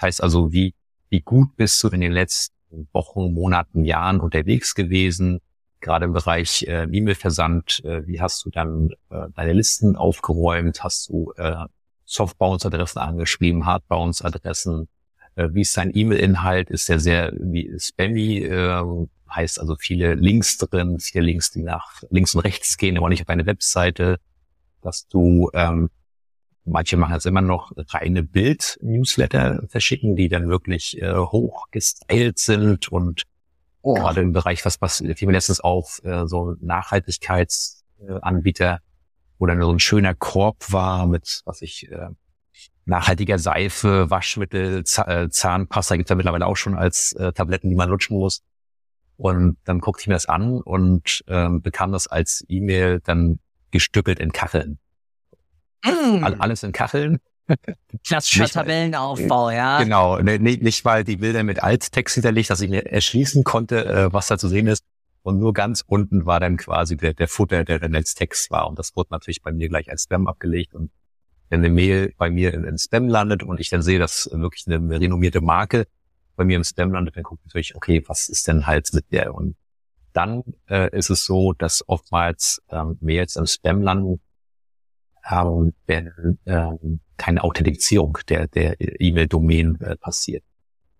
Heißt 0.00 0.22
also, 0.22 0.52
wie, 0.52 0.74
wie 1.10 1.20
gut 1.20 1.56
bist 1.56 1.82
du 1.82 1.88
in 1.88 2.00
den 2.00 2.12
letzten 2.12 2.88
Wochen, 2.92 3.32
Monaten, 3.32 3.84
Jahren 3.84 4.20
unterwegs 4.20 4.74
gewesen? 4.74 5.40
Gerade 5.82 6.06
im 6.06 6.12
Bereich 6.12 6.62
äh, 6.66 6.84
E-Mail-Versand, 6.84 7.84
äh, 7.84 8.06
wie 8.06 8.20
hast 8.20 8.44
du 8.44 8.50
dann 8.50 8.90
äh, 9.10 9.26
deine 9.34 9.52
Listen 9.52 9.96
aufgeräumt? 9.96 10.82
Hast 10.82 11.10
du 11.10 11.32
äh, 11.36 11.56
Soft-Bounce-Adressen 12.06 13.00
angeschrieben, 13.00 13.66
Hard-Bounce-Adressen? 13.66 14.88
Äh, 15.34 15.48
wie 15.52 15.62
ist 15.62 15.76
dein 15.76 15.94
E-Mail-Inhalt? 15.94 16.70
Ist 16.70 16.88
der 16.88 17.00
sehr 17.00 17.32
wie 17.36 17.70
spammy? 17.78 18.38
Äh, 18.38 19.06
heißt 19.28 19.60
also 19.60 19.76
viele 19.76 20.14
Links 20.14 20.56
drin, 20.58 20.98
viele 21.00 21.24
Links, 21.24 21.50
die 21.50 21.62
nach 21.62 22.02
links 22.10 22.34
und 22.34 22.42
rechts 22.42 22.76
gehen, 22.76 22.96
aber 22.96 23.08
nicht 23.08 23.22
auf 23.22 23.26
deine 23.26 23.46
Webseite, 23.46 24.18
dass 24.82 25.08
du 25.08 25.50
ähm, 25.54 25.90
Manche 26.64 26.96
machen 26.96 27.14
jetzt 27.14 27.26
immer 27.26 27.40
noch 27.40 27.72
reine 27.88 28.22
Bild-Newsletter 28.22 29.64
verschicken, 29.66 30.14
die 30.14 30.28
dann 30.28 30.48
wirklich 30.48 31.00
äh, 31.02 31.12
hoch 31.12 31.66
gestylt 31.72 32.38
sind 32.38 32.92
und 32.92 33.24
oh. 33.82 33.94
gerade 33.94 34.22
im 34.22 34.32
Bereich, 34.32 34.64
was 34.64 34.80
was 34.80 34.98
fiel 34.98 35.26
mir 35.26 35.32
letztens 35.32 35.58
auf, 35.60 36.00
äh, 36.04 36.26
so 36.26 36.54
Nachhaltigkeitsanbieter, 36.60 38.78
wo 39.38 39.46
dann 39.46 39.60
so 39.60 39.72
ein 39.72 39.80
schöner 39.80 40.14
Korb 40.14 40.72
war 40.72 41.06
mit, 41.06 41.42
was 41.44 41.62
ich, 41.62 41.90
äh, 41.90 42.08
nachhaltiger 42.84 43.38
Seife, 43.38 44.10
Waschmittel, 44.10 44.82
Z 44.84 45.06
äh, 45.06 45.30
Zahnpasta 45.30 45.96
gibt's 45.96 46.10
ja 46.10 46.16
mittlerweile 46.16 46.46
auch 46.46 46.56
schon 46.56 46.74
als 46.74 47.12
äh, 47.12 47.32
Tabletten, 47.32 47.68
die 47.68 47.76
man 47.76 47.88
lutschen 47.88 48.18
muss. 48.18 48.42
Und 49.16 49.56
dann 49.64 49.80
guckte 49.80 50.02
ich 50.02 50.08
mir 50.08 50.14
das 50.14 50.26
an 50.26 50.60
und 50.60 51.22
ähm, 51.28 51.62
bekam 51.62 51.92
das 51.92 52.08
als 52.08 52.44
E-Mail 52.48 53.00
dann 53.04 53.38
gestückelt 53.70 54.18
in 54.18 54.32
Kacheln. 54.32 54.78
Mm. 55.84 56.24
Alles 56.24 56.62
in 56.62 56.72
Kacheln. 56.72 57.18
Klassischer 58.06 58.46
Tabellenaufbau, 58.46 59.50
ja. 59.50 59.82
Genau, 59.82 60.18
ne, 60.18 60.38
nicht, 60.38 60.62
nicht 60.62 60.84
weil 60.84 61.04
die 61.04 61.16
Bilder 61.16 61.42
mit 61.42 61.62
Alttext 61.62 62.14
hinterlegt, 62.14 62.50
dass 62.50 62.60
ich 62.60 62.70
mir 62.70 62.86
erschließen 62.86 63.44
konnte, 63.44 63.84
äh, 63.84 64.12
was 64.12 64.26
da 64.26 64.38
zu 64.38 64.48
sehen 64.48 64.66
ist. 64.66 64.84
Und 65.22 65.38
nur 65.38 65.52
ganz 65.52 65.84
unten 65.86 66.26
war 66.26 66.40
dann 66.40 66.56
quasi 66.56 66.96
der, 66.96 67.14
der 67.14 67.28
Futter, 67.28 67.64
der 67.64 67.78
dann 67.78 67.94
als 67.94 68.14
Text 68.14 68.50
war. 68.50 68.68
Und 68.68 68.78
das 68.78 68.96
wurde 68.96 69.08
natürlich 69.12 69.42
bei 69.42 69.52
mir 69.52 69.68
gleich 69.68 69.88
als 69.88 70.04
Spam 70.04 70.26
abgelegt. 70.26 70.74
Und 70.74 70.90
wenn 71.48 71.60
eine 71.60 71.68
Mail 71.68 72.12
bei 72.18 72.28
mir 72.28 72.52
in, 72.54 72.64
in 72.64 72.78
Spam 72.78 73.08
landet 73.08 73.42
und 73.42 73.60
ich 73.60 73.68
dann 73.68 73.82
sehe, 73.82 73.98
dass 73.98 74.28
wirklich 74.32 74.66
eine, 74.66 74.76
eine 74.76 74.98
renommierte 74.98 75.40
Marke 75.40 75.86
bei 76.34 76.44
mir 76.44 76.56
im 76.56 76.64
Spam 76.64 76.92
landet, 76.92 77.16
dann 77.16 77.22
gucke 77.22 77.40
ich 77.42 77.50
natürlich, 77.50 77.76
okay, 77.76 78.02
was 78.08 78.28
ist 78.28 78.48
denn 78.48 78.66
halt 78.66 78.92
mit 78.94 79.12
der? 79.12 79.34
Und 79.34 79.54
dann 80.12 80.42
äh, 80.68 80.90
ist 80.96 81.10
es 81.10 81.24
so, 81.24 81.52
dass 81.52 81.86
oftmals 81.88 82.62
ähm, 82.70 82.98
Mails 83.00 83.36
im 83.36 83.46
Spam 83.46 83.82
landen, 83.82 84.20
ähm, 85.30 85.72
wenn 85.86 86.38
ähm, 86.46 87.00
keine 87.16 87.42
Authentifizierung 87.44 88.18
der, 88.28 88.48
der 88.48 88.76
E-Mail-Domain 88.78 89.80
äh, 89.80 89.96
passiert. 89.96 90.44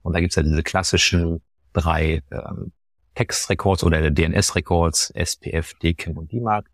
Und 0.03 0.15
da 0.15 0.21
gibt's 0.21 0.37
ja 0.37 0.43
diese 0.43 0.63
klassischen 0.63 1.41
drei 1.73 2.23
ähm, 2.31 2.73
Textrecords 3.15 3.85
oder 3.85 4.11
DNS-Records, 4.11 5.11
SPF, 5.15 5.75
DKIM 5.83 6.19
und 6.19 6.33
DMARC. 6.33 6.67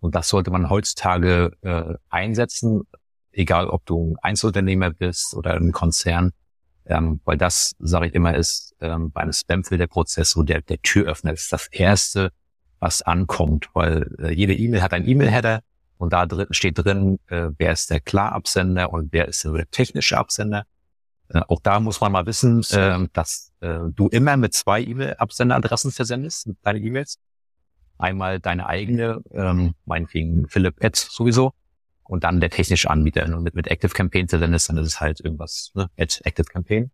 Und 0.00 0.14
das 0.14 0.28
sollte 0.28 0.50
man 0.50 0.68
heutzutage 0.68 1.52
äh, 1.62 1.94
einsetzen, 2.08 2.82
egal 3.30 3.68
ob 3.68 3.86
du 3.86 4.12
ein 4.12 4.16
Einzelunternehmer 4.22 4.90
bist 4.90 5.34
oder 5.34 5.54
ein 5.54 5.72
Konzern, 5.72 6.32
ähm, 6.86 7.20
weil 7.24 7.36
das, 7.38 7.74
sage 7.78 8.08
ich 8.08 8.14
immer, 8.14 8.34
ist 8.34 8.74
ähm, 8.80 9.12
bei 9.12 9.20
einem 9.20 9.32
Spamfilterprozess 9.32 10.30
so 10.32 10.42
der, 10.42 10.62
der 10.62 10.80
Türöffner. 10.82 11.30
Das 11.30 11.42
ist 11.42 11.52
das 11.52 11.68
Erste, 11.68 12.32
was 12.80 13.02
ankommt, 13.02 13.68
weil 13.74 14.10
äh, 14.18 14.32
jede 14.32 14.54
E-Mail 14.54 14.82
hat 14.82 14.92
einen 14.92 15.06
E-Mail-Header, 15.06 15.60
und 16.02 16.12
da 16.12 16.26
drin 16.26 16.48
steht 16.50 16.78
drin, 16.78 17.20
äh, 17.28 17.50
wer 17.58 17.70
ist 17.70 17.88
der 17.88 18.00
Klarabsender 18.00 18.92
und 18.92 19.12
wer 19.12 19.28
ist 19.28 19.44
der 19.44 19.70
technische 19.70 20.18
Absender. 20.18 20.64
Äh, 21.28 21.42
auch 21.46 21.60
da 21.62 21.78
muss 21.78 22.00
man 22.00 22.10
mal 22.10 22.26
wissen, 22.26 22.64
äh, 22.70 23.06
dass 23.12 23.52
äh, 23.60 23.78
du 23.94 24.08
immer 24.08 24.36
mit 24.36 24.52
zwei 24.52 24.82
E-Mail-Absenderadressen 24.82 25.92
versendest, 25.92 26.50
deine 26.64 26.80
E-Mails. 26.80 27.18
Einmal 27.98 28.40
deine 28.40 28.66
eigene, 28.66 29.22
ähm, 29.30 29.74
meinetwegen 29.84 30.48
Philipp 30.48 30.82
Ads 30.84 31.14
sowieso, 31.14 31.52
und 32.02 32.24
dann 32.24 32.40
der 32.40 32.50
technische 32.50 32.90
Anbieter. 32.90 33.24
Und 33.24 33.44
mit, 33.44 33.54
mit 33.54 33.68
Active 33.68 33.92
Campaign 33.92 34.26
versendest, 34.26 34.70
dann 34.70 34.78
ist 34.78 34.88
es 34.88 35.00
halt 35.00 35.20
irgendwas, 35.20 35.70
ne, 35.74 35.88
at 35.96 36.20
Active 36.24 36.46
Campaign. 36.46 36.90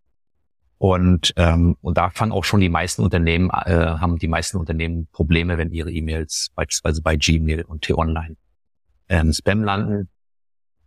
Und, 0.76 1.32
ähm, 1.36 1.78
und 1.80 1.96
da 1.96 2.10
fangen 2.10 2.32
auch 2.32 2.44
schon 2.44 2.60
die 2.60 2.68
meisten 2.68 3.00
Unternehmen, 3.00 3.48
äh, 3.48 3.72
haben 3.74 4.18
die 4.18 4.28
meisten 4.28 4.58
Unternehmen 4.58 5.08
Probleme, 5.12 5.56
wenn 5.56 5.72
ihre 5.72 5.90
E-Mails 5.90 6.50
beispielsweise 6.54 7.00
bei 7.00 7.16
Gmail 7.16 7.62
und 7.62 7.80
T-Online 7.80 8.36
ähm, 9.08 9.32
Spam 9.32 9.64
landen, 9.64 10.08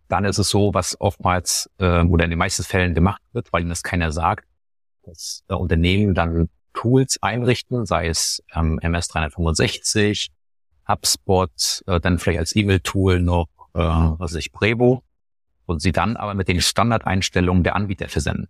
dann 0.07 0.25
ist 0.25 0.37
es 0.37 0.49
so, 0.49 0.73
was 0.73 0.99
oftmals 0.99 1.69
äh, 1.77 2.03
oder 2.03 2.25
in 2.25 2.31
den 2.31 2.39
meisten 2.39 2.63
Fällen 2.63 2.93
gemacht 2.93 3.21
wird, 3.31 3.51
weil 3.53 3.61
ihnen 3.61 3.69
das 3.69 3.83
keiner 3.83 4.11
sagt, 4.11 4.45
dass 5.03 5.43
äh, 5.47 5.53
Unternehmen 5.53 6.13
dann 6.13 6.49
Tools 6.73 7.17
einrichten, 7.21 7.85
sei 7.85 8.07
es 8.07 8.43
ähm, 8.53 8.79
MS 8.81 9.07
365, 9.07 10.29
HubSpot, 10.87 11.49
äh, 11.87 11.99
dann 11.99 12.19
vielleicht 12.19 12.39
als 12.39 12.55
E-Mail-Tool 12.55 13.21
noch, 13.21 13.47
äh, 13.73 13.79
was 13.79 14.33
weiß 14.33 14.35
ich, 14.35 14.51
Brevo, 14.51 15.03
und 15.65 15.81
sie 15.81 15.91
dann 15.91 16.17
aber 16.17 16.33
mit 16.33 16.47
den 16.47 16.61
Standardeinstellungen 16.61 17.63
der 17.63 17.75
Anbieter 17.75 18.09
versenden. 18.09 18.47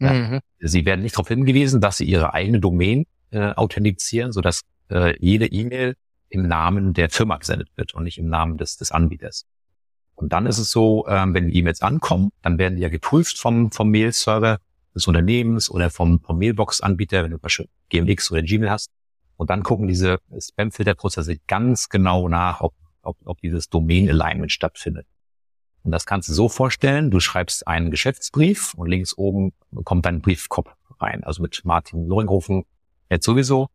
Ja. 0.00 0.12
Mhm. 0.12 0.40
Sie 0.58 0.84
werden 0.84 1.02
nicht 1.02 1.14
darauf 1.14 1.28
hingewiesen, 1.28 1.80
dass 1.80 1.98
sie 1.98 2.04
ihre 2.04 2.34
eigene 2.34 2.58
Domain 2.58 3.06
äh, 3.30 3.52
authentifizieren, 3.52 4.32
sodass 4.32 4.62
äh, 4.90 5.14
jede 5.20 5.46
E-Mail 5.46 5.94
im 6.30 6.48
Namen 6.48 6.94
der 6.94 7.10
Firma 7.10 7.36
gesendet 7.36 7.68
wird 7.76 7.94
und 7.94 8.04
nicht 8.04 8.18
im 8.18 8.28
Namen 8.28 8.56
des, 8.56 8.76
des 8.76 8.92
Anbieters. 8.92 9.46
Und 10.14 10.32
dann 10.32 10.46
ist 10.46 10.58
es 10.58 10.70
so, 10.70 11.06
ähm, 11.08 11.34
wenn 11.34 11.48
die 11.48 11.58
E-Mails 11.58 11.82
ankommen, 11.82 12.30
dann 12.42 12.58
werden 12.58 12.76
die 12.76 12.82
ja 12.82 12.88
geprüft 12.88 13.38
vom, 13.38 13.70
vom 13.72 13.90
Mail-Server 13.90 14.58
des 14.94 15.06
Unternehmens 15.06 15.70
oder 15.70 15.90
vom, 15.90 16.20
vom 16.20 16.38
Mailbox-Anbieter, 16.38 17.24
wenn 17.24 17.30
du 17.30 17.38
beispielsweise 17.38 17.74
GMX 17.88 18.30
oder 18.30 18.42
Gmail 18.42 18.70
hast. 18.70 18.90
Und 19.36 19.50
dann 19.50 19.62
gucken 19.62 19.88
diese 19.88 20.18
Spam-Filter-Prozesse 20.38 21.38
ganz 21.46 21.88
genau 21.88 22.28
nach, 22.28 22.60
ob, 22.60 22.74
ob, 23.02 23.16
ob 23.24 23.40
dieses 23.40 23.68
Domain-Alignment 23.70 24.52
stattfindet. 24.52 25.06
Und 25.82 25.92
das 25.92 26.04
kannst 26.04 26.28
du 26.28 26.34
so 26.34 26.48
vorstellen, 26.48 27.10
du 27.10 27.20
schreibst 27.20 27.66
einen 27.66 27.90
Geschäftsbrief 27.90 28.74
und 28.74 28.88
links 28.88 29.16
oben 29.16 29.52
kommt 29.84 30.04
dein 30.04 30.20
Briefkopf 30.20 30.70
rein, 31.00 31.24
also 31.24 31.40
mit 31.40 31.62
Martin 31.64 32.06
Loringhofen 32.06 32.64
jetzt 33.08 33.24
sowieso. 33.24 33.68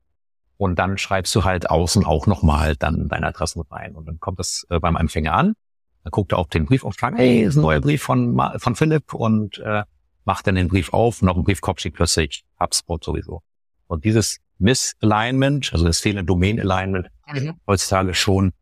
Und 0.57 0.79
dann 0.79 0.97
schreibst 0.97 1.35
du 1.35 1.43
halt 1.43 1.69
außen 1.69 2.05
auch 2.05 2.27
nochmal 2.27 2.75
dann 2.75 3.09
deine 3.09 3.27
Adressen 3.27 3.61
rein. 3.69 3.95
Und 3.95 4.07
dann 4.07 4.19
kommt 4.19 4.39
das 4.39 4.65
äh, 4.69 4.79
beim 4.79 4.95
Empfänger 4.95 5.33
an. 5.33 5.55
Dann 6.03 6.11
guckt 6.11 6.31
er 6.31 6.37
auf 6.37 6.47
den 6.47 6.65
Briefauftrag, 6.65 7.15
hey, 7.17 7.41
ist 7.41 7.55
ein 7.55 7.61
neuer 7.61 7.81
Brief 7.81 8.01
von, 8.01 8.39
von 8.57 8.75
Philipp 8.75 9.13
und 9.13 9.57
äh, 9.59 9.83
macht 10.23 10.47
dann 10.47 10.55
den 10.55 10.67
Brief 10.67 10.93
auf 10.93 11.21
und 11.21 11.29
auf 11.29 11.35
dem 11.35 11.43
Briefkopf 11.43 11.79
steht 11.79 11.95
plötzlich 11.95 12.45
HubSpot 12.59 13.03
sowieso. 13.03 13.41
Und 13.87 14.05
dieses 14.05 14.39
Misalignment, 14.57 15.73
also 15.73 15.85
das 15.85 15.99
fehlende 15.99 16.23
Domain-Alignment, 16.25 17.07
mhm. 17.33 17.53
heutzutage 17.67 18.13
schon 18.13 18.53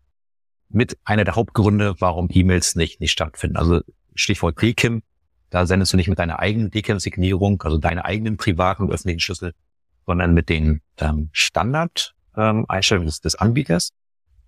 mit 0.69 0.97
einer 1.05 1.23
der 1.23 1.35
Hauptgründe, 1.35 1.95
warum 1.99 2.29
E-Mails 2.31 2.75
nicht, 2.75 2.99
nicht 2.99 3.11
stattfinden. 3.11 3.57
Also 3.57 3.81
Stichwort 4.15 4.61
DKIM, 4.61 5.03
da 5.49 5.65
sendest 5.65 5.93
du 5.93 5.97
nicht 5.97 6.07
mit 6.07 6.19
deiner 6.19 6.39
eigenen 6.39 6.71
DKIM-Signierung, 6.71 7.61
also 7.61 7.77
deine 7.77 8.05
eigenen 8.05 8.37
privaten 8.37 8.89
öffentlichen 8.89 9.19
Schlüssel, 9.19 9.53
sondern 10.05 10.33
mit 10.33 10.49
den 10.49 10.81
ähm, 10.97 11.29
Standard-Einstellungen 11.31 13.07
ähm, 13.07 13.09
des, 13.09 13.21
des 13.21 13.35
Anbieters. 13.35 13.89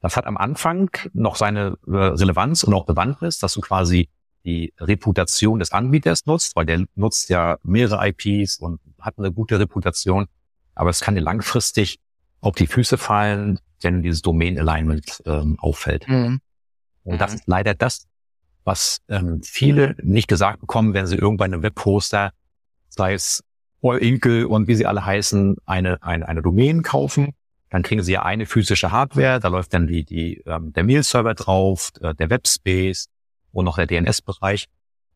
Das 0.01 0.18
hat 0.18 0.26
am 0.26 0.38
Anfang 0.38 0.89
noch 1.14 1.36
seine 1.36 1.78
äh, 1.88 1.95
Relevanz 1.95 2.64
und 2.64 2.74
auch 2.74 2.86
Bewandtnis, 2.86 3.39
dass 3.39 3.53
du 3.53 3.62
quasi 3.62 4.10
die 4.45 4.74
Reputation 4.80 5.60
des 5.60 5.72
Anbieters 5.72 6.26
nutzt, 6.26 6.56
weil 6.56 6.66
der 6.66 6.86
nutzt 6.95 7.30
ja 7.30 7.58
mehrere 7.64 8.08
IPs 8.08 8.58
und 8.60 8.80
hat 9.01 9.18
eine 9.18 9.32
gute 9.32 9.60
Reputation. 9.60 10.28
Aber 10.76 10.91
es 10.91 11.01
kann 11.01 11.16
dir 11.16 11.22
langfristig 11.22 11.99
auf 12.41 12.56
die 12.56 12.68
Füße 12.68 12.97
fallen, 12.97 13.60
wenn 13.82 14.03
dieses 14.03 14.22
Domain 14.22 14.60
Alignment 14.60 15.24
ähm, 15.26 15.58
auffällt. 15.60 16.08
Mhm. 16.08 16.41
Und 17.03 17.20
das 17.20 17.32
mhm. 17.32 17.38
ist 17.38 17.47
leider 17.47 17.74
das, 17.74 18.08
was 18.64 18.99
ähm, 19.10 19.41
viele 19.43 19.95
nicht 20.01 20.28
gesagt 20.28 20.60
bekommen, 20.60 20.93
wenn 20.93 21.08
sie 21.08 21.16
irgendwann 21.16 21.53
einen 21.53 21.64
Webposter, 21.64 22.32
sei 22.89 23.14
es 23.14 23.43
Inkel 23.93 24.45
und 24.45 24.67
wie 24.67 24.75
sie 24.75 24.86
alle 24.86 25.05
heißen, 25.05 25.57
eine, 25.65 26.01
eine, 26.01 26.27
eine 26.27 26.41
Domain 26.41 26.81
kaufen. 26.81 27.33
Dann 27.69 27.83
kriegen 27.83 28.03
sie 28.03 28.13
ja 28.13 28.23
eine 28.23 28.45
physische 28.45 28.91
Hardware, 28.91 29.39
da 29.39 29.47
läuft 29.49 29.73
dann 29.73 29.88
die, 29.88 30.03
die, 30.03 30.41
ähm, 30.45 30.71
der 30.73 30.83
Mail-Server 30.83 31.33
drauf, 31.33 31.91
äh, 32.01 32.13
der 32.15 32.29
Webspace 32.29 33.07
und 33.51 33.65
noch 33.65 33.75
der 33.77 33.88
DNS-Bereich. 33.88 34.65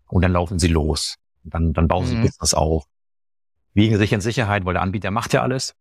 Und 0.07 0.23
dann 0.23 0.31
laufen 0.31 0.59
sie 0.59 0.67
los. 0.67 1.15
Dann, 1.43 1.73
dann 1.73 1.87
bauen 1.87 2.05
mhm. 2.05 2.07
sie 2.07 2.15
Business 2.15 2.53
auf. 2.53 2.85
Wiegen 3.73 3.97
sich 3.97 4.11
in 4.13 4.21
Sicherheit, 4.21 4.65
weil 4.65 4.73
der 4.73 4.81
Anbieter 4.81 5.11
macht 5.11 5.33
ja 5.33 5.41
alles. 5.41 5.73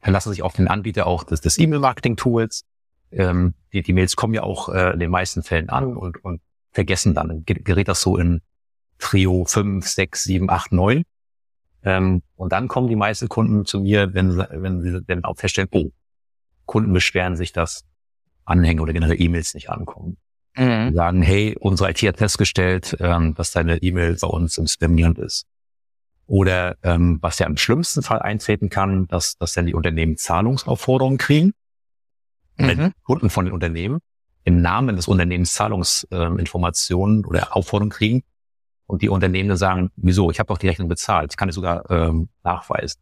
verlassen 0.00 0.30
sich 0.30 0.42
auf 0.42 0.52
den 0.52 0.68
Anbieter 0.68 1.06
auch 1.06 1.24
des, 1.24 1.40
des 1.40 1.58
E-Mail-Marketing-Tools. 1.58 2.64
Ähm, 3.10 3.54
die, 3.72 3.82
die 3.82 3.92
Mails 3.92 4.16
kommen 4.16 4.34
ja 4.34 4.42
auch 4.42 4.68
äh, 4.68 4.92
in 4.92 5.00
den 5.00 5.10
meisten 5.10 5.42
Fällen 5.42 5.70
an 5.70 5.96
und, 5.96 6.22
und 6.22 6.40
vergessen 6.72 7.14
dann. 7.14 7.28
Dann 7.28 7.44
gerät 7.44 7.88
das 7.88 8.02
so 8.02 8.16
in 8.16 8.42
Trio 8.98 9.44
5, 9.44 9.86
6, 9.86 10.24
7, 10.24 10.50
8, 10.50 10.72
9. 10.72 11.02
Ähm, 11.88 12.22
und 12.36 12.52
dann 12.52 12.68
kommen 12.68 12.88
die 12.88 12.96
meisten 12.96 13.30
Kunden 13.30 13.64
zu 13.64 13.80
mir, 13.80 14.12
wenn, 14.12 14.32
sie, 14.32 14.46
wenn 14.50 14.82
sie 14.82 15.02
dann 15.06 15.24
auch 15.24 15.38
feststellen, 15.38 15.70
oh, 15.72 15.90
Kunden 16.66 16.92
beschweren 16.92 17.34
sich, 17.34 17.52
dass 17.54 17.84
Anhänge 18.44 18.82
oder 18.82 18.92
generell 18.92 19.18
E-Mails 19.18 19.54
nicht 19.54 19.70
ankommen. 19.70 20.18
Mhm. 20.54 20.92
Sagen, 20.94 21.22
hey, 21.22 21.56
unsere 21.58 21.90
IT 21.90 22.02
hat 22.02 22.18
festgestellt, 22.18 22.94
ähm, 23.00 23.34
dass 23.34 23.52
deine 23.52 23.78
E-Mail 23.78 24.18
bei 24.20 24.26
uns 24.26 24.58
im 24.58 24.66
Spam-Land 24.66 25.18
ist. 25.18 25.46
Oder 26.26 26.76
ähm, 26.82 27.20
was 27.22 27.38
ja 27.38 27.46
im 27.46 27.56
schlimmsten 27.56 28.02
Fall 28.02 28.18
eintreten 28.18 28.68
kann, 28.68 29.06
dass, 29.06 29.38
dass 29.38 29.54
dann 29.54 29.64
die 29.64 29.74
Unternehmen 29.74 30.18
Zahlungsaufforderungen 30.18 31.16
kriegen. 31.16 31.54
Mhm. 32.58 32.92
Kunden 33.02 33.30
von 33.30 33.46
den 33.46 33.54
Unternehmen 33.54 34.00
im 34.44 34.60
Namen 34.60 34.96
des 34.96 35.08
Unternehmens 35.08 35.54
Zahlungsinformationen 35.54 37.24
äh, 37.24 37.26
oder 37.26 37.56
Aufforderungen 37.56 37.90
kriegen 37.90 38.24
und 38.88 39.02
die 39.02 39.10
Unternehmen 39.10 39.56
sagen, 39.56 39.90
wieso, 39.96 40.30
ich 40.30 40.40
habe 40.40 40.48
doch 40.48 40.58
die 40.58 40.66
Rechnung 40.66 40.88
bezahlt, 40.88 41.32
ich 41.32 41.36
kann 41.36 41.50
es 41.50 41.54
sogar 41.54 41.88
ähm, 41.90 42.28
nachweisen. 42.42 43.00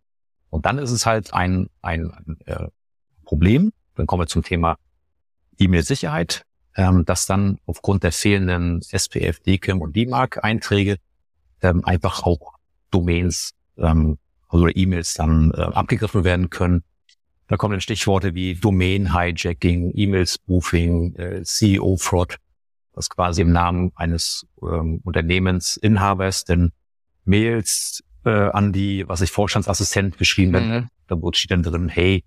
Und 0.51 0.66
dann 0.66 0.78
ist 0.78 0.91
es 0.91 1.07
halt 1.07 1.32
ein, 1.32 1.68
ein, 1.80 2.11
ein 2.11 2.37
äh, 2.45 2.68
Problem, 3.24 3.72
dann 3.95 4.07
kommen 4.07 4.22
wir 4.22 4.26
zum 4.26 4.43
Thema 4.43 4.76
E-Mail-Sicherheit, 5.59 6.43
ähm, 6.74 7.05
dass 7.05 7.26
dann 7.26 7.59
aufgrund 7.66 8.03
der 8.03 8.12
fehlenden 8.12 8.82
SPF, 8.91 9.41
DKIM 9.41 9.80
und 9.80 9.95
DMARC-Einträge 9.97 10.97
ähm, 11.62 11.84
einfach 11.84 12.24
auch 12.24 12.55
Domains 12.91 13.55
ähm, 13.78 14.18
also 14.49 14.68
E-Mails 14.68 15.14
dann 15.14 15.53
äh, 15.53 15.61
abgegriffen 15.61 16.24
werden 16.24 16.51
können. 16.51 16.82
Da 17.47 17.57
kommen 17.57 17.72
dann 17.72 17.80
Stichworte 17.80 18.34
wie 18.34 18.57
Domain-Hijacking, 18.57 19.93
E-Mail-Spoofing, 19.95 21.14
äh, 21.14 21.43
CEO-Fraud, 21.45 22.39
was 22.97 23.09
quasi 23.11 23.42
im 23.42 23.53
Namen 23.53 23.92
eines 23.94 24.47
ähm, 24.62 25.01
Unternehmensinhabers 25.05 26.44
denn 26.44 26.72
Mails 27.24 28.03
äh, 28.24 28.30
an 28.30 28.72
die, 28.72 29.07
was 29.07 29.20
ich 29.20 29.30
Vorstandsassistent 29.30 30.18
geschrieben 30.18 30.53
mhm. 30.53 30.88
da 31.07 31.16
steht 31.32 31.53
dann 31.53 31.62
drin, 31.62 31.88
hey, 31.88 32.24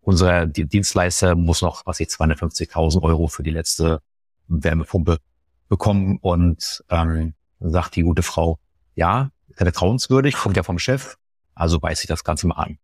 unser 0.00 0.46
Dienstleister 0.46 1.34
muss 1.34 1.62
noch, 1.62 1.86
was 1.86 2.00
ich 2.00 2.08
250.000 2.08 3.02
Euro 3.02 3.28
für 3.28 3.42
die 3.42 3.50
letzte 3.50 4.00
Wärmepumpe 4.48 5.18
bekommen 5.68 6.18
und 6.20 6.82
ähm, 6.88 7.34
sagt 7.60 7.96
die 7.96 8.02
gute 8.02 8.22
Frau, 8.22 8.58
ja, 8.94 9.30
vertrauenswürdig, 9.54 10.34
kommt 10.34 10.56
ja 10.56 10.62
vom 10.62 10.78
Chef, 10.78 11.16
also 11.54 11.80
weiß 11.80 12.00
ich 12.02 12.08
das 12.08 12.24
Ganze 12.24 12.46
mal 12.46 12.56
an. 12.56 12.78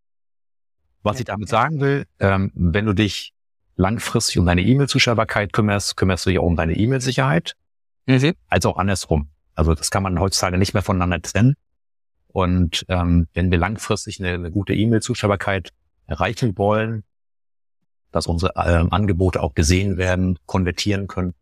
Was 1.03 1.18
ich 1.18 1.24
damit 1.26 1.49
sagen 1.49 1.80
will, 1.80 2.07
ähm, 2.18 2.51
wenn 2.55 2.87
du 2.87 2.95
dich 2.95 3.35
langfristig 3.77 4.39
um 4.39 4.47
deine 4.47 4.62
E-Mail-Zuschaubarkeit 4.62 5.53
kümmerst, 5.53 5.97
kümmerst 5.97 6.27
du 6.27 6.31
dich 6.31 6.39
auch 6.39 6.45
um 6.45 6.57
deine 6.57 6.75
E-Mail-Sicherheit, 6.75 7.57
mhm. 8.07 8.35
als 8.49 8.66
auch 8.66 8.77
andersrum. 8.77 9.29
Also 9.55 9.75
das 9.75 9.91
kann 9.91 10.03
man 10.03 10.18
heutzutage 10.18 10.59
nicht 10.59 10.75
mehr 10.75 10.83
voneinander 10.83 11.20
trennen. 11.22 11.55
Und 12.29 12.85
ähm, 12.89 13.29
wenn 13.35 13.51
wir 13.51 13.59
langfristig 13.59 14.20
eine, 14.20 14.35
eine 14.35 14.51
gute 14.51 14.75
E-Mail-Zuschaubarkeit 14.75 15.70
erreichen 16.07 16.59
wollen, 16.59 17.05
dass 18.11 18.27
unsere 18.27 18.55
äh, 18.57 18.87
Angebote 18.91 19.43
auch 19.43 19.55
gesehen 19.55 19.97
werden, 19.97 20.39
konvertieren 20.47 21.07
können, 21.07 21.35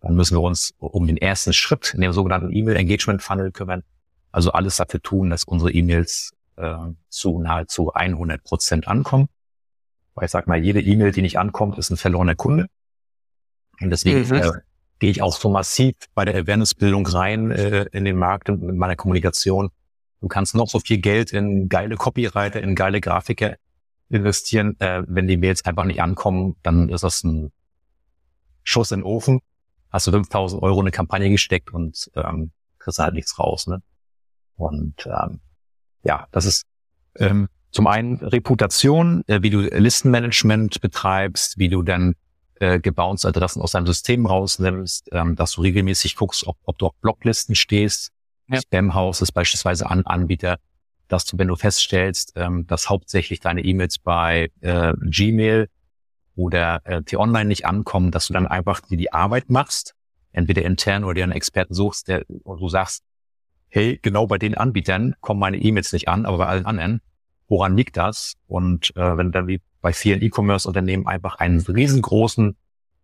dann 0.00 0.14
müssen 0.16 0.36
wir 0.36 0.42
uns 0.42 0.74
um 0.78 1.06
den 1.06 1.16
ersten 1.16 1.52
Schritt 1.52 1.94
in 1.94 2.00
dem 2.00 2.12
sogenannten 2.12 2.52
E-Mail-Engagement-Funnel 2.52 3.52
kümmern. 3.52 3.82
Also 4.32 4.52
alles 4.52 4.76
dafür 4.76 5.00
tun, 5.00 5.30
dass 5.30 5.44
unsere 5.44 5.70
E-Mails 5.72 6.32
äh, 6.56 6.76
zu 7.08 7.38
nahezu 7.38 7.92
100 7.92 8.42
Prozent 8.42 8.88
ankommen. 8.88 9.28
Weil 10.14 10.26
ich 10.26 10.30
sag 10.30 10.46
mal, 10.46 10.62
jede 10.62 10.80
E-Mail, 10.80 11.12
die 11.12 11.22
nicht 11.22 11.38
ankommt, 11.38 11.78
ist 11.78 11.90
ein 11.90 11.96
verlorener 11.96 12.34
Kunde. 12.34 12.66
Und 13.80 13.90
deswegen 13.90 14.26
mhm. 14.28 14.34
äh, 14.34 14.52
gehe 14.98 15.10
ich 15.10 15.22
auch 15.22 15.36
so 15.36 15.48
massiv 15.48 15.94
bei 16.14 16.24
der 16.24 16.34
Awareness-Bildung 16.34 17.06
rein 17.06 17.50
äh, 17.50 17.86
in 17.92 18.04
den 18.04 18.16
Markt 18.16 18.50
und 18.50 18.62
mit 18.62 18.76
meiner 18.76 18.96
Kommunikation. 18.96 19.70
Du 20.20 20.28
kannst 20.28 20.54
noch 20.54 20.68
so 20.68 20.78
viel 20.78 20.98
Geld 20.98 21.32
in 21.32 21.68
geile 21.68 21.96
Copywriter, 21.96 22.60
in 22.60 22.74
geile 22.74 23.00
Grafiker 23.00 23.56
investieren. 24.08 24.78
Äh, 24.78 25.02
wenn 25.08 25.26
die 25.26 25.36
Mails 25.36 25.64
einfach 25.64 25.84
nicht 25.84 26.00
ankommen, 26.00 26.56
dann 26.62 26.88
ist 26.90 27.02
das 27.02 27.24
ein 27.24 27.50
Schuss 28.62 28.92
in 28.92 29.00
den 29.00 29.04
Ofen. 29.04 29.40
Hast 29.90 30.06
du 30.06 30.12
5000 30.12 30.62
Euro 30.62 30.76
in 30.76 30.86
eine 30.86 30.92
Kampagne 30.92 31.28
gesteckt 31.30 31.72
und 31.72 32.10
ähm, 32.14 32.52
kriegst 32.78 32.98
halt 32.98 33.14
nichts 33.14 33.38
raus. 33.38 33.66
Ne? 33.66 33.82
Und 34.56 35.06
ähm, 35.06 35.40
ja, 36.04 36.28
das 36.30 36.44
ist 36.44 36.64
ähm, 37.16 37.48
zum 37.72 37.86
einen 37.86 38.16
Reputation, 38.16 39.24
äh, 39.26 39.42
wie 39.42 39.50
du 39.50 39.60
Listenmanagement 39.60 40.80
betreibst, 40.80 41.58
wie 41.58 41.68
du 41.68 41.82
dann 41.82 42.14
äh, 42.60 42.78
gebounced 42.78 43.26
Adressen 43.26 43.60
aus 43.60 43.72
deinem 43.72 43.86
System 43.86 44.26
rausnimmst, 44.26 45.08
ähm, 45.12 45.34
dass 45.34 45.52
du 45.52 45.62
regelmäßig 45.62 46.16
guckst, 46.16 46.46
ob, 46.46 46.56
ob 46.64 46.78
du 46.78 46.86
auf 46.86 46.94
Blocklisten 47.00 47.54
stehst. 47.54 48.12
Ja. 48.48 48.60
Spamhaus 48.60 49.22
ist 49.22 49.32
beispielsweise 49.32 49.90
ein 49.90 50.06
Anbieter, 50.06 50.58
dass 51.08 51.24
du, 51.24 51.38
wenn 51.38 51.48
du 51.48 51.56
feststellst, 51.56 52.34
ähm, 52.36 52.66
dass 52.66 52.88
hauptsächlich 52.88 53.40
deine 53.40 53.64
E-Mails 53.64 53.98
bei 53.98 54.50
äh, 54.60 54.92
Gmail 55.00 55.68
oder 56.36 56.80
äh, 56.84 57.02
T-Online 57.02 57.46
nicht 57.46 57.66
ankommen, 57.66 58.10
dass 58.10 58.26
du 58.26 58.34
dann 58.34 58.46
einfach 58.46 58.80
dir 58.80 58.96
die 58.96 59.12
Arbeit 59.12 59.50
machst, 59.50 59.94
entweder 60.32 60.62
intern 60.62 61.04
oder 61.04 61.14
dir 61.14 61.24
einen 61.24 61.32
Experten 61.32 61.74
suchst, 61.74 62.08
der, 62.08 62.24
und 62.44 62.60
du 62.60 62.68
sagst, 62.68 63.02
hey, 63.68 63.98
genau 64.02 64.26
bei 64.26 64.38
den 64.38 64.56
Anbietern 64.56 65.14
kommen 65.20 65.40
meine 65.40 65.56
E-Mails 65.56 65.92
nicht 65.92 66.08
an, 66.08 66.26
aber 66.26 66.38
bei 66.38 66.46
allen 66.46 66.66
anderen, 66.66 67.00
woran 67.52 67.76
liegt 67.76 67.98
das? 67.98 68.32
Und 68.46 68.96
äh, 68.96 69.18
wenn 69.18 69.26
du 69.26 69.32
dann 69.32 69.46
wie 69.46 69.60
bei 69.82 69.92
vielen 69.92 70.22
E-Commerce-Unternehmen 70.22 71.06
einfach 71.06 71.36
einen 71.36 71.60
riesengroßen 71.60 72.56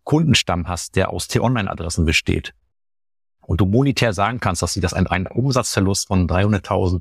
Kundenstamm 0.05 0.66
hast, 0.66 0.96
der 0.96 1.11
aus 1.11 1.28
T-Online-Adressen 1.28 2.07
besteht, 2.07 2.55
und 3.42 3.61
du 3.61 3.66
monetär 3.66 4.14
sagen 4.14 4.40
kannst, 4.40 4.62
dass 4.62 4.72
sie 4.72 4.80
das 4.80 4.94
ein, 4.94 5.07
ein 5.07 5.26
Umsatzverlust 5.26 6.09
von 6.09 6.26
300.000 6.26 7.01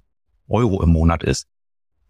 Euro 0.49 0.83
im 0.83 0.89
Monat 0.89 1.23
ist, 1.23 1.47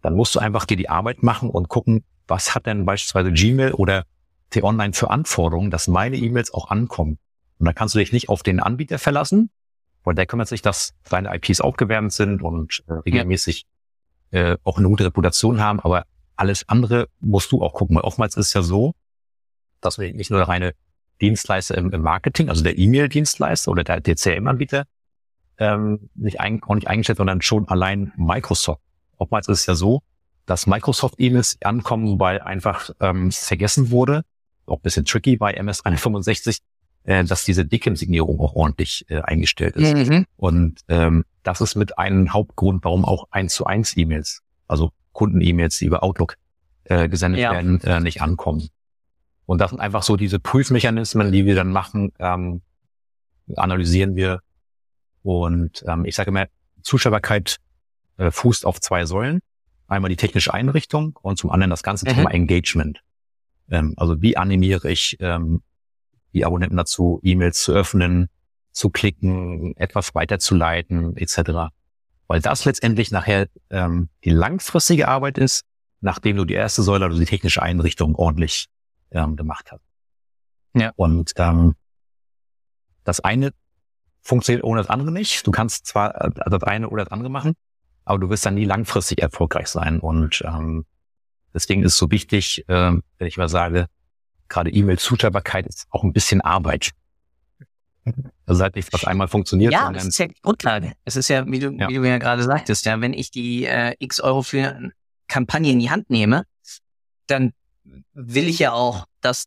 dann 0.02 0.14
musst 0.14 0.34
du 0.34 0.40
einfach 0.40 0.64
dir 0.64 0.76
die 0.76 0.88
Arbeit 0.88 1.22
machen 1.22 1.50
und 1.50 1.68
gucken, 1.68 2.04
was 2.26 2.56
hat 2.56 2.66
denn 2.66 2.84
beispielsweise 2.84 3.32
Gmail 3.32 3.74
oder 3.74 4.04
T-Online 4.50 4.92
für 4.92 5.10
Anforderungen, 5.10 5.70
dass 5.70 5.86
meine 5.86 6.16
E-Mails 6.16 6.52
auch 6.52 6.68
ankommen. 6.70 7.18
Und 7.58 7.66
da 7.66 7.72
kannst 7.72 7.94
du 7.94 8.00
dich 8.00 8.12
nicht 8.12 8.28
auf 8.28 8.42
den 8.42 8.58
Anbieter 8.58 8.98
verlassen, 8.98 9.50
weil 10.02 10.16
der 10.16 10.26
kümmert 10.26 10.48
sich, 10.48 10.62
dass 10.62 10.94
deine 11.08 11.32
IPs 11.34 11.60
aufgewärmt 11.60 12.12
sind 12.12 12.42
und 12.42 12.82
äh, 12.88 12.94
regelmäßig. 12.94 13.66
Äh, 14.30 14.56
auch 14.64 14.78
eine 14.78 14.88
gute 14.88 15.04
Reputation 15.04 15.60
haben, 15.60 15.80
aber 15.80 16.04
alles 16.36 16.68
andere 16.68 17.08
musst 17.20 17.52
du 17.52 17.62
auch 17.62 17.74
gucken, 17.74 17.96
weil 17.96 18.04
oftmals 18.04 18.36
ist 18.36 18.48
es 18.48 18.54
ja 18.54 18.62
so, 18.62 18.94
dass 19.80 19.98
wir 19.98 20.12
nicht 20.12 20.30
nur 20.30 20.40
der 20.40 20.48
reine 20.48 20.72
Dienstleister 21.20 21.76
im, 21.76 21.90
im 21.90 22.02
Marketing, 22.02 22.48
also 22.48 22.62
der 22.62 22.78
E-Mail-Dienstleister 22.78 23.70
oder 23.70 23.84
der, 23.84 24.00
der 24.00 24.14
CRM-Anbieter 24.14 24.84
ähm, 25.58 26.10
nicht 26.14 26.40
ein, 26.40 26.62
auch 26.62 26.74
nicht 26.74 26.86
eingestellt, 26.86 27.18
sondern 27.18 27.42
schon 27.42 27.68
allein 27.68 28.12
Microsoft. 28.16 28.80
Oftmals 29.16 29.48
ist 29.48 29.60
es 29.60 29.66
ja 29.66 29.74
so, 29.74 30.02
dass 30.46 30.66
Microsoft-E-Mails 30.66 31.58
ankommen, 31.62 32.18
weil 32.20 32.40
einfach 32.40 32.90
ähm, 33.00 33.32
vergessen 33.32 33.90
wurde, 33.90 34.22
auch 34.66 34.76
ein 34.76 34.82
bisschen 34.82 35.04
tricky 35.04 35.36
bei 35.36 35.52
MS 35.52 35.82
365, 35.82 36.58
äh, 37.04 37.24
dass 37.24 37.44
diese 37.44 37.64
DKIM-Signierung 37.64 38.38
auch 38.40 38.54
ordentlich 38.54 39.04
äh, 39.08 39.20
eingestellt 39.20 39.76
ist. 39.76 39.94
Mhm. 39.94 40.26
Und 40.36 40.80
ähm, 40.88 41.24
das 41.48 41.62
ist 41.62 41.76
mit 41.76 41.98
einem 41.98 42.34
Hauptgrund, 42.34 42.84
warum 42.84 43.06
auch 43.06 43.26
eins 43.30 43.54
zu 43.54 43.64
eins 43.64 43.96
E-Mails, 43.96 44.42
also 44.66 44.92
Kunden-E-Mails, 45.12 45.78
die 45.78 45.86
über 45.86 46.02
Outlook 46.02 46.36
äh, 46.84 47.08
gesendet 47.08 47.40
ja. 47.40 47.52
werden, 47.52 47.80
äh, 47.80 48.00
nicht 48.00 48.20
ankommen. 48.20 48.68
Und 49.46 49.62
das 49.62 49.70
sind 49.70 49.80
einfach 49.80 50.02
so 50.02 50.16
diese 50.16 50.38
Prüfmechanismen, 50.38 51.32
die 51.32 51.46
wir 51.46 51.54
dann 51.54 51.72
machen, 51.72 52.12
ähm, 52.18 52.60
analysieren 53.56 54.14
wir 54.14 54.40
und 55.22 55.82
ähm, 55.88 56.04
ich 56.04 56.16
sage 56.16 56.28
immer, 56.28 56.48
Zuschaubarkeit 56.82 57.56
äh, 58.18 58.30
fußt 58.30 58.66
auf 58.66 58.78
zwei 58.80 59.06
Säulen. 59.06 59.40
Einmal 59.86 60.10
die 60.10 60.16
technische 60.16 60.52
Einrichtung 60.52 61.18
und 61.22 61.38
zum 61.38 61.50
anderen 61.50 61.70
das 61.70 61.82
ganze 61.82 62.06
mhm. 62.06 62.14
Thema 62.14 62.30
Engagement. 62.30 63.00
Ähm, 63.70 63.94
also 63.96 64.20
wie 64.20 64.36
animiere 64.36 64.90
ich 64.90 65.16
ähm, 65.20 65.62
die 66.34 66.44
Abonnenten 66.44 66.76
dazu, 66.76 67.20
E-Mails 67.22 67.62
zu 67.62 67.72
öffnen, 67.72 68.28
zu 68.78 68.90
klicken, 68.90 69.76
etwas 69.76 70.14
weiterzuleiten, 70.14 71.16
etc. 71.16 71.72
Weil 72.28 72.40
das 72.40 72.64
letztendlich 72.64 73.10
nachher 73.10 73.48
ähm, 73.70 74.08
die 74.24 74.30
langfristige 74.30 75.08
Arbeit 75.08 75.36
ist, 75.36 75.64
nachdem 76.00 76.36
du 76.36 76.44
die 76.44 76.54
erste 76.54 76.82
Säule, 76.82 77.06
also 77.06 77.18
die 77.18 77.24
technische 77.24 77.60
Einrichtung 77.60 78.14
ordentlich 78.14 78.66
ähm, 79.10 79.34
gemacht 79.34 79.72
hast. 79.72 79.82
Ja. 80.74 80.92
Und 80.94 81.32
ähm, 81.38 81.74
das 83.02 83.18
eine 83.18 83.50
funktioniert 84.22 84.62
ohne 84.62 84.80
das 84.80 84.90
andere 84.90 85.10
nicht. 85.10 85.44
Du 85.44 85.50
kannst 85.50 85.86
zwar 85.86 86.14
äh, 86.14 86.30
das 86.48 86.62
eine 86.62 86.88
oder 86.88 87.02
das 87.04 87.12
andere 87.12 87.30
machen, 87.30 87.54
aber 88.04 88.20
du 88.20 88.30
wirst 88.30 88.46
dann 88.46 88.54
nie 88.54 88.64
langfristig 88.64 89.20
erfolgreich 89.20 89.66
sein. 89.66 89.98
Und 89.98 90.40
ähm, 90.46 90.86
deswegen 91.52 91.82
ist 91.82 91.94
es 91.94 91.98
so 91.98 92.12
wichtig, 92.12 92.64
äh, 92.68 92.92
wenn 92.92 93.26
ich 93.26 93.38
mal 93.38 93.48
sage, 93.48 93.86
gerade 94.48 94.70
E-Mail-Zuschaubarkeit 94.70 95.66
ist 95.66 95.88
auch 95.90 96.04
ein 96.04 96.12
bisschen 96.12 96.42
Arbeit. 96.42 96.92
Also 98.46 98.62
halt 98.62 98.76
nicht, 98.76 98.92
was 98.92 99.04
einmal 99.04 99.28
funktioniert. 99.28 99.72
Ja, 99.72 99.92
das 99.92 100.06
ist 100.06 100.18
ja 100.18 100.28
die 100.28 100.40
Grundlage. 100.40 100.92
Es 101.04 101.16
ist 101.16 101.28
ja, 101.28 101.46
wie 101.46 101.58
du, 101.58 101.70
ja. 101.72 101.88
wie 101.88 101.94
du 101.94 102.08
ja 102.08 102.18
gerade 102.18 102.42
sagtest, 102.42 102.84
ja, 102.86 103.00
wenn 103.00 103.12
ich 103.12 103.30
die 103.30 103.64
äh, 103.64 103.94
x 103.98 104.20
Euro 104.20 104.42
für 104.42 104.90
Kampagne 105.28 105.72
in 105.72 105.78
die 105.78 105.90
Hand 105.90 106.10
nehme, 106.10 106.44
dann 107.26 107.52
will 108.12 108.48
ich 108.48 108.58
ja 108.58 108.72
auch, 108.72 109.06
dass 109.20 109.44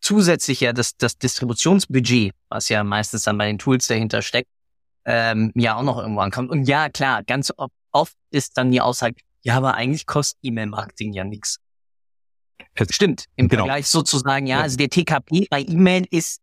zusätzlich 0.00 0.60
ja 0.60 0.72
das, 0.72 0.96
das 0.96 1.18
Distributionsbudget, 1.18 2.32
was 2.48 2.68
ja 2.68 2.84
meistens 2.84 3.22
dann 3.22 3.38
bei 3.38 3.46
den 3.46 3.58
Tools 3.58 3.86
dahinter 3.86 4.22
steckt, 4.22 4.48
ähm, 5.04 5.52
ja 5.54 5.76
auch 5.76 5.82
noch 5.82 5.98
irgendwo 5.98 6.20
ankommt. 6.20 6.50
Und 6.50 6.64
ja, 6.64 6.88
klar, 6.88 7.22
ganz 7.24 7.52
oft 7.92 8.14
ist 8.30 8.56
dann 8.56 8.70
die 8.70 8.80
Aussage, 8.80 9.16
ja, 9.42 9.56
aber 9.56 9.74
eigentlich 9.74 10.06
kostet 10.06 10.38
E-Mail-Marketing 10.42 11.12
ja 11.12 11.24
nichts. 11.24 11.58
Stimmt, 12.90 13.24
im 13.36 13.48
genau. 13.48 13.64
Vergleich 13.64 13.88
sozusagen, 13.88 14.46
ja, 14.46 14.60
also 14.60 14.76
der 14.76 14.88
TKP 14.88 15.46
bei 15.50 15.62
E-Mail 15.62 16.06
ist 16.10 16.40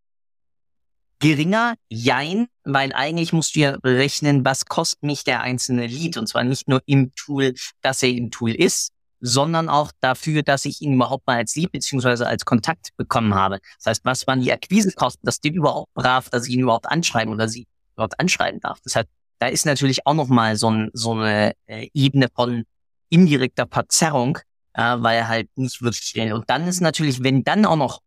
geringer, 1.20 1.76
jein, 1.90 2.48
weil 2.64 2.94
eigentlich 2.94 3.34
musst 3.34 3.56
du 3.56 3.60
ja 3.62 3.78
berechnen, 3.78 4.44
was 4.46 4.66
kostet 4.66 5.04
mich 5.04 5.24
der 5.24 5.42
einzelne 5.42 5.88
Lead 5.88 6.18
und 6.18 6.28
zwar 6.28 6.44
nicht 6.44 6.68
nur 6.68 6.82
im 6.86 7.14
Tool, 7.16 7.54
dass 7.82 8.04
er 8.04 8.10
im 8.10 8.32
Tool 8.32 8.52
ist, 8.52 8.92
sondern 9.22 9.70
auch 9.70 9.92
dafür, 10.02 10.44
dass 10.44 10.66
ich 10.66 10.82
ihn 10.82 10.94
überhaupt 10.94 11.26
mal 11.26 11.38
als 11.38 11.56
Lieb 11.56 11.72
beziehungsweise 11.72 12.28
als 12.28 12.46
Kontakt 12.46 12.90
bekommen 12.98 13.34
habe. 13.34 13.60
Das 13.78 13.88
heißt, 13.88 14.06
was 14.06 14.28
waren 14.28 14.42
die 14.42 14.52
Akquisekosten, 14.52 15.26
dass 15.26 15.40
den 15.40 15.56
überhaupt 15.56 15.94
brav, 15.94 16.30
dass 16.30 16.48
ich 16.48 16.54
ihn 16.54 16.62
überhaupt 16.62 16.88
anschreiben 16.88 17.34
oder 17.34 17.48
sie 17.48 17.66
überhaupt 17.94 18.20
anschreiben 18.20 18.60
darf. 18.60 18.80
Das 18.84 18.96
heißt, 18.96 19.08
da 19.40 19.48
ist 19.48 19.66
natürlich 19.66 20.06
auch 20.06 20.14
nochmal 20.14 20.56
so, 20.58 20.70
ein, 20.70 20.90
so 20.94 21.14
eine 21.14 21.54
äh, 21.66 21.90
Ebene 21.94 22.28
von 22.34 22.66
indirekter 23.10 23.68
Verzerrung, 23.70 24.38
äh, 24.74 24.96
weil 25.00 25.28
halt 25.28 25.50
nicht 25.56 25.82
wirklich 25.82 26.04
schnell. 26.04 26.34
Und 26.34 26.50
dann 26.50 26.68
ist 26.68 26.82
natürlich, 26.82 27.24
wenn 27.24 27.44
dann 27.44 27.66
auch 27.66 27.76
noch 27.76 28.02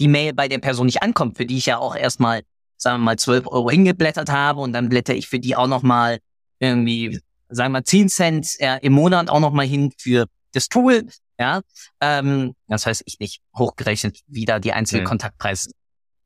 die 0.00 0.08
Mail 0.08 0.32
bei 0.32 0.48
der 0.48 0.58
Person 0.58 0.86
nicht 0.86 1.02
ankommt, 1.02 1.36
für 1.36 1.46
die 1.46 1.58
ich 1.58 1.66
ja 1.66 1.78
auch 1.78 1.94
erstmal, 1.94 2.42
sagen 2.76 3.00
wir 3.00 3.04
mal, 3.04 3.18
12 3.18 3.46
Euro 3.46 3.70
hingeblättert 3.70 4.30
habe 4.30 4.60
und 4.60 4.72
dann 4.72 4.88
blätter 4.88 5.14
ich 5.14 5.28
für 5.28 5.38
die 5.38 5.56
auch 5.56 5.66
nochmal 5.66 6.18
irgendwie 6.58 7.20
sagen 7.52 7.72
wir 7.72 7.84
10 7.84 8.08
Cent 8.08 8.60
äh, 8.60 8.78
im 8.82 8.94
Monat 8.94 9.28
auch 9.28 9.40
noch 9.40 9.52
mal 9.52 9.66
hin 9.66 9.92
für 9.98 10.26
das 10.52 10.68
Tool. 10.68 11.06
Ja, 11.38 11.62
ähm, 12.00 12.54
das 12.68 12.86
heißt, 12.86 13.02
ich 13.06 13.18
nicht 13.18 13.42
hochgerechnet, 13.56 14.20
wie 14.26 14.44
da 14.44 14.58
die 14.58 14.72
einzelnen 14.72 15.04
mhm. 15.04 15.08
Kontaktpreise. 15.08 15.70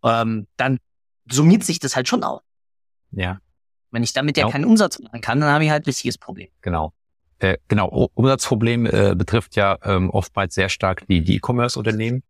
Ähm, 0.03 0.47
dann 0.57 0.79
summiert 1.31 1.65
sich 1.65 1.79
das 1.79 1.97
halt 1.97 2.09
schon 2.09 2.23
auf. 2.23 2.43
Ja. 3.13 3.39
Wenn 3.91 4.03
ich 4.03 4.13
damit 4.13 4.35
genau. 4.35 4.49
ja 4.49 4.53
keinen 4.53 4.65
Umsatz 4.65 4.99
machen 4.99 5.21
kann, 5.21 5.41
dann 5.41 5.51
habe 5.51 5.65
ich 5.65 5.71
halt 5.71 5.85
ein 5.85 5.91
richtiges 5.91 6.19
Problem. 6.19 6.49
Genau. 6.61 6.93
Äh, 7.39 7.59
genau, 7.69 8.11
Umsatzproblem 8.15 8.87
äh, 8.87 9.15
betrifft 9.15 9.57
ja 9.57 9.79
ähm, 9.83 10.11
oftmals 10.11 10.55
sehr 10.55 10.69
stark 10.69 11.07
die 11.07 11.23
die 11.23 11.37
E-Commerce-Unternehmen. 11.37 12.23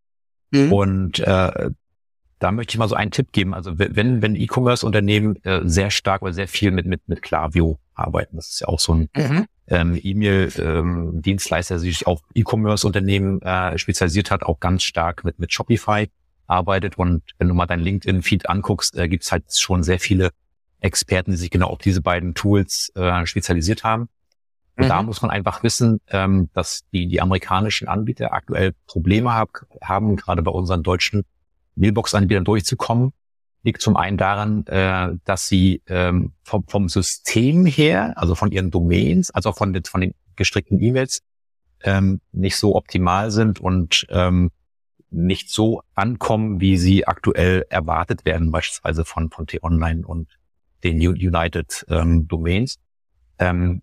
Mhm. 0.51 0.73
Und 0.73 1.19
äh, 1.21 1.71
da 2.39 2.53
möchte 2.53 2.73
ich 2.73 2.79
mal 2.79 2.89
so 2.89 2.95
einen 2.95 3.11
Tipp 3.11 3.33
geben. 3.33 3.55
Also 3.55 3.79
wenn 3.79 4.23
wenn 4.23 4.37
E-Commerce-Unternehmen 4.37 5.43
äh, 5.45 5.61
sehr 5.65 5.91
stark 5.91 6.23
oder 6.23 6.33
sehr 6.33 6.49
viel 6.49 6.71
mit 6.71 6.87
mit 6.87 7.09
mit 7.09 7.23
Klaviyo 7.23 7.79
arbeiten. 7.95 8.37
Das 8.37 8.49
ist 8.49 8.61
ja 8.61 8.69
auch 8.69 8.81
so 8.81 8.95
ein 8.95 9.09
mhm. 9.17 9.47
ähm, 9.69 10.01
E-Mail-Dienstleister, 10.03 11.75
ähm, 11.75 11.81
der 11.81 11.91
sich 11.91 12.07
auf 12.07 12.21
E-Commerce-Unternehmen 12.35 13.43
äh, 13.43 13.79
spezialisiert 13.79 14.31
hat, 14.31 14.43
auch 14.43 14.61
ganz 14.61 14.83
stark 14.83 15.25
mit, 15.25 15.39
mit 15.39 15.53
Shopify 15.53 16.09
arbeitet. 16.47 16.99
Und 16.99 17.23
wenn 17.39 17.49
du 17.49 17.55
mal 17.55 17.67
dein 17.67 17.81
LinkedIn-Feed 17.81 18.49
anguckst, 18.49 18.97
äh, 18.97 19.09
gibt 19.09 19.25
es 19.25 19.33
halt 19.33 19.45
schon 19.53 19.83
sehr 19.83 19.99
viele 19.99 20.31
Experten, 20.81 21.33
die 21.33 21.37
sich 21.37 21.51
genau 21.51 21.69
auf 21.69 21.79
diese 21.79 22.03
beiden 22.03 22.35
Tools 22.35 22.93
äh, 22.95 23.27
spezialisiert 23.27 23.83
haben. 23.83 24.09
Und 24.77 24.85
mhm. 24.85 24.89
da 24.89 25.03
muss 25.03 25.23
man 25.23 25.31
einfach 25.31 25.63
wissen, 25.63 26.01
ähm, 26.09 26.51
dass 26.53 26.85
die, 26.93 27.07
die 27.07 27.21
amerikanischen 27.21 27.89
Anbieter 27.89 28.33
aktuell 28.33 28.75
Probleme 28.87 29.33
hab, 29.33 29.51
haben, 29.83 30.17
gerade 30.17 30.43
bei 30.43 30.51
unseren 30.51 30.83
deutschen 30.83 31.25
Mailbox-Anbietern 31.77 32.45
durchzukommen 32.45 33.13
liegt 33.67 33.83
zum 33.83 33.97
einen 33.97 34.17
daran, 34.17 34.65
äh, 34.69 35.19
dass 35.25 35.49
sie 35.49 35.83
ähm, 35.89 36.33
vom, 36.45 36.65
vom 36.69 36.89
System 36.89 37.67
her, 37.67 38.15
also 38.17 38.37
von 38.37 38.53
ihren 38.53 38.71
Domains, 38.71 39.33
also 39.33 39.51
von 39.53 39.73
den, 39.73 39.85
von 39.85 40.01
den 40.01 40.15
gestrickten 40.37 40.81
E-Mails, 40.81 41.23
ähm, 41.83 42.21
nicht 42.31 42.57
so 42.57 42.77
optimal 42.77 43.33
sind 43.33 43.61
und 43.61 44.07
ähm, 44.09 44.53
nicht 45.11 45.51
so 45.51 45.83
ankommen, 45.97 46.61
wie 46.61 46.79
sie 46.79 47.09
aktuell 47.09 47.67
erwartet 47.69 48.25
werden, 48.25 48.53
beispielsweise 48.53 49.05
von, 49.05 49.31
von 49.31 49.49
T-Online 49.49 50.07
und 50.07 50.39
den 50.85 51.01
United 51.01 51.85
ähm, 51.89 52.29
Domains. 52.29 52.79
Ähm, 53.41 53.83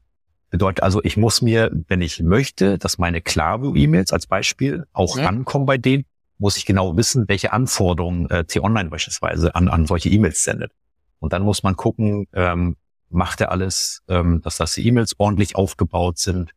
bedeutet 0.53 0.83
also, 0.83 1.01
ich 1.03 1.17
muss 1.17 1.41
mir, 1.41 1.71
wenn 1.87 2.03
ich 2.03 2.21
möchte, 2.21 2.77
dass 2.77 2.99
meine 2.99 3.21
Klaviyo-E-Mails 3.21 4.13
als 4.13 4.27
Beispiel 4.27 4.85
auch 4.93 5.17
ja. 5.17 5.25
ankommen 5.25 5.65
bei 5.65 5.79
denen, 5.79 6.05
muss 6.37 6.57
ich 6.57 6.67
genau 6.67 6.95
wissen, 6.95 7.27
welche 7.27 7.53
Anforderungen 7.53 8.29
äh, 8.29 8.45
T-Online 8.45 8.91
beispielsweise 8.91 9.55
an, 9.55 9.67
an 9.67 9.87
solche 9.87 10.09
E-Mails 10.09 10.43
sendet. 10.43 10.71
Und 11.17 11.33
dann 11.33 11.41
muss 11.41 11.63
man 11.63 11.75
gucken, 11.75 12.27
ähm, 12.33 12.75
macht 13.09 13.41
er 13.41 13.51
alles, 13.51 14.03
ähm, 14.07 14.41
dass 14.43 14.57
das 14.57 14.77
E-Mails 14.77 15.15
ordentlich 15.17 15.55
aufgebaut 15.55 16.19
sind? 16.19 16.51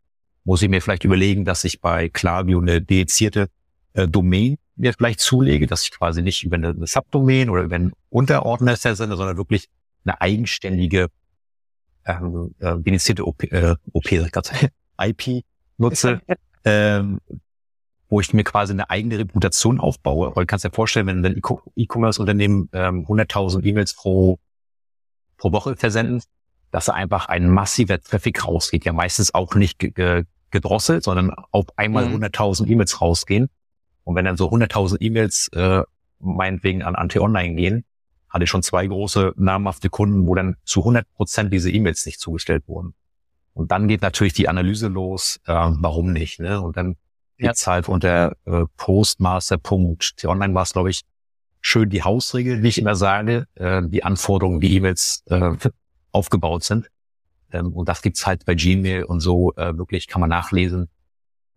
Muss 0.44 0.60
ich 0.60 0.68
mir 0.68 0.82
vielleicht 0.82 1.04
überlegen, 1.04 1.46
dass 1.46 1.64
ich 1.64 1.80
bei 1.80 2.10
Klaviyo 2.10 2.60
eine 2.60 2.82
dedizierte 2.82 3.48
äh, 3.94 4.06
Domain 4.06 4.58
mir 4.76 4.92
vielleicht 4.92 5.20
zulege, 5.20 5.66
dass 5.66 5.84
ich 5.84 5.90
quasi 5.90 6.20
nicht 6.20 6.44
über 6.44 6.56
eine, 6.56 6.68
eine 6.68 6.86
Subdomain 6.86 7.48
oder 7.48 7.62
über 7.62 7.76
einen 7.76 7.92
Unterordner 8.10 8.76
sende, 8.76 9.16
sondern 9.16 9.38
wirklich 9.38 9.70
eine 10.04 10.20
eigenständige 10.20 11.08
ähm, 12.06 12.54
äh, 12.60 12.76
dedizierte 12.78 13.26
OP, 13.26 13.44
äh, 13.44 13.74
OP 13.92 14.10
IP 14.98 15.44
nutze, 15.78 16.20
ähm, 16.64 17.20
wo 18.08 18.20
ich 18.20 18.32
mir 18.32 18.44
quasi 18.44 18.72
eine 18.72 18.88
eigene 18.88 19.18
Reputation 19.18 19.80
aufbaue. 19.80 20.34
Weil 20.34 20.44
du 20.44 20.46
kannst 20.46 20.64
dir 20.64 20.70
vorstellen, 20.70 21.06
wenn 21.06 21.24
ein 21.24 21.40
E-Commerce-Unternehmen 21.76 22.68
ähm, 22.72 23.06
100.000 23.06 23.64
E-Mails 23.64 23.94
pro, 23.94 24.38
pro 25.36 25.52
Woche 25.52 25.76
versenden, 25.76 26.22
dass 26.70 26.86
da 26.86 26.92
einfach 26.92 27.26
ein 27.26 27.48
massiver 27.50 28.00
Traffic 28.00 28.46
rausgeht. 28.46 28.84
Ja, 28.84 28.92
meistens 28.92 29.34
auch 29.34 29.54
nicht 29.54 29.78
gedrosselt, 30.50 31.04
sondern 31.04 31.32
auf 31.50 31.66
einmal 31.76 32.08
mhm. 32.08 32.24
100.000 32.24 32.68
E-Mails 32.68 33.00
rausgehen. 33.00 33.48
Und 34.04 34.14
wenn 34.14 34.24
dann 34.24 34.36
so 34.36 34.48
100.000 34.50 34.98
E-Mails 35.00 35.48
äh, 35.52 35.82
meinetwegen 36.20 36.82
an 36.82 36.94
Anti-Online 36.94 37.54
gehen, 37.56 37.84
hatte 38.28 38.46
schon 38.46 38.62
zwei 38.62 38.86
große 38.86 39.32
namhafte 39.36 39.88
Kunden, 39.88 40.26
wo 40.26 40.34
dann 40.34 40.56
zu 40.64 40.80
100 40.80 41.10
Prozent 41.14 41.52
diese 41.52 41.70
E-Mails 41.70 42.06
nicht 42.06 42.20
zugestellt 42.20 42.64
wurden. 42.66 42.94
Und 43.54 43.70
dann 43.72 43.88
geht 43.88 44.02
natürlich 44.02 44.34
die 44.34 44.48
Analyse 44.48 44.88
los, 44.88 45.40
äh, 45.46 45.52
warum 45.52 46.12
nicht. 46.12 46.40
Ne? 46.40 46.60
Und 46.60 46.76
dann 46.76 46.96
jetzt 47.38 47.66
halt 47.66 47.88
unter 47.88 48.36
äh, 48.44 48.64
Postmaster.t 48.76 50.26
online 50.26 50.54
war 50.54 50.62
es, 50.62 50.72
glaube 50.72 50.90
ich, 50.90 51.02
schön 51.60 51.88
die 51.88 52.02
Hausregel, 52.02 52.62
wie 52.62 52.68
ich 52.68 52.78
immer 52.78 52.94
sage, 52.94 53.46
äh, 53.54 53.82
die 53.84 54.04
Anforderungen, 54.04 54.60
wie 54.60 54.76
E-Mails 54.76 55.22
äh, 55.26 55.56
aufgebaut 56.12 56.64
sind. 56.64 56.90
Ähm, 57.50 57.72
und 57.72 57.88
das 57.88 58.02
gibt's 58.02 58.26
halt 58.26 58.44
bei 58.44 58.54
Gmail 58.54 59.04
und 59.04 59.20
so 59.20 59.54
äh, 59.56 59.76
wirklich, 59.76 60.06
kann 60.06 60.20
man 60.20 60.30
nachlesen. 60.30 60.88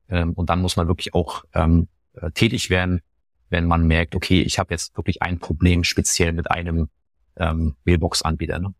Ähm, 0.09 0.33
und 0.33 0.49
dann 0.49 0.61
muss 0.61 0.77
man 0.77 0.87
wirklich 0.87 1.13
auch 1.13 1.43
ähm, 1.53 1.87
äh, 2.13 2.31
tätig 2.31 2.69
werden, 2.69 3.01
wenn 3.49 3.65
man 3.65 3.85
merkt, 3.87 4.15
okay, 4.15 4.41
ich 4.41 4.59
habe 4.59 4.73
jetzt 4.73 4.95
wirklich 4.97 5.21
ein 5.21 5.39
Problem 5.39 5.83
speziell 5.83 6.33
mit 6.33 6.49
einem 6.51 6.89
ähm, 7.37 7.75
Mailbox-Anbieter. 7.85 8.59
Ne? 8.59 8.73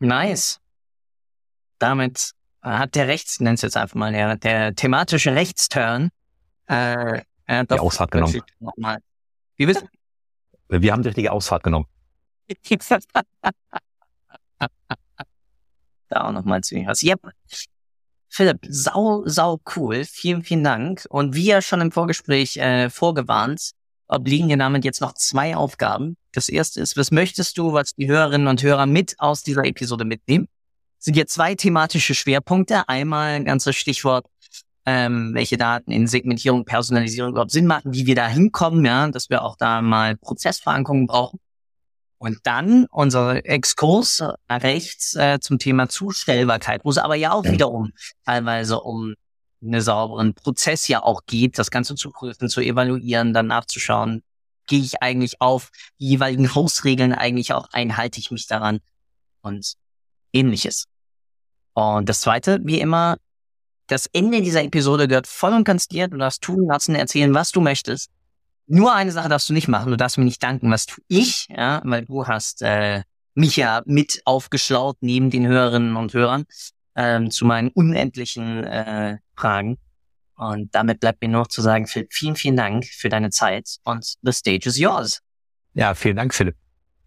Nice. 0.00 0.60
Damit 1.78 2.32
hat 2.62 2.94
der 2.94 3.08
Rechts, 3.08 3.40
nennt 3.40 3.58
es 3.58 3.62
jetzt 3.62 3.76
einfach 3.76 3.94
mal, 3.94 4.12
der, 4.12 4.36
der 4.36 4.74
thematische 4.74 5.34
Rechtsturn, 5.34 6.10
äh, 6.66 7.22
äh, 7.46 7.64
die 7.64 7.78
Ausfahrt 7.78 8.10
genommen. 8.10 8.42
Nochmal. 8.58 8.98
Wie 9.56 9.66
bitte? 9.66 9.88
Wir 10.68 10.92
haben 10.92 11.02
die 11.02 11.08
richtige 11.08 11.32
Ausfahrt 11.32 11.62
genommen. 11.62 11.86
da 16.08 16.22
auch 16.22 16.32
nochmal 16.32 16.62
zu 16.62 16.76
was. 16.86 17.02
Yep. 17.02 17.20
Philipp, 18.28 18.66
sau, 18.68 19.22
sau 19.26 19.60
cool. 19.76 20.04
Vielen, 20.04 20.42
vielen 20.42 20.64
Dank. 20.64 21.06
Und 21.08 21.34
wie 21.34 21.46
ja 21.46 21.62
schon 21.62 21.80
im 21.80 21.92
Vorgespräch 21.92 22.56
äh, 22.56 22.90
vorgewarnt, 22.90 23.72
obliegen 24.06 24.48
dir 24.48 24.56
damit 24.56 24.84
jetzt 24.84 25.00
noch 25.00 25.14
zwei 25.14 25.56
Aufgaben. 25.56 26.16
Das 26.32 26.48
erste 26.48 26.80
ist, 26.80 26.96
was 26.96 27.10
möchtest 27.10 27.58
du, 27.58 27.72
was 27.72 27.94
die 27.94 28.08
Hörerinnen 28.08 28.46
und 28.46 28.62
Hörer 28.62 28.86
mit 28.86 29.14
aus 29.18 29.42
dieser 29.42 29.64
Episode 29.64 30.04
mitnehmen? 30.04 30.48
sind 30.98 31.14
hier 31.14 31.26
zwei 31.26 31.54
thematische 31.54 32.14
Schwerpunkte. 32.14 32.88
Einmal 32.88 33.34
ein 33.34 33.44
ganzes 33.44 33.76
Stichwort, 33.76 34.26
ähm, 34.84 35.32
welche 35.34 35.56
Daten 35.56 35.90
in 35.90 36.06
Segmentierung, 36.06 36.64
Personalisierung 36.64 37.32
überhaupt 37.32 37.50
Sinn 37.50 37.66
machen, 37.66 37.92
wie 37.92 38.06
wir 38.06 38.14
da 38.14 38.26
hinkommen, 38.26 38.84
ja, 38.84 39.08
dass 39.08 39.30
wir 39.30 39.42
auch 39.42 39.56
da 39.56 39.80
mal 39.80 40.16
Prozessverankerungen 40.16 41.06
brauchen. 41.06 41.38
Und 42.18 42.38
dann 42.42 42.86
unser 42.90 43.46
Exkurs 43.46 44.22
rechts 44.50 45.14
äh, 45.14 45.38
zum 45.40 45.58
Thema 45.58 45.88
Zustellbarkeit, 45.88 46.84
wo 46.84 46.90
es 46.90 46.98
aber 46.98 47.14
ja 47.14 47.32
auch 47.32 47.44
wiederum 47.44 47.92
teilweise 48.24 48.80
um 48.80 49.14
einen 49.62 49.80
sauberen 49.80 50.34
Prozess 50.34 50.88
ja 50.88 51.02
auch 51.02 51.22
geht, 51.26 51.58
das 51.58 51.70
Ganze 51.70 51.94
zu 51.94 52.10
prüfen, 52.10 52.48
zu 52.48 52.60
evaluieren, 52.60 53.32
dann 53.34 53.46
nachzuschauen, 53.46 54.22
gehe 54.66 54.80
ich 54.80 55.02
eigentlich 55.02 55.40
auf 55.40 55.70
die 55.98 56.08
jeweiligen 56.08 56.54
Hausregeln 56.54 57.12
eigentlich 57.12 57.52
auch 57.52 57.68
ein, 57.72 57.96
halte 57.96 58.20
ich 58.20 58.30
mich 58.30 58.46
daran 58.46 58.80
und 59.42 59.74
ähnliches. 60.32 60.84
Und 61.74 62.08
das 62.08 62.20
zweite, 62.20 62.60
wie 62.64 62.80
immer, 62.80 63.16
das 63.86 64.06
Ende 64.12 64.42
dieser 64.42 64.62
Episode 64.62 65.08
gehört 65.08 65.26
voll 65.26 65.54
und 65.54 65.64
ganz 65.64 65.88
dir. 65.88 66.08
Du 66.08 66.18
darfst 66.18 66.42
tun, 66.42 66.66
lassen, 66.66 66.94
erzählen, 66.94 67.32
was 67.34 67.52
du 67.52 67.60
möchtest. 67.60 68.10
Nur 68.68 68.94
eine 68.94 69.12
Sache 69.12 69.28
darfst 69.28 69.48
du 69.48 69.54
nicht 69.54 69.68
machen. 69.68 69.90
Du 69.90 69.96
darfst 69.96 70.18
mir 70.18 70.24
nicht 70.24 70.42
danken, 70.42 70.70
was 70.70 70.86
tu 70.86 71.00
ich, 71.08 71.46
ja, 71.48 71.80
weil 71.84 72.04
du 72.04 72.26
hast 72.26 72.62
äh, 72.62 73.02
mich 73.34 73.56
ja 73.56 73.82
mit 73.86 74.22
aufgeschlaut 74.24 74.98
neben 75.00 75.30
den 75.30 75.46
Hörerinnen 75.46 75.96
und 75.96 76.14
Hörern. 76.14 76.44
ähm, 76.98 77.30
zu 77.30 77.46
meinen 77.46 77.68
unendlichen 77.68 78.64
äh, 78.64 79.18
Fragen. 79.36 79.78
Und 80.34 80.74
damit 80.74 81.00
bleibt 81.00 81.22
mir 81.22 81.28
noch 81.28 81.46
zu 81.46 81.62
sagen, 81.62 81.86
Philipp, 81.86 82.12
vielen, 82.12 82.34
vielen 82.34 82.56
Dank 82.56 82.86
für 82.86 83.08
deine 83.08 83.30
Zeit 83.30 83.76
und 83.84 84.16
the 84.22 84.32
stage 84.32 84.68
is 84.68 84.78
yours. 84.78 85.20
Ja, 85.74 85.94
vielen 85.94 86.16
Dank, 86.16 86.34
Philipp. 86.34 86.56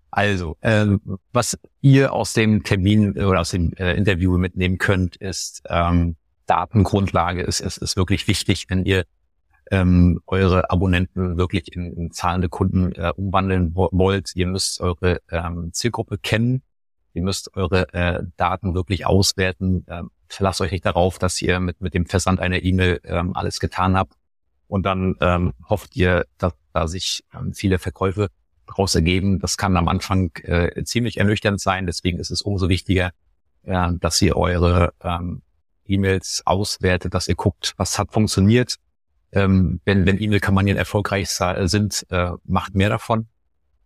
Also, 0.10 0.58
ähm, 0.62 1.02
was 1.32 1.58
ihr 1.82 2.14
aus 2.14 2.34
dem 2.34 2.64
Termin 2.64 3.18
oder 3.18 3.42
aus 3.42 3.52
dem 3.52 3.74
äh, 3.74 3.96
Interview 3.96 4.38
mitnehmen 4.38 4.78
könnt, 4.78 5.18
ist 5.18 5.62
ähm, 5.70 6.16
Datengrundlage 6.46 7.44
ist, 7.44 7.62
ist, 7.62 7.78
ist 7.78 7.96
wirklich 7.96 8.28
wichtig, 8.28 8.66
wenn 8.70 8.86
ihr 8.86 9.06
ähm, 9.72 10.22
eure 10.28 10.70
Abonnenten 10.70 11.38
wirklich 11.38 11.74
in, 11.76 11.94
in 11.94 12.12
zahlende 12.12 12.50
Kunden 12.50 12.92
äh, 12.92 13.14
umwandeln 13.16 13.74
wollt. 13.74 14.36
Ihr 14.36 14.48
müsst 14.48 14.82
eure 14.82 15.22
ähm, 15.32 15.72
Zielgruppe 15.74 16.18
kennen. 16.18 16.62
Ihr 17.14 17.24
müsst 17.24 17.56
eure 17.56 17.94
äh, 17.94 18.24
Daten 18.38 18.76
wirklich 18.76 19.06
auswerten. 19.06 19.86
Ähm, 19.90 20.12
verlasst 20.28 20.62
euch 20.62 20.72
nicht 20.72 20.86
darauf, 20.86 21.20
dass 21.20 21.42
ihr 21.42 21.60
mit, 21.60 21.82
mit 21.82 21.94
dem 21.94 22.06
Versand 22.06 22.40
einer 22.40 22.62
E-Mail 22.64 23.00
ähm, 23.06 23.36
alles 23.36 23.60
getan 23.60 23.96
habt. 23.96 24.14
Und 24.68 24.86
dann 24.86 25.16
ähm, 25.22 25.54
hofft 25.68 25.96
ihr, 25.96 26.26
dass 26.38 26.54
da 26.74 26.88
sich 26.88 27.24
ähm, 27.34 27.54
viele 27.54 27.80
Verkäufe 27.80 28.30
daraus 28.68 28.94
ergeben. 28.96 29.40
Das 29.40 29.58
kann 29.58 29.76
am 29.78 29.88
Anfang 29.88 30.32
äh, 30.44 30.84
ziemlich 30.84 31.18
ernüchternd 31.18 31.60
sein. 31.60 31.86
Deswegen 31.86 32.20
ist 32.20 32.32
es 32.32 32.42
umso 32.42 32.68
wichtiger, 32.70 33.12
äh, 33.64 33.90
dass 34.00 34.22
ihr 34.22 34.36
eure 34.36 34.94
ähm, 35.02 35.42
E-Mails 35.86 36.44
auswertet, 36.46 37.14
dass 37.14 37.28
ihr 37.28 37.36
guckt, 37.36 37.74
was 37.78 37.98
hat 37.98 38.12
funktioniert. 38.12 38.78
Ähm, 39.32 39.80
wenn 39.86 40.06
wenn 40.06 40.22
E-Mail-Kampagnen 40.22 40.78
erfolgreich 40.78 41.30
sind, 41.30 42.06
äh, 42.10 42.32
macht 42.44 42.76
mehr 42.76 42.90
davon. 42.90 43.28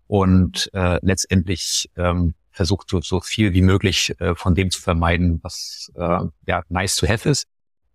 Und 0.07 0.69
äh, 0.73 0.99
letztendlich 1.01 1.89
ähm, 1.95 2.35
versucht 2.51 2.89
so, 2.89 3.01
so 3.01 3.21
viel 3.21 3.53
wie 3.53 3.61
möglich 3.61 4.15
äh, 4.19 4.35
von 4.35 4.55
dem 4.55 4.69
zu 4.69 4.81
vermeiden, 4.81 5.39
was 5.43 5.91
äh, 5.95 6.19
ja 6.47 6.63
nice 6.69 6.95
to 6.95 7.07
have 7.07 7.27
ist 7.27 7.47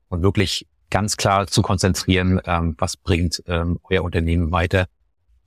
und 0.08 0.22
wirklich 0.22 0.66
ganz 0.90 1.16
klar 1.16 1.46
zu 1.46 1.62
konzentrieren, 1.62 2.40
ähm, 2.44 2.74
was 2.78 2.96
bringt 2.96 3.42
ähm, 3.46 3.78
euer 3.84 4.02
Unternehmen 4.02 4.50
weiter 4.50 4.86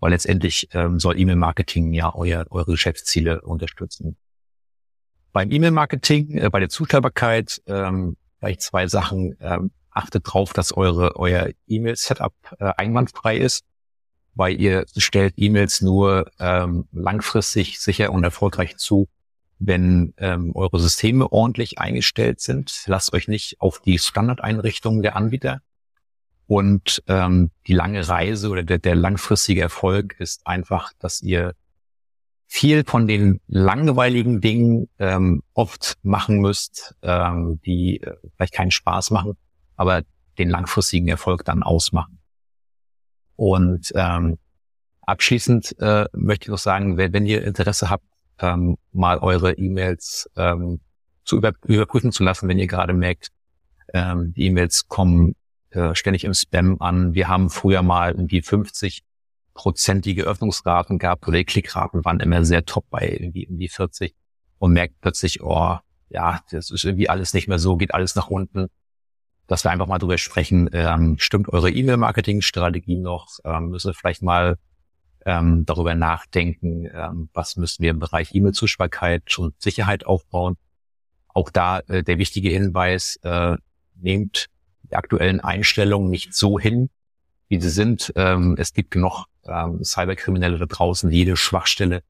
weil 0.04 0.12
letztendlich 0.12 0.68
ähm, 0.74 1.00
soll 1.00 1.18
E-Mail-Marketing 1.18 1.94
ja 1.94 2.14
euer, 2.14 2.46
eure 2.50 2.72
Geschäftsziele 2.72 3.40
unterstützen. 3.40 4.18
Beim 5.32 5.50
E-Mail-Marketing, 5.50 6.40
äh, 6.40 6.50
bei 6.50 6.60
der 6.60 6.68
Zustellbarkeit, 6.68 7.62
ähm, 7.68 8.18
vielleicht 8.38 8.64
zwei 8.64 8.88
Sachen. 8.88 9.38
Ähm, 9.40 9.72
achtet 9.94 10.24
drauf, 10.26 10.54
dass 10.54 10.76
eure, 10.76 11.16
euer 11.16 11.50
E-Mail-Setup 11.68 12.34
äh, 12.60 12.72
einwandfrei 12.78 13.38
ist, 13.38 13.66
weil 14.36 14.60
ihr 14.60 14.86
stellt 14.98 15.36
E-Mails 15.38 15.82
nur 15.82 16.32
ähm, 16.40 16.88
langfristig 16.92 17.80
sicher 17.80 18.12
und 18.12 18.24
erfolgreich 18.24 18.78
zu, 18.78 19.08
wenn 19.60 20.14
ähm, 20.18 20.52
eure 20.56 20.80
Systeme 20.80 21.32
ordentlich 21.32 21.80
eingestellt 21.80 22.42
sind. 22.42 22.84
Lasst 22.88 23.14
euch 23.14 23.28
nicht 23.28 23.62
auf 23.62 23.80
die 23.80 24.00
Standardeinrichtungen 24.00 25.02
der 25.02 25.16
Anbieter 25.16 25.62
und 26.48 27.04
ähm, 27.08 27.52
die 27.68 27.74
lange 27.74 28.08
Reise 28.08 28.50
oder 28.50 28.64
der, 28.64 28.80
der 28.80 28.96
langfristige 28.96 29.62
Erfolg 29.62 30.16
ist 30.20 30.46
einfach, 30.46 30.92
dass 31.00 31.22
ihr 31.22 31.54
viel 32.46 32.84
von 32.86 33.08
den 33.08 33.40
langweiligen 33.48 34.42
Dingen 34.42 34.90
ähm, 35.00 35.42
oft 35.54 35.98
machen 36.04 36.40
müsst, 36.40 36.96
ähm, 37.02 37.60
die 37.66 38.02
äh, 38.02 38.16
vielleicht 38.36 38.54
keinen 38.54 38.72
Spaß 38.72 39.12
machen, 39.12 39.38
aber 39.76 40.04
den 40.38 40.50
langfristigen 40.50 41.08
Erfolg 41.08 41.46
dann 41.46 41.64
ausmachen. 41.64 42.20
Und 43.36 43.92
ähm, 43.96 44.38
abschließend 45.02 45.76
äh, 45.80 46.06
möchte 46.14 46.46
ich 46.46 46.50
noch 46.50 46.58
sagen, 46.58 46.98
wenn, 46.98 47.14
wenn 47.14 47.26
ihr 47.26 47.44
Interesse 47.44 47.90
habt, 47.90 48.06
ähm, 48.40 48.78
mal 48.92 49.20
eure 49.20 49.54
E-Mails 49.54 50.30
ähm, 50.36 50.80
zu 51.26 51.38
über, 51.38 51.54
überprüfen 51.66 52.12
zu 52.12 52.24
lassen, 52.24 52.48
wenn 52.48 52.60
ihr 52.60 52.68
gerade 52.68 52.94
merkt, 52.94 53.30
ähm, 53.94 54.34
die 54.34 54.46
E-Mails 54.46 54.88
kommen 54.88 55.36
äh, 55.70 55.96
ständig 55.96 56.24
im 56.24 56.34
Spam 56.34 56.78
an. 56.80 57.14
Wir 57.14 57.28
haben 57.28 57.50
früher 57.50 57.82
mal 57.82 58.12
irgendwie 58.12 58.42
50 58.42 59.04
prozentige 59.54 60.24
Öffnungsraten 60.24 61.00
gehabt 61.00 61.28
oder 61.28 61.38
die 61.38 61.46
Klickraten 61.46 62.04
waren 62.06 62.20
immer 62.20 62.44
sehr 62.44 62.66
top 62.66 62.86
bei 62.90 63.08
irgendwie, 63.08 63.44
irgendwie 63.44 63.70
40 63.70 64.16
und 64.58 64.74
merkt 64.74 65.00
plötzlich, 65.02 65.44
oh, 65.44 65.78
ja, 66.10 66.42
das 66.52 66.72
ist 66.72 66.84
irgendwie 66.86 67.10
alles 67.10 67.34
nicht 67.34 67.48
mehr 67.48 67.60
so, 67.60 67.76
geht 67.76 67.94
alles 67.94 68.16
nach 68.16 68.28
unten. 68.28 68.68
Dass 69.48 69.64
wir 69.66 69.72
einfach 69.72 69.88
mal 69.88 70.00
drüber 70.00 70.18
sprechen, 70.18 70.70
ähm, 70.74 71.18
stimmt 71.20 71.50
eure 71.50 71.70
E-Mail-Marketing-Strategie 71.70 72.98
noch? 72.98 73.28
Ähm, 73.44 73.70
müssen 73.70 73.90
wir 73.90 73.94
vielleicht 73.94 74.22
mal 74.22 74.58
ähm, 75.26 75.66
darüber 75.66 75.96
nachdenken, 75.96 76.90
ähm, 76.94 77.30
was 77.34 77.56
müssen 77.56 77.84
wir 77.84 77.92
im 77.92 78.00
Bereich 78.00 78.34
E-Mail-Zuschaubarkeit 78.34 79.38
und 79.38 79.62
Sicherheit 79.62 80.06
aufbauen. 80.06 80.56
Auch 81.28 81.50
da 81.50 81.80
äh, 81.88 82.04
der 82.04 82.18
wichtige 82.18 82.50
Hinweis, 82.50 83.18
äh, 83.24 83.58
nehmt 83.96 84.48
die 84.84 84.96
aktuellen 84.96 85.40
Einstellungen 85.40 86.10
nicht 86.10 86.34
so 86.34 86.60
hin, 86.60 86.90
wie 87.48 87.60
sie 87.60 87.70
sind. 87.70 88.14
Ähm, 88.16 88.56
es 88.58 88.74
gibt 88.74 88.92
genug 88.92 89.26
ähm, 89.46 89.84
Cyberkriminelle 89.84 90.58
da 90.60 90.66
draußen, 90.66 91.10
die 91.10 91.18
jede 91.18 91.38
Schwachstelle 91.38 92.04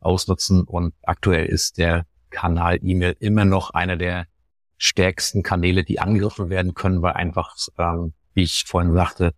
ausnutzen 0.00 0.62
und 0.62 0.94
aktuell 1.02 1.46
ist 1.46 1.78
der 1.78 2.06
Kanal 2.30 2.78
E-Mail 2.82 3.16
immer 3.18 3.44
noch 3.44 3.70
einer 3.70 3.96
der 3.96 4.26
stärksten 4.78 5.42
Kanäle, 5.42 5.84
die 5.84 6.00
angegriffen 6.00 6.50
werden 6.50 6.74
können, 6.74 7.02
weil 7.02 7.12
einfach, 7.12 7.56
ähm, 7.76 8.14
wie 8.34 8.44
ich 8.44 8.64
vorhin 8.66 8.94
sagte, 8.94 9.34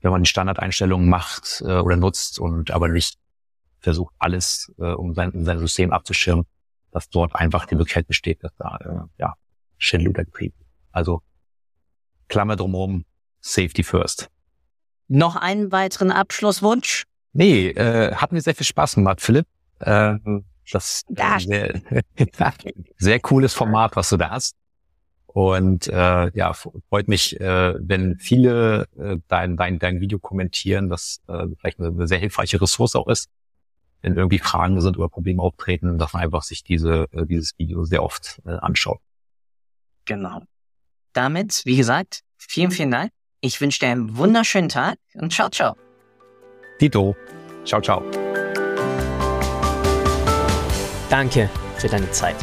wenn 0.00 0.10
man 0.10 0.22
die 0.22 0.28
Standardeinstellungen 0.28 1.08
macht 1.08 1.62
äh, 1.64 1.78
oder 1.78 1.96
nutzt 1.96 2.40
und 2.40 2.70
aber 2.70 2.88
nicht 2.88 3.18
versucht, 3.78 4.14
alles 4.18 4.72
äh, 4.78 4.92
um 4.92 5.14
sein, 5.14 5.44
sein 5.44 5.58
System 5.58 5.92
abzuschirmen, 5.92 6.46
dass 6.90 7.08
dort 7.08 7.34
einfach 7.34 7.66
die 7.66 7.74
Möglichkeit 7.74 8.06
besteht, 8.06 8.42
dass 8.42 8.52
da 8.56 8.78
äh, 8.78 9.20
ja 9.20 9.34
Schindluder 9.78 10.24
getrieben. 10.24 10.56
Also 10.90 11.22
Klammer 12.28 12.56
drumherum, 12.56 13.04
Safety 13.40 13.82
First. 13.82 14.30
Noch 15.08 15.36
einen 15.36 15.70
weiteren 15.70 16.10
Abschlusswunsch? 16.10 17.04
Nee, 17.32 17.68
äh, 17.68 18.14
hat 18.14 18.32
mir 18.32 18.40
sehr 18.40 18.54
viel 18.54 18.66
Spaß 18.66 18.94
gemacht, 18.94 19.20
Philipp. 19.20 19.46
Äh, 19.80 20.14
das 20.70 21.02
ja. 21.08 21.38
sehr, 21.38 21.80
sehr 22.96 23.20
cooles 23.20 23.52
Format, 23.52 23.96
was 23.96 24.08
du 24.08 24.16
da 24.16 24.30
hast. 24.30 24.54
Und 25.32 25.88
äh, 25.88 26.30
ja, 26.36 26.52
freut 26.52 27.08
mich, 27.08 27.40
äh, 27.40 27.74
wenn 27.78 28.18
viele 28.18 28.86
äh, 28.98 29.16
dein, 29.28 29.56
dein, 29.56 29.78
dein 29.78 30.00
Video 30.00 30.18
kommentieren, 30.18 30.88
das 30.88 31.20
äh, 31.28 31.46
vielleicht 31.58 31.80
eine, 31.80 31.88
eine 31.88 32.06
sehr 32.06 32.18
hilfreiche 32.18 32.60
Ressource 32.60 32.94
auch 32.96 33.08
ist. 33.08 33.30
Wenn 34.02 34.16
irgendwie 34.16 34.38
Fragen 34.38 34.80
sind 34.80 34.98
oder 34.98 35.08
Probleme 35.08 35.42
auftreten, 35.42 35.96
dass 35.96 36.12
man 36.12 36.22
einfach 36.22 36.42
sich 36.42 36.64
diese, 36.64 37.06
äh, 37.12 37.24
dieses 37.24 37.52
Video 37.58 37.84
sehr 37.84 38.02
oft 38.02 38.42
äh, 38.44 38.50
anschaut. 38.50 39.00
Genau 40.04 40.42
damit, 41.12 41.62
wie 41.64 41.76
gesagt, 41.76 42.20
vielen, 42.36 42.70
vielen 42.70 42.90
Dank. 42.90 43.10
Ich 43.40 43.60
wünsche 43.60 43.80
dir 43.80 43.88
einen 43.88 44.16
wunderschönen 44.16 44.68
Tag 44.68 44.96
und 45.14 45.32
ciao, 45.32 45.48
ciao. 45.48 45.76
Dito. 46.80 47.16
Ciao, 47.64 47.80
ciao. 47.80 48.02
Danke 51.10 51.48
für 51.76 51.88
deine 51.88 52.10
Zeit. 52.10 52.36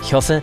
Ich 0.00 0.14
hoffe, 0.14 0.42